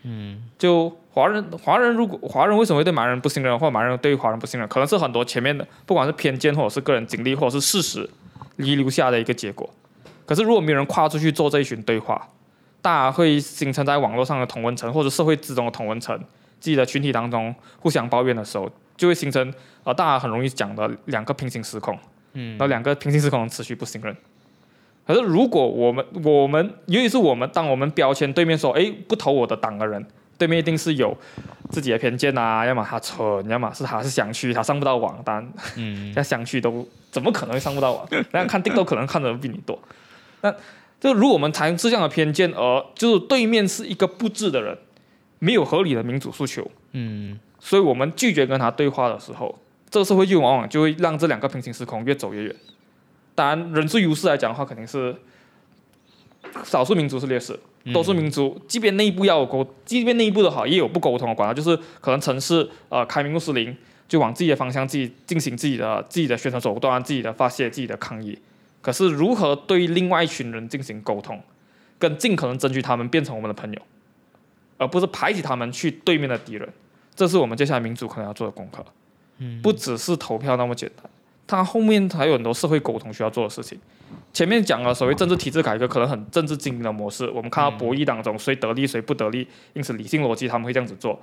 [0.04, 8.10] 嗯，就华人，华人如果华人为什么会对马来人不信任，或马来人对华人不信任，可能是很多前面的不管是偏见，或者是个人经历，或者是事实
[8.56, 9.70] 遗留下的一个结果。
[10.26, 12.30] 可是如果没有人跨出去做这一群对话，
[12.82, 16.18] 大家会形成在网络上的同温层，或者社会之中的同温层，
[16.62, 19.54] 自己的群体当中互相抱怨的时候，就会形成
[19.84, 22.00] 呃大家很容易讲的两个平行时空。
[22.34, 24.16] 嗯，那两个平行时空持续不信任。
[25.06, 30.06] 可是如果我们我们尤其是我们，当我们标签对面说，哎，不投我的党的人，
[30.38, 31.18] 对面一定是有
[31.72, 38.08] 自己的偏见啊，要么他蠢，要么是他是想去，他上不到网单，嗯， 像想去都怎么可能会上不到网？
[38.32, 39.80] 那看定都可能看的比你多。
[40.42, 40.54] 那
[41.00, 44.78] 就如果我们采用这样的偏见，而就是对面是一个不智的人，
[45.40, 49.58] 没有合理的民主诉求，嗯，所以我们拒绝跟他对话的时候，
[49.92, 52.56] 这个社会就往往就会让这两个平行时空越走越远。
[53.36, 55.16] 当然，人数优势来讲的话，肯定是
[56.64, 57.58] 少数民族是劣势，
[57.94, 63.76] 多数民族即便内部要有沟，即便内部的好，也有不沟通的管道，就是可能城市呃开明穆斯林
[64.08, 68.38] 就往自己的方向自己进行自己的自己的宣传手段、自己的发泄、自己的抗议。
[68.82, 71.42] 可是如何对另外一群人进行沟通，
[71.98, 73.82] 跟尽可能争取他们变成我们的朋友，
[74.78, 76.68] 而不是排挤他们去对面的敌人，
[77.16, 78.86] 这是我们接下来民主可能要做的功课。
[79.40, 81.10] 嗯，不只是投票那么简单，
[81.48, 83.80] 它后面还有很多社会沟通需要做的事情。
[84.34, 91.20] 前面讲了所谓政治体制改革，可能很政治精英的模式，我们看到博弈当中谁得利谁不得利，因此理性逻辑他们会这样子做。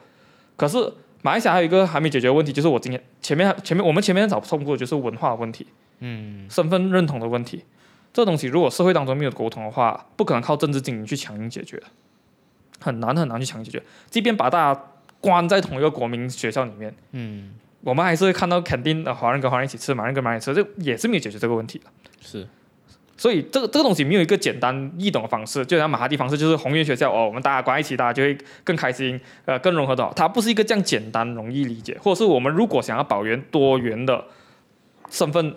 [0.57, 5.67] 可是马来西亚还有一个还没解决的问题，就是我今天前面前面我们前面早通过的就是文化问题。
[5.99, 7.65] 嗯，身份认同的问题，
[8.13, 11.83] 这东西如果社会当中没有沟通的话，不可能靠政治精英去强硬解决，
[12.81, 13.83] 很难很难去强硬解决。
[14.11, 14.81] 即便把大家
[15.21, 17.55] 关在同一个国民学校里面，嗯，
[17.87, 21.85] 我们还是会看到肯定的华人跟华人一起吃，马人跟马人一起吃，这也是没有解决这个问题的。
[22.21, 22.45] 是，
[23.17, 30.13] 所以这个这个东西没有一个简单易懂的方式，就像马哈蒂方式，就是红源学校哦，我们大家关在一起，大家就会更开心，呃，更融合的。
[30.17, 34.25] 它不是一个这样简单容易理解，或者是我们如果想要保原多元的
[35.09, 35.55] 身份。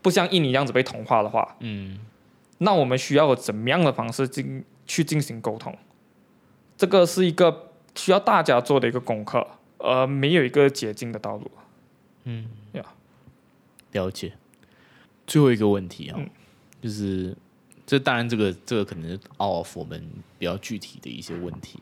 [0.00, 1.98] 不像印尼样子被同化的话，嗯，
[2.58, 5.76] 那我们需要怎么样的方式进去进行沟通？
[6.76, 9.44] 这个是一个需要大家做的一个功课，
[9.78, 11.50] 而没有一个捷径的道路。
[12.24, 12.84] 嗯，呀，
[13.92, 14.32] 了解。
[15.26, 16.20] 最后一个问题啊，
[16.80, 17.36] 就是
[17.86, 21.78] 这当然这个这个可能是 off 我们比较具体的一些问题，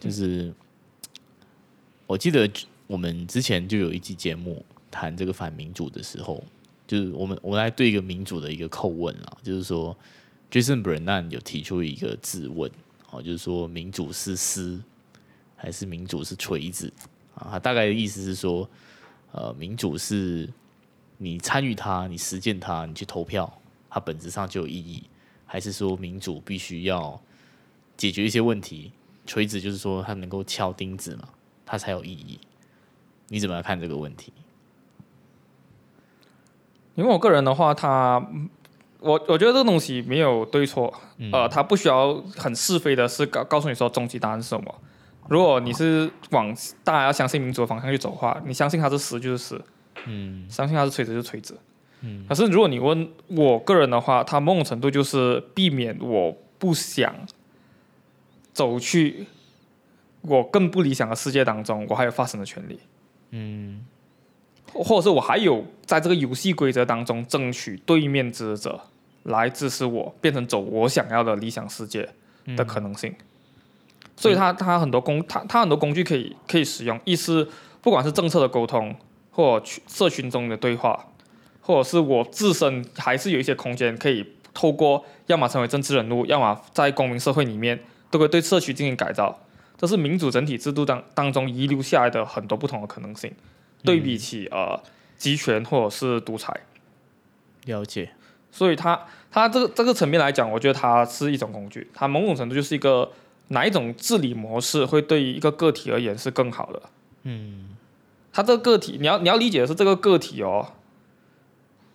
[0.00, 0.52] 就是
[2.06, 2.50] 我记得
[2.86, 6.42] 我们之前就有一期节目谈这个反民主的时候。
[6.84, 9.96] 就是我们我来对一个民主的一个叩问啊，就是说
[10.50, 12.70] ，Jason Brennan 有提出一个质问，
[13.08, 14.78] 哦，就是说民主是丝
[15.56, 16.92] 还是民主是锤子
[17.34, 17.48] 啊？
[17.52, 18.68] 他大概的意思是说，
[19.32, 20.48] 呃，民主是
[21.18, 23.52] 你参与它，你实践它，你去投票，
[23.88, 25.04] 它本质上就有意义，
[25.46, 27.20] 还是说民主必须要
[27.96, 28.92] 解决一些问题？
[29.26, 31.28] 锤子就是说它能够敲钉子嘛，
[31.64, 32.40] 它才有意义。
[33.28, 34.32] 你怎么来看这个问题？
[36.94, 38.22] 因为我个人的话，他，
[38.98, 40.92] 我我觉得这个东西没有对错，
[41.32, 44.74] 呃，他不需要很是非的是告告诉你说终极答案是什么。
[45.28, 46.54] 如果你是往
[46.84, 49.60] 大家要相信民主的方向去走的话，你相信它是实就是实，
[50.06, 51.58] 嗯，相信它是垂直就是锤子，
[52.00, 52.26] 嗯。
[52.28, 57.14] 可是如果你问我个人的话，它某种程度就是避免我不想
[58.52, 59.26] 走去
[60.22, 62.78] 我更不理想的世界当中，我还有发声的权利，
[63.30, 63.84] 嗯。
[64.74, 68.80] 或者是我还有在这个游戏规则当中争取对面支持者
[69.24, 72.08] 来支持我，变成走我想要的理想世界
[72.56, 73.14] 的可能性。
[74.16, 76.98] 所以，他他很多工，他他很多工具可以可以使用。
[77.04, 77.48] 意思，
[77.80, 78.94] 不管是政策的沟通，
[79.30, 81.06] 或社群中的对话，
[81.60, 84.24] 或者是我自身还是有一些空间，可以
[84.54, 87.80] 透过要么成为政治人物，要么在公民社会里面，
[88.10, 89.40] 都会对社区进行改造。
[89.76, 93.32] 这是民主整体制度当当中遗留下来的很多不同的可能性。
[93.84, 94.80] 对比起呃
[95.16, 96.54] 集权或者是独裁，
[97.64, 98.12] 了解，
[98.52, 103.10] 所以它它这个这个层面来讲，我觉得它是一种工具，它某种程度就是一个
[103.48, 106.82] 哪一种治理模式会对于一个个体而言是更好的。
[107.22, 107.76] 嗯，
[108.32, 110.72] 他这个个体你要你要理解的是这个个体哦，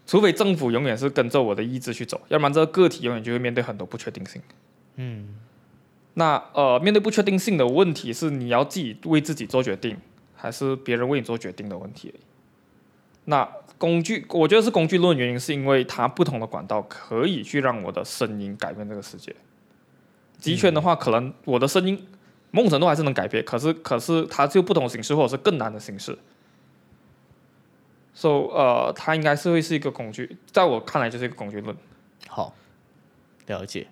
[0.06, 4.42] 除非政府永远是跟着我的意志去走，要不然这个个体永远就会面对很多不确定性。
[4.96, 5.36] 嗯，
[6.16, 9.98] 那呃面对不确定性的问题是你要自己为自己做决定。
[10.40, 12.14] 还是别人为你做决定的问题。
[13.26, 13.44] 那
[13.80, 19.36] 工具，我觉得是工具论，原因是因为它不同的管道可以去让我的声音改变这个世界。
[20.40, 22.08] 集权的话，可能我的声音
[22.52, 26.18] 某种程度还是能改变，可是可是它就不同形式，或者是更难的形式。
[28.14, 31.76] 所以呃，它应该是会是一个工具，在我看来就是一个工具论。
[32.28, 32.56] 好，
[33.46, 33.88] 了解，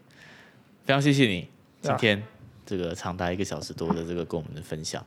[0.83, 1.49] 非常谢谢你
[1.81, 2.23] 今天
[2.65, 5.05] 这个长达一个小时多的这个跟我们的分享。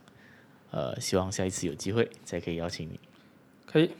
[0.71, 2.99] 呃，希望下一次有机会再可以邀请你。
[3.65, 3.91] 可以。